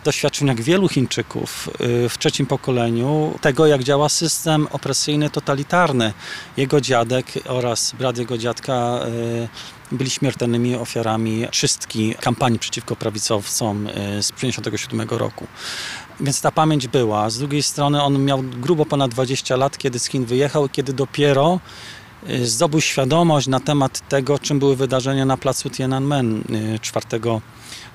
doświadczeniach 0.05 0.61
wielu 0.61 0.89
Chińczyków 0.89 1.69
y, 1.81 2.09
w 2.09 2.19
trzecim 2.19 2.47
pokoleniu 2.47 3.39
tego, 3.41 3.67
jak 3.67 3.85
działa 3.85 4.09
system 4.09 4.69
opresyjny, 4.71 5.31
totalitarny. 5.31 6.13
Jego 6.57 6.81
dziadek 6.81 7.27
oraz 7.49 7.93
brat 7.99 8.19
jego 8.19 8.39
dziadka 8.39 9.01
y, 9.93 9.95
byli 9.97 10.11
śmiertelnymi 10.11 10.75
ofiarami 10.75 11.47
czystki 11.51 12.15
kampanii 12.21 12.59
przeciwko 12.59 12.97
prawicowcom 12.97 13.87
y, 13.87 13.91
z 14.23 14.27
1957 14.33 15.09
roku. 15.19 15.47
Więc 16.21 16.41
ta 16.41 16.51
pamięć 16.51 16.89
była. 16.89 17.31
Z 17.31 17.39
drugiej 17.39 17.63
strony 17.63 18.03
on 18.03 18.25
miał 18.25 18.43
grubo 18.43 18.87
ponad 18.87 19.11
20 19.11 19.57
lat, 19.57 19.79
kiedy 19.79 19.99
z 19.99 20.07
Chin 20.07 20.25
wyjechał, 20.25 20.69
kiedy 20.69 20.93
dopiero 20.93 21.61
zdobył 22.45 22.81
świadomość 22.81 23.47
na 23.47 23.61
temat 23.61 24.09
tego, 24.09 24.39
czym 24.39 24.59
były 24.59 24.77
wydarzenia 24.77 25.25
na 25.25 25.37
placu 25.37 25.71
Tiananmen 25.71 26.45
4 26.81 27.07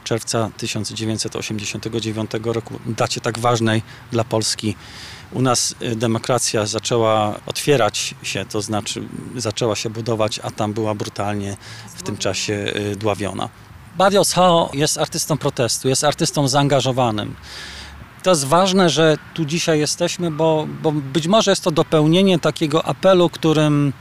czerwca 0.08 0.50
1989 0.58 2.32
roku, 2.44 2.80
dacie 2.86 3.22
tak 3.22 3.40
ważnej 3.40 3.82
dla 4.12 4.24
Polski. 4.24 4.76
U 5.32 5.42
nas 5.42 5.76
y, 5.82 5.96
demokracja 5.96 6.66
zaczęła 6.66 7.40
otwierać 7.46 8.16
się, 8.24 8.46
to 8.46 8.62
znaczy 8.62 9.04
zaczęła 9.36 9.76
się 9.76 9.90
budować, 9.90 10.40
a 10.44 10.52
tam 10.52 10.74
była 10.74 10.96
brutalnie 10.96 11.58
w 11.96 12.04
tym 12.04 12.18
czasie 12.18 12.54
y, 12.54 12.96
dławiona. 12.96 13.50
Badio 13.98 14.24
Cao 14.36 14.70
jest 14.74 14.98
artystą 14.98 15.38
protestu, 15.38 15.90
jest 15.90 16.04
artystą 16.04 16.48
zaangażowanym. 16.48 17.36
To 18.24 18.30
jest 18.30 18.46
ważne, 18.46 18.90
że 18.90 19.18
tu 19.34 19.46
dzisiaj 19.46 19.80
jesteśmy, 19.80 20.32
bo, 20.32 20.68
bo 20.82 20.92
być 20.92 21.28
może 21.28 21.52
jest 21.52 21.64
to 21.64 21.72
dopełnienie 21.72 22.40
takiego 22.40 22.86
apelu, 22.86 23.30
którym 23.30 23.94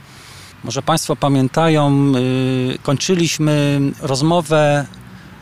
może 0.63 0.81
Państwo 0.81 1.15
pamiętają, 1.15 2.11
yy, 2.11 2.77
kończyliśmy 2.83 3.81
rozmowę 4.01 4.85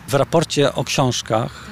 w 0.07 0.13
raporcie 0.13 0.73
o 0.73 0.83
książkach 0.83 1.67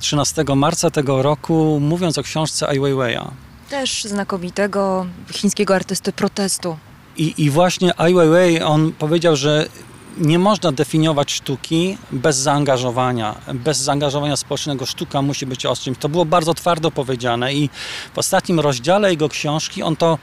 13 0.00 0.44
marca 0.56 0.90
tego 0.90 1.22
roku, 1.22 1.78
mówiąc 1.80 2.18
o 2.18 2.22
książce 2.22 2.68
Ai 2.68 2.80
Weiwei'a. 2.80 3.30
Też 3.70 4.04
znakomitego 4.04 5.06
chińskiego 5.32 5.74
artysty 5.74 6.12
protestu. 6.12 6.76
I, 7.16 7.34
I 7.42 7.50
właśnie 7.50 8.00
Ai 8.00 8.14
Weiwei, 8.14 8.60
on 8.60 8.92
powiedział, 8.92 9.36
że 9.36 9.66
nie 10.18 10.38
można 10.38 10.72
definiować 10.72 11.32
sztuki 11.32 11.98
bez 12.12 12.36
zaangażowania. 12.36 13.34
Bez 13.54 13.78
zaangażowania 13.78 14.36
społecznego 14.36 14.86
sztuka 14.86 15.22
musi 15.22 15.46
być 15.46 15.66
ostrym. 15.66 15.94
To 15.94 16.08
było 16.08 16.24
bardzo 16.24 16.54
twardo 16.54 16.90
powiedziane 16.90 17.54
i 17.54 17.70
w 18.14 18.18
ostatnim 18.18 18.60
rozdziale 18.60 19.10
jego 19.10 19.28
książki 19.28 19.82
on 19.82 19.96
to 19.96 20.18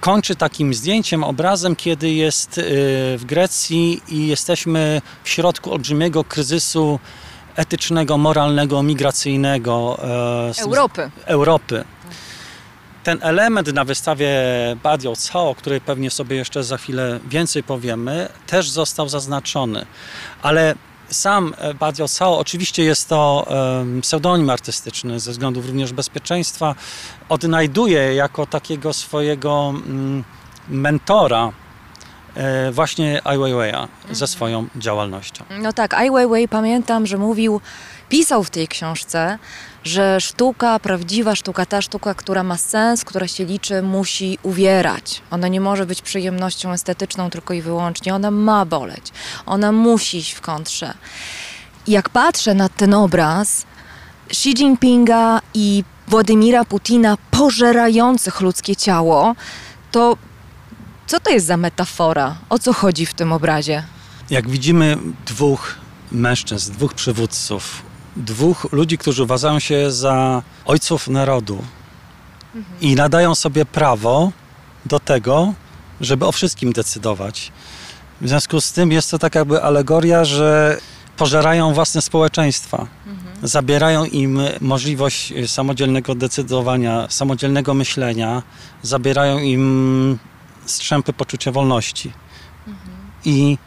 kończy 0.00 0.36
takim 0.36 0.74
zdjęciem, 0.74 1.24
obrazem, 1.24 1.76
kiedy 1.76 2.10
jest 2.10 2.58
y, 2.58 2.62
w 3.18 3.24
Grecji 3.24 4.02
i 4.08 4.26
jesteśmy 4.26 5.02
w 5.24 5.28
środku 5.28 5.72
olbrzymiego 5.72 6.24
kryzysu 6.24 6.98
etycznego, 7.56 8.18
moralnego, 8.18 8.82
migracyjnego 8.82 9.98
e, 10.58 10.62
Europy. 10.62 11.10
Europy. 11.26 11.84
ten 13.04 13.18
element 13.22 13.72
na 13.72 13.84
wystawie 13.84 14.30
Badio 14.82 15.12
Cao, 15.32 15.50
o 15.50 15.54
której 15.54 15.80
pewnie 15.80 16.10
sobie 16.10 16.36
jeszcze 16.36 16.64
za 16.64 16.76
chwilę 16.76 17.20
więcej 17.28 17.62
powiemy, 17.62 18.28
też 18.46 18.70
został 18.70 19.08
zaznaczony. 19.08 19.86
Ale 20.42 20.74
sam 21.10 21.54
Badio 21.80 22.06
Cao, 22.18 22.38
oczywiście 22.38 22.84
jest 22.84 23.08
to 23.08 23.46
pseudonim 24.02 24.50
artystyczny 24.50 25.20
ze 25.20 25.30
względów 25.30 25.66
również 25.66 25.92
bezpieczeństwa, 25.92 26.74
odnajduje 27.28 28.14
jako 28.14 28.46
takiego 28.46 28.92
swojego 28.92 29.74
mm, 29.76 30.24
mentora 30.68 31.52
e, 32.34 32.72
właśnie 32.72 33.20
Ai 33.24 33.38
Weiwei'a 33.38 33.88
ze 34.10 34.26
swoją 34.26 34.66
działalnością. 34.76 35.44
No 35.62 35.72
tak, 35.72 35.94
Ai 35.94 36.10
Weiwei 36.10 36.48
pamiętam, 36.48 37.06
że 37.06 37.18
mówił, 37.18 37.60
pisał 38.10 38.44
w 38.44 38.50
tej 38.50 38.68
książce, 38.68 39.38
że 39.84 40.20
sztuka, 40.20 40.78
prawdziwa 40.78 41.36
sztuka, 41.36 41.66
ta 41.66 41.82
sztuka, 41.82 42.14
która 42.14 42.42
ma 42.42 42.56
sens, 42.56 43.04
która 43.04 43.28
się 43.28 43.44
liczy, 43.44 43.82
musi 43.82 44.38
uwierać. 44.42 45.22
Ona 45.30 45.48
nie 45.48 45.60
może 45.60 45.86
być 45.86 46.02
przyjemnością 46.02 46.72
estetyczną 46.72 47.30
tylko 47.30 47.54
i 47.54 47.62
wyłącznie. 47.62 48.14
Ona 48.14 48.30
ma 48.30 48.64
boleć. 48.64 49.06
Ona 49.46 49.72
musi 49.72 50.18
iść 50.18 50.32
w 50.32 50.40
kontrze. 50.40 50.94
Jak 51.86 52.08
patrzę 52.08 52.54
na 52.54 52.68
ten 52.68 52.94
obraz 52.94 53.66
Xi 54.30 54.50
Jinpinga 54.50 55.40
i 55.54 55.84
Władimira 56.08 56.64
Putina 56.64 57.16
pożerających 57.30 58.40
ludzkie 58.40 58.76
ciało, 58.76 59.34
to 59.92 60.16
co 61.06 61.20
to 61.20 61.30
jest 61.30 61.46
za 61.46 61.56
metafora? 61.56 62.36
O 62.48 62.58
co 62.58 62.72
chodzi 62.72 63.06
w 63.06 63.14
tym 63.14 63.32
obrazie? 63.32 63.82
Jak 64.30 64.48
widzimy 64.48 64.96
dwóch 65.26 65.74
mężczyzn, 66.12 66.72
dwóch 66.72 66.94
przywódców, 66.94 67.82
dwóch 68.16 68.66
ludzi, 68.72 68.98
którzy 68.98 69.22
uważają 69.22 69.58
się 69.58 69.90
za 69.90 70.42
ojców 70.64 71.08
narodu 71.08 71.64
i 72.80 72.94
nadają 72.94 73.34
sobie 73.34 73.64
prawo 73.64 74.32
do 74.86 75.00
tego, 75.00 75.54
żeby 76.00 76.26
o 76.26 76.32
wszystkim 76.32 76.72
decydować. 76.72 77.52
W 78.20 78.28
związku 78.28 78.60
z 78.60 78.72
tym 78.72 78.92
jest 78.92 79.10
to 79.10 79.18
tak 79.18 79.34
jakby 79.34 79.62
alegoria, 79.62 80.24
że 80.24 80.78
pożerają 81.16 81.74
własne 81.74 82.02
społeczeństwa. 82.02 82.86
Zabierają 83.42 84.04
im 84.04 84.40
możliwość 84.60 85.32
samodzielnego 85.46 86.14
decydowania, 86.14 87.06
samodzielnego 87.10 87.74
myślenia, 87.74 88.42
zabierają 88.82 89.38
im 89.38 90.18
strzępy 90.66 91.12
poczucia 91.12 91.52
wolności. 91.52 92.12
Mhm. 92.66 92.88
I 93.24 93.58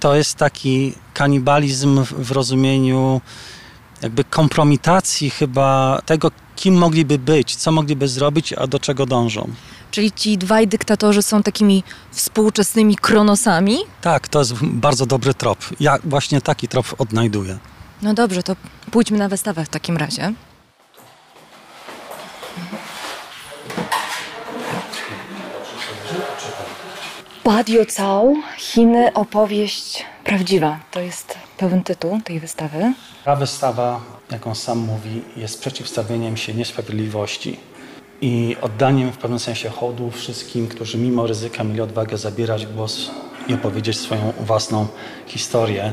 to 0.00 0.14
jest 0.14 0.36
taki 0.36 0.94
kanibalizm 1.14 2.04
w 2.04 2.30
rozumieniu 2.30 3.20
jakby 4.02 4.24
kompromitacji 4.24 5.30
chyba 5.30 6.00
tego, 6.06 6.30
kim 6.56 6.74
mogliby 6.74 7.18
być, 7.18 7.56
co 7.56 7.72
mogliby 7.72 8.08
zrobić, 8.08 8.52
a 8.52 8.66
do 8.66 8.78
czego 8.78 9.06
dążą. 9.06 9.50
Czyli 9.90 10.12
ci 10.12 10.38
dwaj 10.38 10.68
dyktatorzy 10.68 11.22
są 11.22 11.42
takimi 11.42 11.82
współczesnymi 12.12 12.96
kronosami? 12.96 13.76
Tak, 14.00 14.28
to 14.28 14.38
jest 14.38 14.54
bardzo 14.62 15.06
dobry 15.06 15.34
trop. 15.34 15.58
Ja 15.80 15.98
właśnie 16.04 16.40
taki 16.40 16.68
trop 16.68 16.94
odnajduję. 16.98 17.58
No 18.02 18.14
dobrze, 18.14 18.42
to 18.42 18.56
pójdźmy 18.90 19.18
na 19.18 19.28
wystawę 19.28 19.64
w 19.64 19.68
takim 19.68 19.96
razie. 19.96 20.32
Badio 27.44 27.84
Cao, 27.96 28.34
Chiny, 28.58 29.12
opowieść 29.12 30.04
prawdziwa. 30.24 30.80
To 30.90 31.00
jest 31.00 31.38
pełen 31.56 31.82
tytuł 31.82 32.20
tej 32.24 32.40
wystawy. 32.40 32.92
Ta 33.24 33.36
wystawa, 33.36 34.00
jak 34.30 34.46
on 34.46 34.54
sam 34.54 34.78
mówi, 34.78 35.22
jest 35.36 35.60
przeciwstawieniem 35.60 36.36
się 36.36 36.54
niesprawiedliwości 36.54 37.56
i 38.20 38.56
oddaniem 38.60 39.12
w 39.12 39.18
pewnym 39.18 39.38
sensie 39.38 39.68
hołdu 39.68 40.10
wszystkim, 40.10 40.68
którzy 40.68 40.98
mimo 40.98 41.26
ryzyka 41.26 41.64
mieli 41.64 41.80
odwagę 41.80 42.18
zabierać 42.18 42.66
głos 42.66 43.10
i 43.48 43.54
opowiedzieć 43.54 43.98
swoją 43.98 44.32
własną 44.40 44.86
historię. 45.26 45.92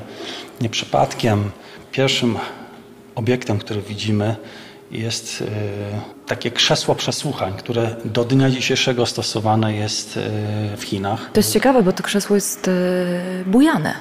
Nie 0.62 0.70
przypadkiem 0.70 1.52
pierwszym 1.92 2.38
obiektem, 3.16 3.60
który 3.60 3.82
widzimy, 3.82 4.36
jest 4.92 5.42
e, 5.42 6.21
takie 6.36 6.52
krzesło 6.52 6.96
przesłuchań, 6.96 7.54
które 7.58 7.96
do 8.06 8.24
dnia 8.24 8.50
dzisiejszego 8.50 9.06
stosowane 9.06 9.76
jest 9.76 10.18
e, 10.18 10.78
w 10.78 10.84
Chinach. 10.84 11.30
To 11.34 11.40
jest 11.40 11.54
ciekawe, 11.54 11.84
bo 11.84 11.92
to 11.92 12.04
krzesło 12.04 12.36
jest 12.36 12.68
e, 12.68 12.72
bujane. 13.46 13.94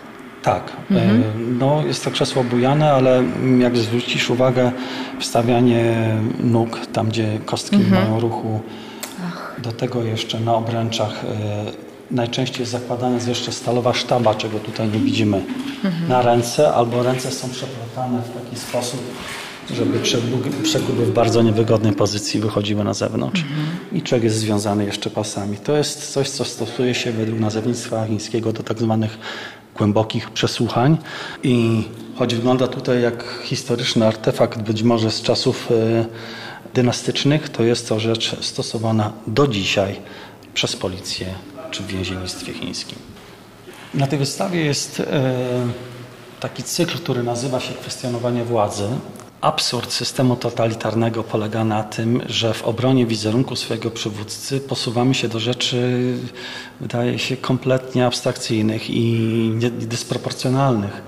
Tak, 0.42 0.72
mhm. 0.90 1.58
no, 1.58 1.82
jest 1.86 2.04
to 2.04 2.10
krzesło 2.10 2.44
bujane, 2.44 2.92
ale 2.92 3.24
jak 3.58 3.76
zwrócisz 3.76 4.30
uwagę, 4.30 4.72
wstawianie 5.20 5.94
nóg 6.40 6.86
tam, 6.92 7.08
gdzie 7.08 7.38
kostki 7.44 7.76
mhm. 7.76 8.04
mają 8.04 8.20
ruchu, 8.20 8.60
Ach. 9.28 9.56
do 9.58 9.72
tego 9.72 10.02
jeszcze 10.02 10.40
na 10.40 10.54
obręczach 10.54 11.24
najczęściej 12.10 12.60
jest 12.60 12.72
zakładana 12.72 13.14
jest 13.14 13.28
jeszcze 13.28 13.52
stalowa 13.52 13.94
sztaba, 13.94 14.34
czego 14.34 14.58
tutaj 14.58 14.88
nie 14.88 14.98
widzimy 14.98 15.42
mhm. 15.84 16.08
na 16.08 16.22
ręce, 16.22 16.74
albo 16.74 17.02
ręce 17.02 17.30
są 17.30 17.48
przeplatane 17.50 18.22
w 18.22 18.44
taki 18.44 18.56
sposób, 18.56 19.00
żeby 19.76 19.98
przeguby 20.62 21.06
w 21.06 21.12
bardzo 21.12 21.42
niewygodnej 21.42 21.92
pozycji 21.92 22.40
wychodziły 22.40 22.84
na 22.84 22.94
zewnątrz. 22.94 23.40
Mhm. 23.40 23.66
I 23.92 24.02
człowiek 24.02 24.24
jest 24.24 24.36
związany 24.36 24.84
jeszcze 24.84 25.10
pasami. 25.10 25.56
To 25.56 25.76
jest 25.76 26.12
coś, 26.12 26.28
co 26.28 26.44
stosuje 26.44 26.94
się 26.94 27.12
według 27.12 27.40
nazewnictwa 27.40 28.06
chińskiego 28.06 28.52
do 28.52 28.62
tak 28.62 28.78
zwanych 28.78 29.18
głębokich 29.76 30.30
przesłuchań 30.30 30.98
i 31.42 31.84
choć 32.16 32.34
wygląda 32.34 32.66
tutaj 32.68 33.02
jak 33.02 33.24
historyczny 33.42 34.06
artefakt, 34.06 34.62
być 34.62 34.82
może 34.82 35.10
z 35.10 35.22
czasów 35.22 35.68
e, 35.70 36.04
dynastycznych, 36.74 37.48
to 37.48 37.62
jest 37.62 37.88
to 37.88 38.00
rzecz 38.00 38.36
stosowana 38.40 39.12
do 39.26 39.46
dzisiaj 39.46 39.96
przez 40.54 40.76
policję 40.76 41.26
czy 41.70 41.82
w 41.82 41.86
więziennictwie 41.86 42.52
chińskim. 42.52 42.98
Na 43.94 44.06
tej 44.06 44.18
wystawie 44.18 44.64
jest 44.64 45.00
e, 45.00 45.34
taki 46.40 46.62
cykl, 46.62 46.98
który 46.98 47.22
nazywa 47.22 47.60
się 47.60 47.74
Kwestionowanie 47.74 48.44
władzy. 48.44 48.88
Absurd 49.40 49.92
systemu 49.92 50.36
totalitarnego 50.36 51.22
polega 51.24 51.64
na 51.64 51.82
tym, 51.82 52.22
że 52.26 52.54
w 52.54 52.62
obronie 52.62 53.06
wizerunku 53.06 53.56
swojego 53.56 53.90
przywódcy 53.90 54.60
posuwamy 54.60 55.14
się 55.14 55.28
do 55.28 55.40
rzeczy, 55.40 56.14
wydaje 56.80 57.18
się, 57.18 57.36
kompletnie 57.36 58.06
abstrakcyjnych 58.06 58.90
i 58.90 59.20
dysproporcjonalnych. 59.70 61.02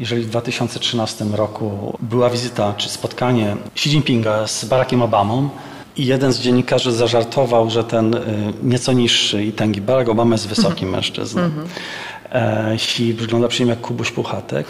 Jeżeli 0.00 0.22
w 0.22 0.30
2013 0.30 1.24
roku 1.24 1.98
była 2.00 2.30
wizyta 2.30 2.74
czy 2.76 2.88
spotkanie 2.88 3.56
Xi 3.74 3.90
Jinpinga 3.90 4.46
z 4.46 4.64
Barackiem 4.64 5.02
Obamą, 5.02 5.50
i 5.96 6.06
jeden 6.06 6.32
z 6.32 6.40
dziennikarzy 6.40 6.92
zażartował, 6.92 7.70
że 7.70 7.84
ten 7.84 8.14
y, 8.14 8.20
nieco 8.62 8.92
niższy 8.92 9.44
i 9.44 9.52
tęgi 9.52 9.80
Barack 9.80 10.08
Obama 10.08 10.34
jest 10.34 10.48
wysokim 10.48 10.88
mhm. 10.88 10.90
mężczyzną. 10.90 11.42
Mm 11.42 11.52
-hmm. 11.52 12.74
Xi 12.74 13.12
wygląda 13.12 13.48
przy 13.48 13.62
nim 13.62 13.68
jak 13.68 13.80
Kubuś 13.80 14.10
Puchatek. 14.10 14.66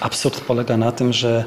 Absurd 0.00 0.40
polega 0.40 0.76
na 0.76 0.92
tym, 0.92 1.12
że 1.12 1.44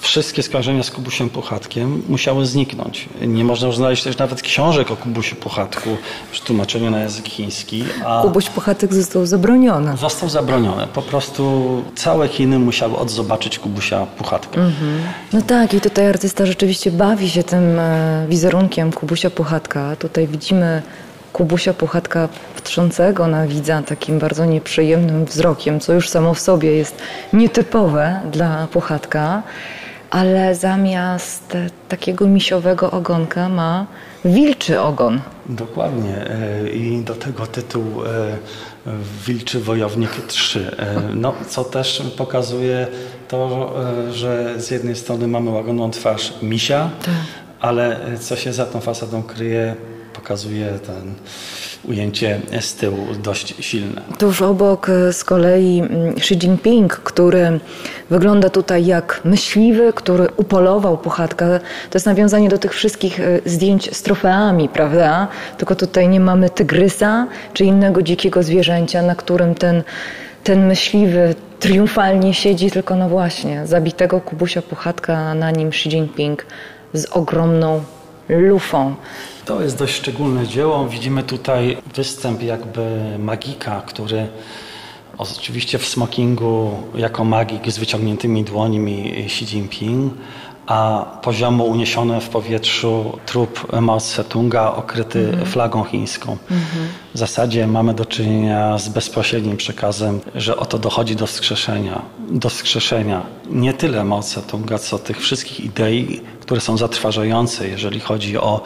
wszystkie 0.00 0.42
skojarzenia 0.42 0.82
z 0.82 0.90
Kubusiem 0.90 1.30
Puchatkiem 1.30 2.02
musiały 2.08 2.46
zniknąć. 2.46 3.08
Nie 3.26 3.44
można 3.44 3.66
już 3.66 3.76
znaleźć 3.76 4.02
też 4.02 4.18
nawet 4.18 4.42
książek 4.42 4.90
o 4.90 4.96
Kubusiu 4.96 5.36
Puchatku 5.36 5.96
w 6.32 6.40
tłumaczeniu 6.40 6.90
na 6.90 7.00
język 7.00 7.28
chiński. 7.28 7.84
A 8.06 8.22
Kubuś 8.22 8.50
Puchatek 8.50 8.94
został 8.94 9.26
zabroniony. 9.26 9.96
Został 9.96 10.28
zabroniony. 10.28 10.86
Po 10.86 11.02
prostu 11.02 11.82
całe 11.96 12.28
Chiny 12.28 12.58
musiały 12.58 12.96
odzobaczyć 12.96 13.58
Kubusia 13.58 14.06
Puchatka. 14.06 14.60
Mhm. 14.60 15.00
No 15.32 15.42
tak 15.42 15.74
i 15.74 15.80
tutaj 15.80 16.06
artysta 16.06 16.46
rzeczywiście 16.46 16.90
bawi 16.90 17.30
się 17.30 17.42
tym 17.42 17.78
e, 17.78 18.26
wizerunkiem 18.28 18.92
Kubusia 18.92 19.30
Puchatka. 19.30 19.96
Tutaj 19.96 20.26
widzimy 20.26 20.82
Kubusia 21.32 21.74
Puchatka 21.74 22.28
patrzącego 22.54 23.26
na 23.26 23.46
widza 23.46 23.82
takim 23.82 24.18
bardzo 24.18 24.44
nieprzyjemnym 24.44 25.24
wzrokiem, 25.24 25.80
co 25.80 25.92
już 25.92 26.08
samo 26.08 26.34
w 26.34 26.40
sobie 26.40 26.72
jest 26.72 27.02
nietypowe 27.32 28.20
dla 28.32 28.66
Puchatka 28.72 29.42
ale 30.10 30.54
zamiast 30.54 31.56
takiego 31.88 32.26
misiowego 32.26 32.90
ogonka 32.90 33.48
ma 33.48 33.86
wilczy 34.24 34.80
ogon. 34.80 35.20
Dokładnie. 35.46 36.30
E, 36.30 36.70
I 36.70 37.02
do 37.04 37.14
tego 37.14 37.46
tytuł 37.46 37.84
e, 38.04 38.36
Wilczy 39.26 39.60
Wojownik 39.60 40.10
3. 40.26 40.76
E, 40.78 41.00
no, 41.14 41.34
co 41.48 41.64
też 41.64 42.02
pokazuje 42.16 42.86
to, 43.28 43.72
że 44.12 44.54
z 44.60 44.70
jednej 44.70 44.96
strony 44.96 45.28
mamy 45.28 45.50
łagodną 45.50 45.90
twarz 45.90 46.34
misia, 46.42 46.90
tak. 47.04 47.14
ale 47.60 48.00
co 48.20 48.36
się 48.36 48.52
za 48.52 48.66
tą 48.66 48.80
fasadą 48.80 49.22
kryje, 49.22 49.74
pokazuje 50.20 50.66
ten 50.66 51.14
ujęcie 51.84 52.40
z 52.60 52.74
tyłu 52.74 53.06
dość 53.22 53.54
silne. 53.60 54.02
Tuż 54.18 54.42
obok 54.42 54.88
e, 54.88 55.12
z 55.12 55.24
kolei 55.24 55.80
mm, 55.80 56.14
Xi 56.16 56.34
Jinping, 56.34 56.96
który 56.96 57.60
wygląda 58.10 58.50
tutaj 58.50 58.86
jak 58.86 59.20
myśliwy, 59.24 59.92
który 59.92 60.28
upolował 60.36 60.98
puchatka. 60.98 61.46
To 61.90 61.96
jest 61.96 62.06
nawiązanie 62.06 62.48
do 62.48 62.58
tych 62.58 62.74
wszystkich 62.74 63.20
e, 63.20 63.40
zdjęć 63.46 63.96
z 63.96 64.02
trofeami, 64.02 64.68
prawda? 64.68 65.28
Tylko 65.58 65.76
tutaj 65.76 66.08
nie 66.08 66.20
mamy 66.20 66.50
tygrysa 66.50 67.26
czy 67.52 67.64
innego 67.64 68.02
dzikiego 68.02 68.42
zwierzęcia, 68.42 69.02
na 69.02 69.14
którym 69.14 69.54
ten, 69.54 69.82
ten 70.44 70.66
myśliwy 70.66 71.34
triumfalnie 71.60 72.34
siedzi, 72.34 72.70
tylko 72.70 72.96
no 72.96 73.08
właśnie, 73.08 73.66
zabitego 73.66 74.20
Kubusia 74.20 74.62
Puchatka, 74.62 75.34
na 75.34 75.50
nim 75.50 75.68
Xi 75.68 75.88
Jinping 75.88 76.46
z 76.92 77.04
ogromną 77.04 77.82
lufą. 78.38 78.94
To 79.44 79.62
jest 79.62 79.78
dość 79.78 79.94
szczególne 79.94 80.46
dzieło. 80.46 80.88
Widzimy 80.88 81.22
tutaj 81.22 81.76
występ 81.94 82.42
jakby 82.42 83.00
magika, 83.18 83.82
który 83.86 84.26
oczywiście 85.18 85.78
w 85.78 85.86
smokingu 85.86 86.70
jako 86.94 87.24
magik 87.24 87.70
z 87.70 87.78
wyciągniętymi 87.78 88.44
dłońmi 88.44 89.12
Xi 89.24 89.44
Jinping, 89.44 90.12
a 90.70 91.04
poziomo 91.22 91.64
uniesiony 91.64 92.20
w 92.20 92.28
powietrzu 92.28 93.18
trup 93.26 93.72
Mao 93.80 93.98
Tse-tunga 93.98 94.74
okryty 94.74 95.28
mhm. 95.28 95.46
flagą 95.46 95.84
chińską. 95.84 96.32
Mhm. 96.32 96.88
W 97.14 97.18
zasadzie 97.18 97.66
mamy 97.66 97.94
do 97.94 98.04
czynienia 98.04 98.78
z 98.78 98.88
bezpośrednim 98.88 99.56
przekazem, 99.56 100.20
że 100.34 100.56
oto 100.56 100.78
dochodzi 100.78 101.16
do 101.16 101.26
wskrzeszenia, 101.26 102.02
do 102.30 102.48
wskrzeszenia 102.48 103.22
nie 103.46 103.72
tyle 103.72 104.04
Mao 104.04 104.20
Tse-tunga, 104.20 104.78
co 104.78 104.98
tych 104.98 105.20
wszystkich 105.20 105.60
idei, 105.60 106.20
które 106.40 106.60
są 106.60 106.76
zatrważające, 106.76 107.68
jeżeli 107.68 108.00
chodzi 108.00 108.38
o 108.38 108.60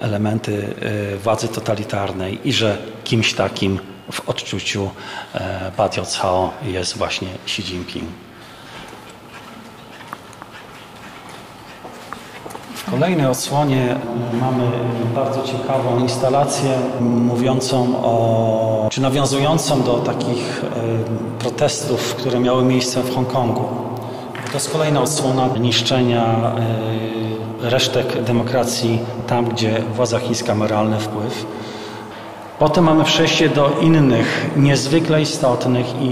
elementy 0.00 0.74
y, 1.14 1.18
władzy 1.18 1.48
totalitarnej 1.48 2.48
i 2.48 2.52
że 2.52 2.78
kimś 3.04 3.34
takim 3.34 3.78
w 4.12 4.28
odczuciu 4.28 4.90
e, 5.34 5.72
Cao 6.20 6.50
jest 6.62 6.96
właśnie 6.98 7.28
Xi 7.46 7.62
Jinping. 7.62 8.04
Kolejnej 12.94 13.26
odsłonie 13.26 13.96
mamy 14.40 14.70
bardzo 15.14 15.42
ciekawą 15.42 15.98
instalację 15.98 16.70
mówiącą 17.00 17.96
o, 18.04 18.88
czy 18.90 19.00
nawiązującą 19.00 19.82
do 19.82 19.94
takich 19.94 20.64
e, 20.64 21.38
protestów, 21.38 22.14
które 22.14 22.40
miały 22.40 22.64
miejsce 22.64 23.02
w 23.02 23.14
Hongkongu. 23.14 23.64
To 24.46 24.52
jest 24.54 24.72
kolejna 24.72 25.02
odsłona 25.02 25.46
niszczenia 25.60 26.24
e, 27.62 27.70
resztek 27.70 28.22
demokracji 28.22 28.98
tam, 29.26 29.44
gdzie 29.44 29.82
władza 29.94 30.18
chińska 30.18 30.54
ma 30.54 30.66
realny 30.66 30.98
wpływ. 30.98 31.46
Potem 32.58 32.84
mamy 32.84 33.04
przejście 33.04 33.48
do 33.48 33.70
innych, 33.80 34.50
niezwykle 34.56 35.22
istotnych 35.22 35.86
i 36.00 36.10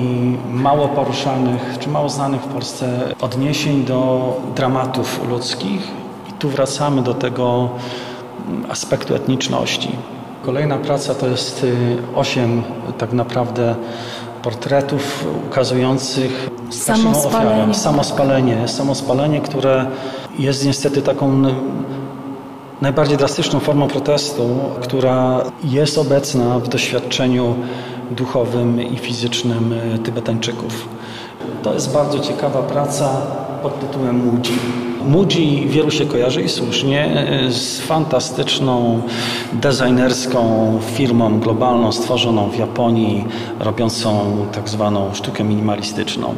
mało 0.50 0.88
poruszanych, 0.88 1.76
czy 1.80 1.88
mało 1.88 2.08
znanych 2.08 2.40
w 2.40 2.46
Polsce 2.46 3.14
odniesień 3.20 3.84
do 3.84 4.36
dramatów 4.54 5.20
ludzkich. 5.28 6.01
Tu 6.42 6.48
wracamy 6.48 7.02
do 7.02 7.14
tego 7.14 7.68
aspektu 8.68 9.14
etniczności. 9.14 9.88
Kolejna 10.42 10.76
praca 10.76 11.14
to 11.14 11.26
jest 11.28 11.64
y, 11.64 11.98
osiem 12.14 12.62
tak 12.98 13.12
naprawdę 13.12 13.74
portretów 14.42 15.26
ukazujących 15.46 16.50
samospalenie. 16.70 17.74
samospalenie, 17.74 18.68
samospalenie, 18.68 19.40
które 19.40 19.86
jest 20.38 20.66
niestety 20.66 21.02
taką 21.02 21.42
najbardziej 22.80 23.16
drastyczną 23.16 23.60
formą 23.60 23.88
protestu, 23.88 24.48
która 24.80 25.44
jest 25.64 25.98
obecna 25.98 26.58
w 26.58 26.68
doświadczeniu 26.68 27.54
duchowym 28.10 28.82
i 28.82 28.96
fizycznym 28.96 29.74
e, 29.94 29.98
Tybetańczyków. 29.98 30.88
To 31.62 31.74
jest 31.74 31.92
bardzo 31.92 32.18
ciekawa 32.18 32.62
praca 32.62 33.10
pod 33.62 33.80
tytułem 33.80 34.16
Mudzi. 34.16 34.52
Mudzi 35.06 35.66
wielu 35.68 35.90
się 35.90 36.06
kojarzy 36.06 36.42
i 36.42 36.48
słusznie 36.48 37.04
e, 37.04 37.52
z 37.52 37.80
fantastyczną 37.80 39.02
designerską 39.52 40.78
firmą 40.94 41.40
globalną 41.40 41.92
stworzoną 41.92 42.50
w 42.50 42.58
Japonii, 42.58 43.24
robiącą 43.60 44.36
tak 44.52 44.68
zwaną 44.68 45.14
sztukę 45.14 45.44
minimalistyczną. 45.44 46.34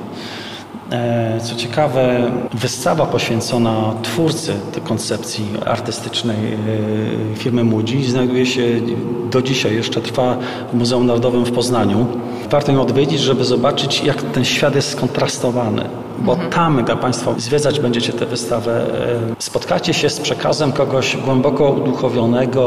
E, 0.90 1.40
co 1.40 1.54
ciekawe, 1.56 2.32
wystawa 2.54 3.06
poświęcona 3.06 3.94
twórcy 4.02 4.52
tej 4.72 4.82
koncepcji 4.82 5.44
artystycznej 5.66 6.36
e, 6.36 7.36
firmy 7.36 7.64
Mudzi 7.64 8.04
znajduje 8.04 8.46
się 8.46 8.62
do 9.30 9.42
dzisiaj, 9.42 9.74
jeszcze 9.74 10.00
trwa 10.00 10.36
w 10.72 10.76
Muzeum 10.76 11.06
Narodowym 11.06 11.44
w 11.44 11.52
Poznaniu. 11.52 12.06
Warto 12.50 12.72
ją 12.72 12.82
odwiedzić, 12.82 13.20
żeby 13.20 13.44
zobaczyć, 13.44 14.04
jak 14.04 14.22
ten 14.22 14.44
świat 14.44 14.74
jest 14.74 14.90
skontrastowany 14.90 16.03
bo 16.18 16.32
mhm. 16.32 16.50
tam, 16.50 16.84
gdy 16.84 16.96
Państwo 16.96 17.34
zwiedzać 17.38 17.80
będziecie 17.80 18.12
tę 18.12 18.26
wystawę, 18.26 18.86
e, 19.32 19.34
spotkacie 19.38 19.94
się 19.94 20.10
z 20.10 20.20
przekazem 20.20 20.72
kogoś 20.72 21.16
głęboko 21.16 21.70
uduchowionego, 21.70 22.64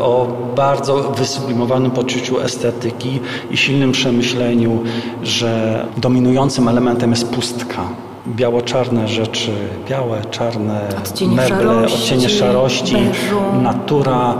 o 0.00 0.26
bardzo 0.56 0.96
wysublimowanym 1.02 1.90
poczuciu 1.90 2.40
estetyki 2.40 3.20
i 3.50 3.56
silnym 3.56 3.92
przemyśleniu, 3.92 4.82
że 5.22 5.84
dominującym 5.96 6.68
elementem 6.68 7.10
jest 7.10 7.30
pustka 7.30 7.82
biało-czarne 8.28 9.08
rzeczy, 9.08 9.50
białe, 9.88 10.22
czarne 10.30 10.80
odcienie 10.98 11.36
meble, 11.36 11.56
szarości, 11.56 11.96
odcienie 11.96 12.28
szarości, 12.28 12.96
beżu. 12.96 13.40
natura, 13.62 14.34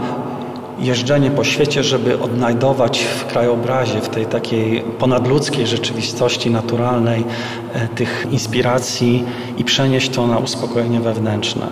jeżdżenie 0.79 1.31
po 1.31 1.43
świecie, 1.43 1.83
żeby 1.83 2.19
odnajdować 2.19 2.99
w 2.99 3.25
krajobrazie, 3.25 4.01
w 4.01 4.09
tej 4.09 4.25
takiej 4.25 4.81
ponadludzkiej 4.81 5.67
rzeczywistości 5.67 6.51
naturalnej 6.51 7.25
e, 7.73 7.87
tych 7.87 8.27
inspiracji 8.31 9.25
i 9.57 9.63
przenieść 9.63 10.09
to 10.09 10.27
na 10.27 10.37
uspokojenie 10.37 10.99
wewnętrzne. 10.99 11.67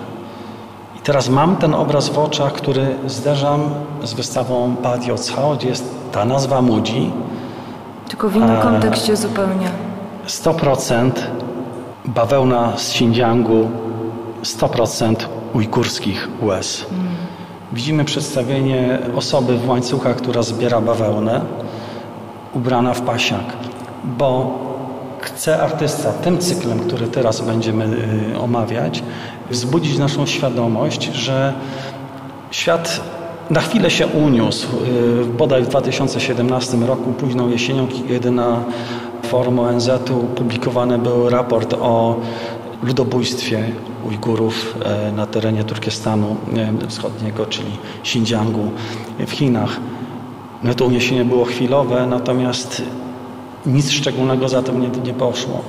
I 0.98 1.00
teraz 1.00 1.30
mam 1.30 1.56
ten 1.56 1.74
obraz 1.74 2.10
w 2.10 2.20
oczach, 2.20 2.54
który 2.54 2.96
zderzam 3.08 3.70
z 4.04 4.14
wystawą 4.14 4.76
Badio 4.84 5.16
Cao, 5.36 5.56
gdzie 5.56 5.70
jest 5.70 5.96
ta 6.12 6.26
nazwa 6.26 6.62
Mudzi. 6.62 7.12
Tylko 8.08 8.30
w 8.30 8.36
innym 8.36 8.62
kontekście 8.62 9.16
zupełnie. 9.16 9.72
100% 10.28 11.12
bawełna 12.06 12.74
z 12.78 12.90
Xinjiangu, 12.90 13.70
100% 14.44 15.16
ujgurskich 15.54 16.30
łez. 16.42 16.86
Mm. 16.92 17.13
Widzimy 17.74 18.06
przedstawienie 18.06 19.00
osoby 19.16 19.58
w 19.58 19.70
łańcuchach, 19.70 20.16
która 20.16 20.44
zbiera 20.44 20.82
bawełnę, 20.82 21.42
ubrana 22.54 22.94
w 22.94 23.02
pasiak, 23.02 23.44
bo 24.04 24.60
chce 25.20 25.62
artysta 25.62 26.12
tym 26.12 26.38
cyklem, 26.38 26.80
który 26.80 27.08
teraz 27.08 27.42
będziemy 27.42 27.86
y, 28.36 28.40
omawiać, 28.40 29.04
wzbudzić 29.50 29.98
naszą 29.98 30.26
świadomość, 30.26 31.04
że 31.14 31.54
świat 32.52 33.02
na 33.50 33.62
chwilę 33.62 33.92
się 33.92 34.08
uniósł. 34.08 34.68
Y, 35.22 35.26
bodaj 35.26 35.64
w 35.64 35.68
2017 35.68 36.78
roku, 36.78 37.14
późną 37.14 37.50
jesienią, 37.50 37.88
kiedy 38.08 38.32
na 38.32 38.64
forum 39.24 39.60
ONZ-u 39.60 40.20
publikowany 40.36 40.98
był 40.98 41.30
raport 41.30 41.74
o 41.74 42.16
ludobójstwie 42.84 43.64
Ujgurów 44.08 44.76
e, 44.86 45.12
na 45.12 45.26
terenie 45.26 45.64
Turkestanu 45.64 46.36
e, 46.84 46.88
Wschodniego, 46.88 47.46
czyli 47.46 47.72
Xinjiangu 48.02 48.72
w 49.28 49.32
Chinach. 49.32 49.80
No 50.64 50.74
to 50.74 50.86
uniesienie 50.86 51.26
było 51.26 51.46
chwilowe, 51.46 52.08
natomiast 52.08 52.82
nic 53.66 53.92
szczególnego 53.92 54.50
za 54.50 54.64
tym 54.64 54.82
nie, 54.82 54.88
nie 54.88 55.14
poszło. 55.14 55.62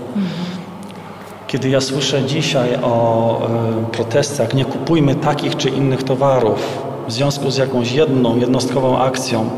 Kiedy 1.46 1.68
ja 1.68 1.80
słyszę 1.80 2.22
dzisiaj 2.22 2.76
o 2.82 3.40
e, 3.82 3.86
protestach, 3.92 4.54
nie 4.54 4.64
kupujmy 4.64 5.14
takich 5.14 5.56
czy 5.56 5.68
innych 5.68 6.02
towarów 6.02 6.78
w 7.08 7.12
związku 7.12 7.50
z 7.50 7.56
jakąś 7.56 7.92
jedną, 7.92 8.36
jednostkową 8.36 8.98
akcją, 8.98 9.50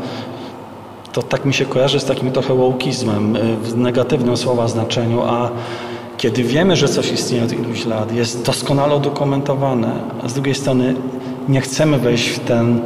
to 1.11 1.23
tak 1.23 1.45
mi 1.45 1.53
się 1.53 1.65
kojarzy 1.65 1.99
z 1.99 2.05
takim 2.05 2.31
trochę 2.31 2.53
łowkizmem 2.53 3.37
w 3.61 3.77
negatywnym 3.77 4.37
słowa 4.37 4.67
znaczeniu, 4.67 5.21
a 5.21 5.49
kiedy 6.17 6.43
wiemy, 6.43 6.75
że 6.75 6.87
coś 6.87 7.11
istnieje 7.11 7.43
od 7.43 7.53
iluś 7.53 7.85
lat, 7.85 8.13
jest 8.13 8.45
doskonale 8.45 8.95
udokumentowane, 8.95 9.91
a 10.23 10.29
z 10.29 10.33
drugiej 10.33 10.55
strony 10.55 10.95
nie 11.49 11.61
chcemy 11.61 11.97
wejść 11.97 12.29
w 12.29 12.39
ten 12.39 12.81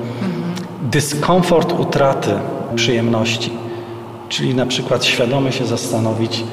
dyskomfort 0.81 1.79
utraty 1.79 2.31
przyjemności. 2.75 3.51
Czyli 4.29 4.55
na 4.55 4.65
przykład 4.65 5.05
świadomie 5.05 5.51
się 5.51 5.65
zastanowić, 5.65 6.43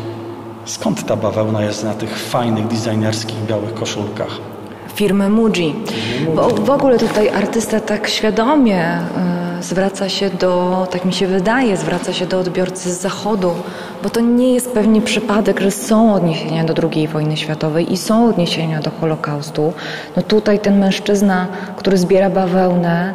skąd 0.65 1.07
ta 1.07 1.17
bawełna 1.17 1.65
jest 1.65 1.85
na 1.85 1.95
tych 1.95 2.19
fajnych, 2.19 2.67
designerskich, 2.67 3.37
białych 3.47 3.75
koszulkach. 3.75 4.39
Firmy 4.95 5.31
Muji. 5.31 5.75
Bo 6.35 6.49
w 6.49 6.71
ogóle 6.71 6.99
tutaj 6.99 7.29
artysta 7.29 7.81
tak 7.81 8.09
świadomie 8.09 8.99
y, 8.99 9.48
zwraca 9.61 10.09
się 10.09 10.31
do, 10.31 10.87
tak 10.91 11.05
mi 11.05 11.13
się 11.13 11.27
wydaje, 11.27 11.77
zwraca 11.77 12.13
się 12.13 12.27
do 12.27 12.39
odbiorcy 12.39 12.95
z 12.95 13.01
zachodu, 13.01 13.55
bo 14.03 14.11
to 14.11 14.21
nie 14.21 14.55
jest 14.55 14.71
pewnie 14.71 15.03
przypadek, 15.03 15.61
że 15.61 15.71
są 15.71 16.15
odniesienia 16.15 16.65
do 16.65 16.89
II 16.93 17.09
wojny 17.09 17.37
światowej 17.37 17.93
i 17.93 17.97
są 17.97 18.29
odniesienia 18.29 18.81
do 18.81 18.91
Holokaustu. 18.91 19.73
No 20.17 20.23
tutaj 20.23 20.59
ten 20.59 20.79
mężczyzna, 20.79 21.47
który 21.77 21.99
zbiera 21.99 22.31
bawełnę, 22.31 23.15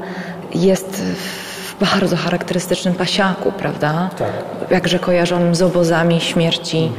jest 0.55 1.01
w 1.01 1.43
bardzo 1.91 2.15
charakterystycznym 2.15 2.93
pasiaku, 2.93 3.51
prawda? 3.51 4.09
Tak. 4.17 4.71
Jakże 4.71 4.99
kojarzonym 4.99 5.55
z 5.55 5.61
obozami 5.61 6.21
śmierci 6.21 6.91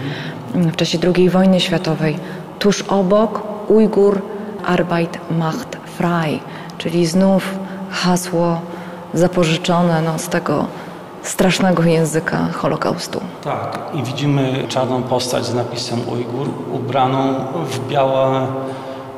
mhm. 0.54 0.72
w 0.72 0.76
czasie 0.76 0.98
II 1.16 1.30
wojny 1.30 1.60
światowej. 1.60 2.16
Tuż 2.58 2.82
obok 2.82 3.42
Ujgur 3.68 4.22
Arbeit 4.66 5.18
macht 5.30 5.76
frei, 5.98 6.40
czyli 6.78 7.06
znów 7.06 7.58
hasło 7.90 8.60
zapożyczone 9.14 10.02
no, 10.02 10.18
z 10.18 10.28
tego 10.28 10.66
strasznego 11.22 11.82
języka 11.82 12.48
Holokaustu. 12.52 13.20
Tak, 13.44 13.78
i 13.94 14.02
widzimy 14.02 14.64
czarną 14.68 15.02
postać 15.02 15.46
z 15.46 15.54
napisem 15.54 16.00
Ujgur, 16.08 16.48
ubraną 16.72 17.34
w 17.64 17.88
białe 17.88 18.46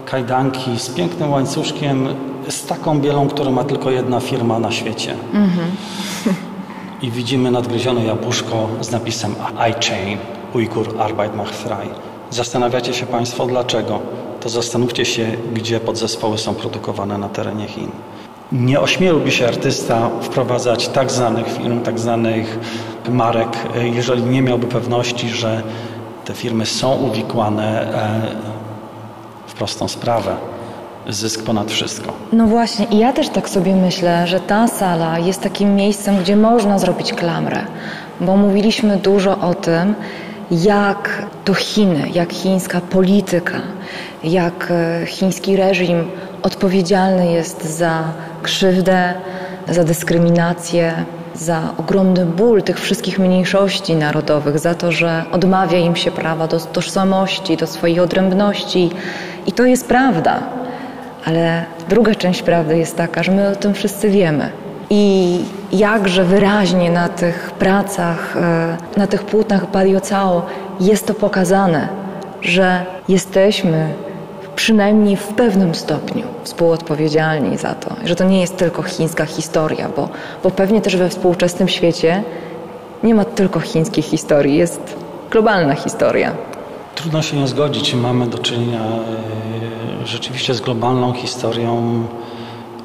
kajdanki 0.07 0.79
z 0.79 0.89
pięknym 0.89 1.31
łańcuszkiem 1.31 2.09
z 2.49 2.67
taką 2.67 3.01
bielą, 3.01 3.29
którą 3.29 3.53
ma 3.53 3.65
tylko 3.65 3.91
jedna 3.91 4.21
firma 4.21 4.59
na 4.59 4.73
świecie. 4.73 5.15
I 7.03 7.11
widzimy 7.11 7.51
nadgryzione 7.51 8.05
jabłuszko 8.05 8.69
z 8.81 8.91
napisem 8.91 9.35
I 9.71 9.85
chain, 9.85 10.19
Ujgur 10.55 11.01
Arbeit 11.01 11.37
macht 11.37 11.55
frei. 11.55 11.89
Zastanawiacie 12.31 12.95
się 12.95 13.07
Państwo 13.07 13.47
dlaczego? 13.47 14.01
To 14.41 14.49
zastanówcie 14.49 15.05
się, 15.05 15.37
gdzie 15.55 15.81
podzespoły 15.81 16.39
są 16.39 16.55
produkowane 16.55 17.19
na 17.19 17.29
terenie 17.29 17.67
Chin. 17.67 17.91
Nie 18.53 18.81
ośmieliłby 18.81 19.31
się 19.31 19.49
artysta 19.49 20.11
wprowadzać 20.23 20.89
tak 20.89 21.11
znanych 21.11 21.47
firm, 21.47 21.81
tak 21.81 21.99
znanych 21.99 22.59
marek, 23.09 23.49
jeżeli 23.95 24.23
nie 24.23 24.43
miałby 24.43 24.67
pewności, 24.67 25.29
że 25.29 25.63
te 26.25 26.35
firmy 26.35 26.67
są 26.67 26.95
uwikłane 26.95 27.83
e, 27.83 28.21
w 29.47 29.55
prostą 29.55 29.89
sprawę. 29.89 30.37
Zysk 31.09 31.43
ponad 31.43 31.71
wszystko. 31.71 32.13
No 32.33 32.47
właśnie, 32.47 32.87
i 32.91 32.99
ja 32.99 33.13
też 33.13 33.29
tak 33.29 33.49
sobie 33.49 33.77
myślę, 33.77 34.27
że 34.27 34.41
ta 34.41 34.69
sala 34.69 35.19
jest 35.19 35.43
takim 35.43 35.75
miejscem, 35.75 36.19
gdzie 36.19 36.37
można 36.37 36.79
zrobić 36.79 37.13
klamrę, 37.13 37.61
bo 38.21 38.37
mówiliśmy 38.37 38.97
dużo 38.97 39.39
o 39.39 39.55
tym, 39.55 39.95
jak 40.51 41.27
to 41.45 41.55
Chiny, 41.55 42.09
jak 42.15 42.33
chińska 42.33 42.81
polityka, 42.81 43.61
jak 44.25 44.69
e, 44.71 45.07
chiński 45.07 45.57
reżim 45.57 46.05
odpowiedzialny 46.43 47.33
jest 47.33 47.65
za 47.65 48.05
krzywdę, 48.47 49.15
za 49.69 49.85
dyskryminację, 49.85 51.05
za 51.35 51.61
ogromny 51.79 52.27
ból 52.27 52.63
tych 52.63 52.81
wszystkich 52.81 53.19
mniejszości 53.19 53.95
narodowych, 53.97 54.59
za 54.59 54.75
to, 54.75 54.93
że 54.93 55.25
odmawia 55.33 55.79
im 55.79 55.97
się 55.97 56.11
prawa 56.11 56.47
do 56.47 56.61
tożsamości, 56.61 57.57
do 57.57 57.67
swojej 57.67 58.01
odrębności. 58.01 58.91
I 59.47 59.53
to 59.53 59.65
jest 59.67 59.89
prawda. 59.89 60.43
Ale 61.25 61.65
druga 61.89 62.15
część 62.15 62.43
prawdy 62.43 62.79
jest 62.79 62.97
taka, 62.97 63.23
że 63.23 63.33
my 63.33 63.49
o 63.49 63.57
tym 63.57 63.75
wszyscy 63.75 64.11
wiemy. 64.11 64.51
I 64.91 65.39
jakże 65.73 66.25
wyraźnie 66.25 66.91
na 66.91 67.09
tych 67.09 67.51
pracach, 67.59 68.37
e, 68.37 68.77
na 68.97 69.07
tych 69.07 69.23
płótnach 69.23 69.71
Badio 69.71 70.01
Cao 70.01 70.47
jest 70.81 71.07
to 71.07 71.15
pokazane, 71.15 71.89
że 72.43 72.85
jesteśmy 73.09 74.06
przynajmniej 74.57 75.17
w 75.17 75.27
pewnym 75.27 75.75
stopniu 75.75 76.25
współodpowiedzialni 76.43 77.59
za 77.59 77.75
to, 77.75 77.97
że 78.05 78.17
to 78.17 78.25
nie 78.25 78.41
jest 78.41 78.57
tylko 78.57 78.83
chińska 78.83 79.27
historia, 79.27 79.89
bo, 79.97 80.09
bo 80.43 80.51
pewnie 80.51 80.81
też 80.81 80.97
we 80.97 81.09
współczesnym 81.09 81.69
świecie 81.69 82.23
nie 83.03 83.15
ma 83.15 83.25
tylko 83.25 83.61
chińskiej 83.61 84.03
historii, 84.03 84.57
jest 84.57 84.97
globalna 85.31 85.75
historia. 85.75 86.33
Trudno 86.95 87.23
się 87.23 87.37
nie 87.37 87.49
zgodzić. 87.49 87.95
Mamy 87.95 88.27
do 88.27 88.39
czynienia 88.39 88.81
e, 88.81 90.07
rzeczywiście 90.07 90.55
z 90.55 90.61
globalną 90.61 91.13
historią 91.13 92.03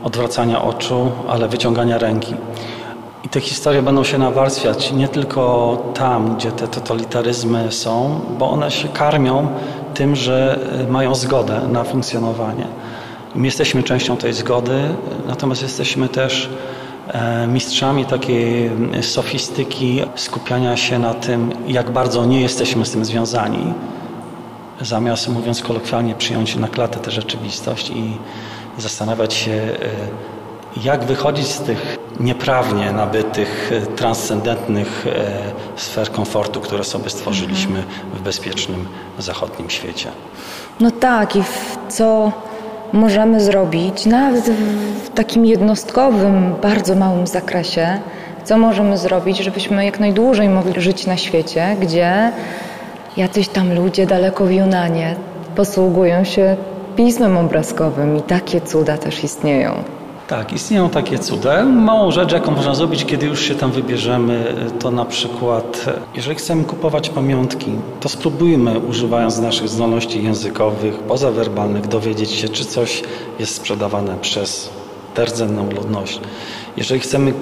odwracania 0.04 0.62
oczu, 0.62 1.12
ale 1.28 1.48
wyciągania 1.48 1.98
ręki. 1.98 2.36
I 3.24 3.30
te 3.30 3.40
historie 3.40 3.82
będą 3.82 4.04
się 4.04 4.18
nawarstwiać 4.18 4.92
nie 4.92 5.08
tylko 5.08 5.78
tam, 5.94 6.36
gdzie 6.36 6.52
te 6.52 6.68
totalitaryzmy 6.68 7.72
są, 7.72 8.20
bo 8.40 8.50
one 8.50 8.72
się 8.72 8.88
karmią 8.88 9.48
tym, 9.94 10.16
że 10.16 10.60
e, 10.88 10.92
mają 10.92 11.16
zgodę 11.16 11.62
na 11.68 11.84
funkcjonowanie. 11.84 12.68
My 13.36 13.46
jesteśmy 13.46 13.84
częścią 13.84 14.18
tej 14.18 14.34
zgody, 14.34 14.82
natomiast 15.28 15.62
jesteśmy 15.62 16.10
też 16.10 16.50
e, 17.08 17.48
mistrzami 17.48 18.06
takiej 18.06 18.72
sofistyki, 19.02 20.02
skupiania 20.16 20.78
się 20.78 21.00
na 21.00 21.14
tym, 21.14 21.54
jak 21.68 21.92
bardzo 21.92 22.26
nie 22.26 22.42
jesteśmy 22.42 22.86
z 22.86 22.92
tym 22.92 23.06
związani, 23.06 23.74
zamiast, 24.82 25.30
mówiąc 25.30 25.62
kolokwialnie, 25.62 26.16
przyjąć 26.16 26.56
na 26.56 26.68
klatę 26.68 27.00
tę 27.00 27.12
rzeczywistość 27.12 27.90
i 27.90 28.18
zastanawiać 28.78 29.34
się, 29.34 29.52
e, 29.52 29.78
jak 30.84 31.04
wychodzić 31.04 31.48
z 31.48 31.60
tych 31.60 31.98
nieprawnie 32.20 32.92
nabytych, 32.92 33.72
e, 33.74 33.82
transcendentnych 33.82 35.06
sfer 35.76 36.12
komfortu, 36.12 36.62
które 36.62 36.84
sobie 36.84 37.10
stworzyliśmy 37.10 37.84
w 38.14 38.22
bezpiecznym 38.22 38.88
zachodnim 39.20 39.70
świecie. 39.70 40.10
No 40.80 40.92
tak, 40.92 41.36
i 41.36 41.44
co 41.90 42.32
możemy 42.94 43.42
zrobić, 43.42 44.06
nawet 44.06 44.50
w 45.06 45.10
takim 45.10 45.46
jednostkowym, 45.46 46.56
bardzo 46.62 46.96
małym 46.96 47.28
zakresie, 47.28 48.00
co 48.44 48.58
możemy 48.58 48.98
zrobić, 48.98 49.38
żebyśmy 49.38 49.86
jak 49.86 50.00
najdłużej 50.00 50.50
mogli 50.50 50.82
żyć 50.82 51.08
na 51.08 51.18
świecie, 51.18 51.76
gdzie 51.82 52.32
jacyś 53.18 53.48
tam 53.48 53.74
ludzie 53.76 54.06
daleko 54.06 54.46
w 54.46 54.52
Junanie 54.52 55.16
posługują 55.56 56.24
się 56.24 56.58
pismem 56.96 57.38
obrazkowym 57.38 58.18
i 58.18 58.22
takie 58.22 58.62
cuda 58.62 58.98
też 58.98 59.24
istnieją. 59.24 59.84
Tak, 60.32 60.54
istnieją 60.54 60.90
takie 60.90 61.20
cuda. 61.20 61.66
Małą 61.66 62.12
rzecz, 62.12 62.32
jaką 62.32 62.52
można 62.52 62.76
zrobić, 62.76 63.06
kiedy 63.06 63.26
już 63.26 63.42
się 63.42 63.56
tam 63.56 63.72
wybierzemy, 63.72 64.56
to 64.80 64.92
na 64.92 65.06
przykład, 65.06 65.86
jeżeli 66.16 66.36
chcemy 66.36 66.64
kupować 66.64 67.10
pamiątki, 67.10 67.72
to 68.00 68.10
spróbujmy, 68.10 68.80
używając 68.80 69.40
naszych 69.40 69.70
zdolności 69.70 70.24
językowych, 70.24 71.00
pozawerbalnych, 71.00 71.88
dowiedzieć 71.88 72.32
się, 72.32 72.50
czy 72.50 72.66
coś 72.66 73.04
jest 73.40 73.56
sprzedawane 73.56 74.16
przez 74.22 74.70
rdzenną 75.18 75.72
ludność. 75.72 76.20
Jeżeli 76.78 77.00
chcemy 77.00 77.34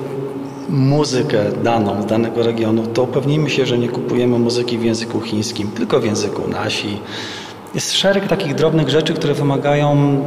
muzykę 0.70 1.46
daną 1.64 2.02
z 2.02 2.06
danego 2.06 2.44
regionu, 2.44 2.88
to 2.88 3.04
upewnijmy 3.04 3.50
się, 3.50 3.66
że 3.66 3.78
nie 3.78 3.90
kupujemy 3.90 4.40
muzyki 4.40 4.78
w 4.78 4.84
języku 4.84 5.22
chińskim, 5.22 5.68
tylko 5.68 6.00
w 6.00 6.06
języku 6.06 6.48
nasi. 6.48 6.98
Jest 7.76 7.94
szereg 7.94 8.28
takich 8.28 8.56
drobnych 8.56 8.90
rzeczy, 8.90 9.14
które 9.14 9.34
wymagają 9.34 10.18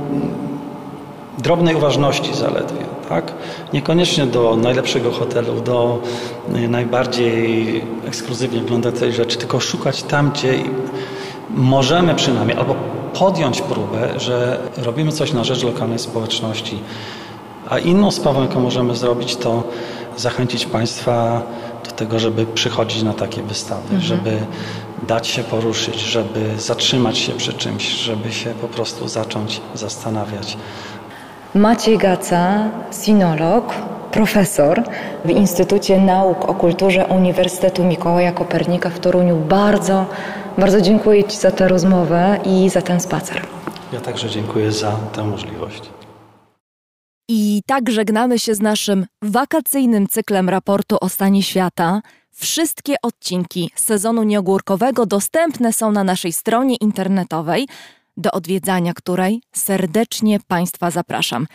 drobnej 1.39 1.75
uważności 1.75 2.35
zaledwie. 2.35 2.85
Tak? 3.09 3.33
Niekoniecznie 3.73 4.27
do 4.27 4.57
najlepszego 4.57 5.11
hotelu, 5.13 5.61
do 5.61 5.99
y, 6.57 6.69
najbardziej 6.69 7.85
ekskluzywnie 8.07 8.61
wyglądającej 8.61 9.13
rzeczy, 9.13 9.39
tylko 9.39 9.61
szukać 9.61 10.03
tam, 10.03 10.31
gdzie 10.31 10.55
możemy 11.51 12.15
przynajmniej, 12.15 12.59
albo 12.59 12.75
podjąć 13.15 13.63
próbę, 13.63 14.21
że 14.21 14.59
robimy 14.77 15.13
coś 15.13 15.33
na 15.33 15.45
rzecz 15.45 15.63
lokalnej 15.63 15.99
społeczności. 15.99 16.79
A 17.71 17.79
inną 17.79 18.11
sprawą, 18.11 18.43
jaką 18.43 18.61
możemy 18.61 18.97
zrobić, 18.97 19.37
to 19.37 19.63
zachęcić 20.17 20.67
Państwa 20.67 21.43
do 21.85 21.91
tego, 21.91 22.19
żeby 22.19 22.47
przychodzić 22.47 23.03
na 23.03 23.13
takie 23.13 23.43
wystawy, 23.43 23.83
mhm. 23.83 24.03
żeby 24.03 24.39
dać 25.09 25.27
się 25.27 25.43
poruszyć, 25.43 26.01
żeby 26.01 26.59
zatrzymać 26.59 27.19
się 27.19 27.33
przy 27.33 27.53
czymś, 27.53 27.89
żeby 27.89 28.33
się 28.33 28.51
po 28.51 28.69
prostu 28.69 29.09
zacząć 29.09 29.61
zastanawiać. 29.75 30.57
Maciej 31.55 31.99
Gaca, 31.99 32.71
sinolog, 33.05 33.75
profesor 34.13 34.83
w 35.25 35.31
Instytucie 35.31 36.01
Nauk 36.01 36.45
o 36.49 36.55
Kulturze 36.55 37.07
Uniwersytetu 37.07 37.85
Mikołaja 37.85 38.33
Kopernika 38.33 38.91
w 38.91 39.01
Toruniu. 39.01 39.37
Bardzo, 39.37 40.07
bardzo 40.59 40.81
dziękuję 40.81 41.25
Ci 41.25 41.37
za 41.37 41.51
tę 41.51 41.69
rozmowę 41.69 42.39
i 42.45 42.71
za 42.71 42.83
ten 42.83 43.01
spacer. 43.01 43.43
Ja 43.93 44.01
także 44.01 44.31
dziękuję 44.31 44.73
za 44.73 44.93
tę 44.93 45.25
możliwość. 45.25 45.91
I 47.29 47.63
tak 47.67 47.91
żegnamy 47.91 48.39
się 48.39 48.55
z 48.55 48.61
naszym 48.61 49.07
wakacyjnym 49.23 50.07
cyklem 50.07 50.49
raportu 50.49 50.97
o 51.01 51.09
stanie 51.09 51.43
świata. 51.43 52.03
Wszystkie 52.35 52.95
odcinki 53.03 53.71
sezonu 53.75 54.23
nieogórkowego 54.23 55.07
dostępne 55.07 55.73
są 55.73 55.93
na 55.93 56.05
naszej 56.05 56.33
stronie 56.33 56.77
internetowej 56.77 57.69
do 58.17 58.31
odwiedzania 58.31 58.95
której 58.95 59.43
serdecznie 59.53 60.41
Państwa 60.49 60.91
zapraszam. 60.91 61.47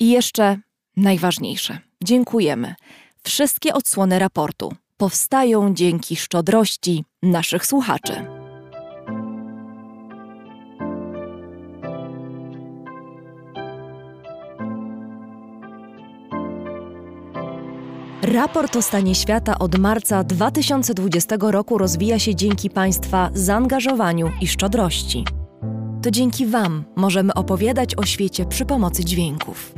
I 0.00 0.10
jeszcze 0.10 0.58
najważniejsze. 0.96 1.78
Dziękujemy. 2.04 2.74
Wszystkie 3.22 3.74
odsłony 3.74 4.18
raportu 4.18 4.72
powstają 4.96 5.74
dzięki 5.74 6.16
szczodrości 6.16 7.04
naszych 7.22 7.66
słuchaczy. 7.66 8.26
Raport 18.22 18.76
o 18.76 18.82
stanie 18.82 19.14
świata 19.14 19.58
od 19.58 19.78
marca 19.78 20.24
2020 20.24 21.36
roku 21.40 21.78
rozwija 21.78 22.18
się 22.18 22.34
dzięki 22.34 22.70
Państwa 22.70 23.30
zaangażowaniu 23.34 24.30
i 24.40 24.48
szczodrości. 24.48 25.24
To 26.02 26.10
dzięki 26.10 26.46
Wam 26.46 26.84
możemy 26.96 27.34
opowiadać 27.34 27.94
o 27.94 28.06
świecie 28.06 28.46
przy 28.46 28.64
pomocy 28.64 29.04
dźwięków. 29.04 29.74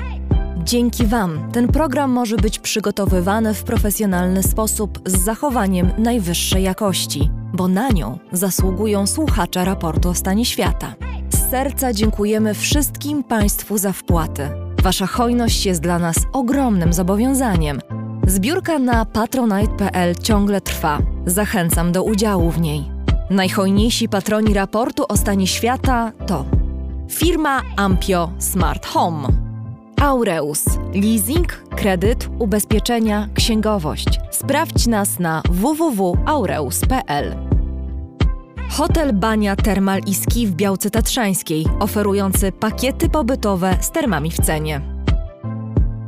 Dzięki 0.64 1.06
Wam 1.06 1.52
ten 1.52 1.68
program 1.68 2.10
może 2.10 2.36
być 2.36 2.58
przygotowywany 2.58 3.54
w 3.54 3.62
profesjonalny 3.64 4.42
sposób 4.42 5.00
z 5.06 5.24
zachowaniem 5.24 5.90
najwyższej 5.98 6.62
jakości, 6.62 7.30
bo 7.54 7.68
na 7.68 7.88
nią 7.88 8.18
zasługują 8.32 9.06
słuchacze 9.06 9.64
raportu 9.64 10.08
o 10.08 10.14
stanie 10.14 10.44
świata. 10.44 10.94
Z 11.30 11.50
serca 11.50 11.92
dziękujemy 11.92 12.54
wszystkim 12.54 13.24
Państwu 13.24 13.78
za 13.78 13.92
wpłaty. 13.92 14.48
Wasza 14.82 15.06
hojność 15.06 15.66
jest 15.66 15.80
dla 15.80 15.98
nas 15.98 16.16
ogromnym 16.32 16.92
zobowiązaniem. 16.92 17.80
Zbiórka 18.26 18.78
na 18.78 19.04
patronite.pl 19.04 20.14
ciągle 20.14 20.60
trwa. 20.60 20.98
Zachęcam 21.26 21.92
do 21.92 22.02
udziału 22.02 22.50
w 22.50 22.60
niej. 22.60 22.91
Najhojniejsi 23.32 24.08
patroni 24.08 24.54
raportu 24.54 25.04
o 25.08 25.16
stanie 25.16 25.46
świata 25.46 26.12
to 26.26 26.44
firma 27.10 27.62
Ampio 27.76 28.30
Smart 28.38 28.86
Home, 28.86 29.28
Aureus. 30.00 30.64
Leasing, 30.94 31.64
kredyt, 31.76 32.28
ubezpieczenia, 32.38 33.28
księgowość. 33.34 34.20
Sprawdź 34.30 34.86
nas 34.86 35.18
na 35.18 35.42
www.aureus.pl. 35.50 37.36
Hotel 38.70 39.12
Bania 39.12 39.56
Termal 39.56 40.00
i 40.06 40.14
Ski 40.14 40.46
w 40.46 40.52
Białce 40.54 40.90
Tatrzańskiej, 40.90 41.66
oferujący 41.80 42.52
pakiety 42.52 43.08
pobytowe 43.08 43.76
z 43.80 43.90
termami 43.90 44.30
w 44.30 44.40
cenie. 44.40 44.80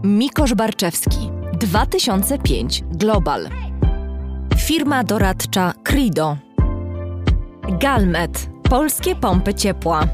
Mikosz 0.04 0.54
Barczewski 0.54 1.30
2005 1.60 2.84
Global. 2.90 3.48
Firma 4.56 5.04
doradcza 5.04 5.72
Crido. 5.84 6.43
Galmet 7.68 8.48
Polskie 8.70 9.16
pompy 9.16 9.54
ciepła. 9.54 10.06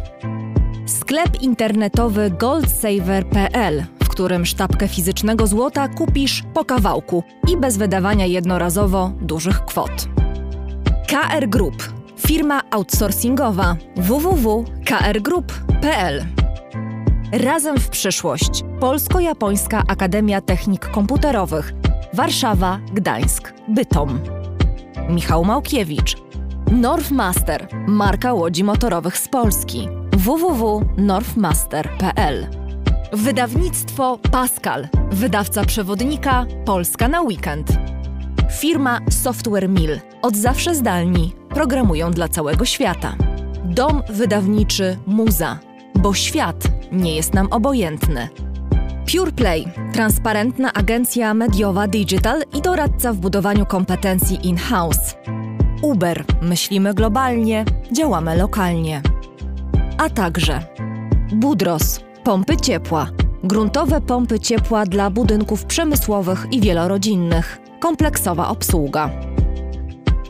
Sklep 0.87 1.43
internetowy 1.43 2.31
goldsaver.pl, 2.31 3.85
w 4.05 4.09
którym 4.09 4.47
sztabkę 4.47 4.89
fizycznego 4.89 5.47
złota 5.47 5.89
kupisz 5.89 6.43
po 6.55 6.65
kawałku 6.65 7.25
i 7.53 7.57
bez 7.57 7.77
wydawania 7.77 8.27
jednorazowo 8.27 9.13
dużych 9.21 9.65
kwot. 9.65 10.09
KR 11.09 11.49
Group, 11.49 11.93
firma 12.19 12.63
outsourcingowa 12.71 13.77
www.krgroup.pl. 13.97 16.27
Razem 17.33 17.79
w 17.79 17.89
przyszłość. 17.89 18.65
Polsko-Japońska 18.81 19.83
Akademia 19.89 20.41
Technik 20.41 20.87
Komputerowych. 20.87 21.73
Warszawa, 22.13 22.81
Gdańsk, 22.93 23.55
Bytom. 23.69 24.21
Michał 25.09 25.45
Małkiewicz. 25.45 26.30
Northmaster, 26.71 27.69
marka 27.87 28.33
łodzi 28.33 28.65
motorowych 28.65 29.19
z 29.19 29.29
Polski. 29.29 29.89
www.northmaster.pl. 30.17 32.47
Wydawnictwo 33.13 34.19
Pascal, 34.31 34.89
wydawca 35.11 35.65
przewodnika 35.65 36.47
Polska 36.65 37.09
na 37.09 37.23
weekend. 37.23 37.69
Firma 38.61 39.01
Software 39.11 39.69
Mill, 39.69 40.01
od 40.23 40.37
zawsze 40.37 40.75
zdalni, 40.75 41.35
programują 41.49 42.11
dla 42.11 42.29
całego 42.29 42.65
świata. 42.65 43.17
Dom 43.65 44.03
wydawniczy 44.11 44.97
Muza, 45.07 45.59
bo 45.95 46.15
świat 46.15 46.65
nie 46.93 47.17
jest 47.17 47.35
nam 47.35 47.49
obojętny. 47.51 48.29
PurePlay, 49.13 49.67
transparentna 49.93 50.73
agencja 50.73 51.35
mediowa 51.35 51.89
digital 51.89 52.43
i 52.55 52.63
doradca 52.63 53.13
w 53.13 53.17
budowaniu 53.17 53.67
kompetencji 53.67 54.49
in-house. 54.49 55.17
Uber, 55.83 56.25
myślimy 56.43 56.95
globalnie, 56.95 57.65
działamy 57.93 58.37
lokalnie. 58.37 59.03
A 59.99 60.11
także 60.11 60.61
Budros, 61.33 62.01
pompy 62.25 62.57
ciepła, 62.57 63.11
gruntowe 63.45 64.01
pompy 64.01 64.41
ciepła 64.41 64.87
dla 64.87 65.11
budynków 65.11 65.65
przemysłowych 65.65 66.47
i 66.53 66.61
wielorodzinnych, 66.61 67.59
kompleksowa 67.81 68.49
obsługa. 68.49 69.11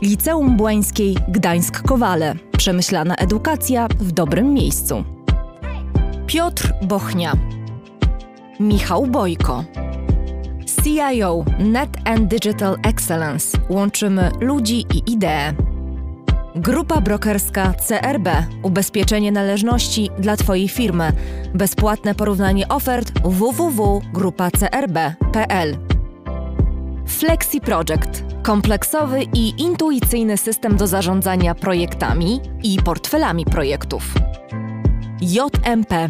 Liceum 0.01 0.57
Błańskiej 0.57 1.15
Gdańsk-Kowale, 1.15 2.35
przemyślana 2.57 3.15
edukacja 3.15 3.87
w 3.99 4.11
dobrym 4.11 4.53
miejscu. 4.53 5.03
Piotr 6.27 6.73
Bochnia, 6.81 7.33
Michał 8.59 9.07
Bojko. 9.07 9.63
CIO 10.83 11.45
Net 11.59 11.89
and 12.05 12.27
Digital 12.27 12.77
Excellence 12.83 13.57
łączymy 13.69 14.31
ludzi 14.39 14.85
i 14.93 15.11
idee. 15.11 15.53
Grupa 16.55 17.01
brokerska 17.01 17.73
CRB 17.87 18.27
Ubezpieczenie 18.63 19.31
należności 19.31 20.09
dla 20.19 20.37
Twojej 20.37 20.69
firmy. 20.69 21.11
Bezpłatne 21.53 22.15
porównanie 22.15 22.67
ofert 22.67 23.11
www.grupacrb.pl 23.23 25.77
Flexi 27.07 27.61
Project 27.61 28.23
kompleksowy 28.43 29.23
i 29.23 29.61
intuicyjny 29.61 30.37
system 30.37 30.77
do 30.77 30.87
zarządzania 30.87 31.55
projektami 31.55 32.39
i 32.63 32.77
portfelami 32.83 33.45
projektów. 33.45 34.13
JMP 35.21 36.09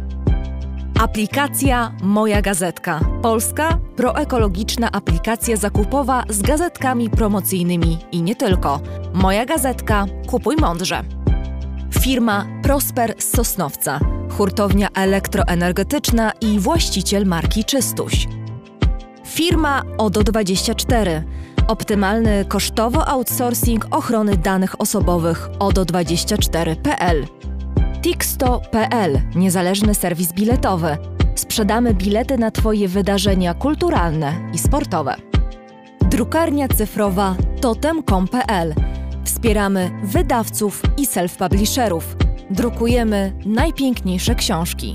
Aplikacja 1.01 1.91
Moja 2.03 2.41
Gazetka. 2.41 2.99
Polska 3.21 3.79
proekologiczna 3.95 4.91
aplikacja 4.91 5.57
zakupowa 5.57 6.23
z 6.29 6.41
gazetkami 6.41 7.09
promocyjnymi 7.09 7.97
i 8.11 8.21
nie 8.21 8.35
tylko. 8.35 8.79
Moja 9.13 9.45
Gazetka. 9.45 10.05
Kupuj 10.27 10.55
mądrze. 10.55 11.03
Firma 12.01 12.45
Prosper 12.63 13.15
z 13.17 13.35
Sosnowca. 13.35 13.99
Hurtownia 14.37 14.87
elektroenergetyczna 14.93 16.31
i 16.41 16.59
właściciel 16.59 17.25
marki 17.25 17.65
Czystuś. 17.65 18.27
Firma 19.25 19.83
ODO24. 19.97 21.21
Optymalny 21.67 22.45
kosztowo 22.45 23.07
outsourcing 23.07 23.87
ochrony 23.91 24.37
danych 24.37 24.81
osobowych 24.81 25.49
ODO24.pl. 25.59 27.25
Tixto.pl, 28.01 29.21
niezależny 29.35 29.95
serwis 29.95 30.33
biletowy. 30.33 30.97
Sprzedamy 31.35 31.93
bilety 31.93 32.37
na 32.37 32.51
Twoje 32.51 32.87
wydarzenia 32.87 33.53
kulturalne 33.53 34.33
i 34.53 34.57
sportowe. 34.57 35.15
Drukarnia 36.01 36.67
cyfrowa 36.67 37.35
totem.com.pl. 37.61 38.73
Wspieramy 39.23 39.91
wydawców 40.03 40.81
i 40.97 41.07
self-publisherów. 41.07 42.01
Drukujemy 42.49 43.33
najpiękniejsze 43.45 44.35
książki. 44.35 44.93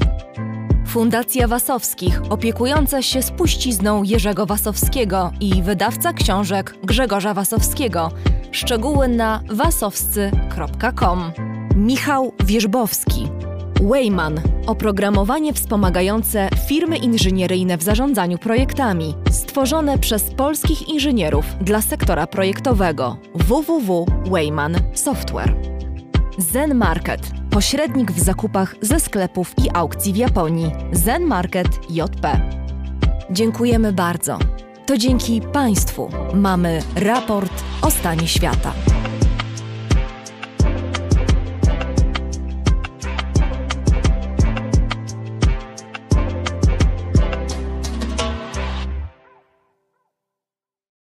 Fundacja 0.87 1.49
Wasowskich, 1.49 2.21
opiekująca 2.31 3.03
się 3.03 3.23
spuścizną 3.23 4.03
Jerzego 4.03 4.47
Wasowskiego 4.47 5.33
i 5.41 5.63
wydawca 5.63 6.13
książek 6.13 6.75
Grzegorza 6.85 7.35
Wasowskiego. 7.35 8.11
Szczegóły 8.53 9.09
na 9.09 9.43
wasowscy.com. 9.51 11.33
Michał 11.77 12.33
Wierzbowski. 12.45 13.29
Wayman. 13.83 14.41
Oprogramowanie 14.67 15.53
wspomagające 15.53 16.49
firmy 16.69 16.97
inżynieryjne 16.97 17.79
w 17.79 17.83
zarządzaniu 17.83 18.39
projektami. 18.39 19.15
Stworzone 19.31 19.99
przez 19.99 20.23
polskich 20.23 20.89
inżynierów 20.89 21.45
dla 21.61 21.83
sektora 21.83 22.27
projektowego. 22.27 23.17
www.wayman 23.35 24.77
Software. 24.95 25.57
Zen 26.39 26.75
Market. 26.75 27.31
Pośrednik 27.51 28.13
w 28.13 28.21
zakupach 28.21 28.75
ze 28.81 29.01
sklepów 29.01 29.55
i 29.65 29.71
aukcji 29.75 30.13
w 30.13 30.17
Japonii. 30.17 30.71
Zen 30.93 31.23
Market 31.23 31.69
JP. 31.91 32.41
Dziękujemy 33.31 33.93
bardzo. 33.93 34.39
To 34.87 34.99
dzięki 34.99 35.41
Państwu 35.41 36.11
mamy 36.35 36.83
raport 36.95 37.53
o 37.83 37.91
stanie 37.91 38.29
świata. 38.29 38.73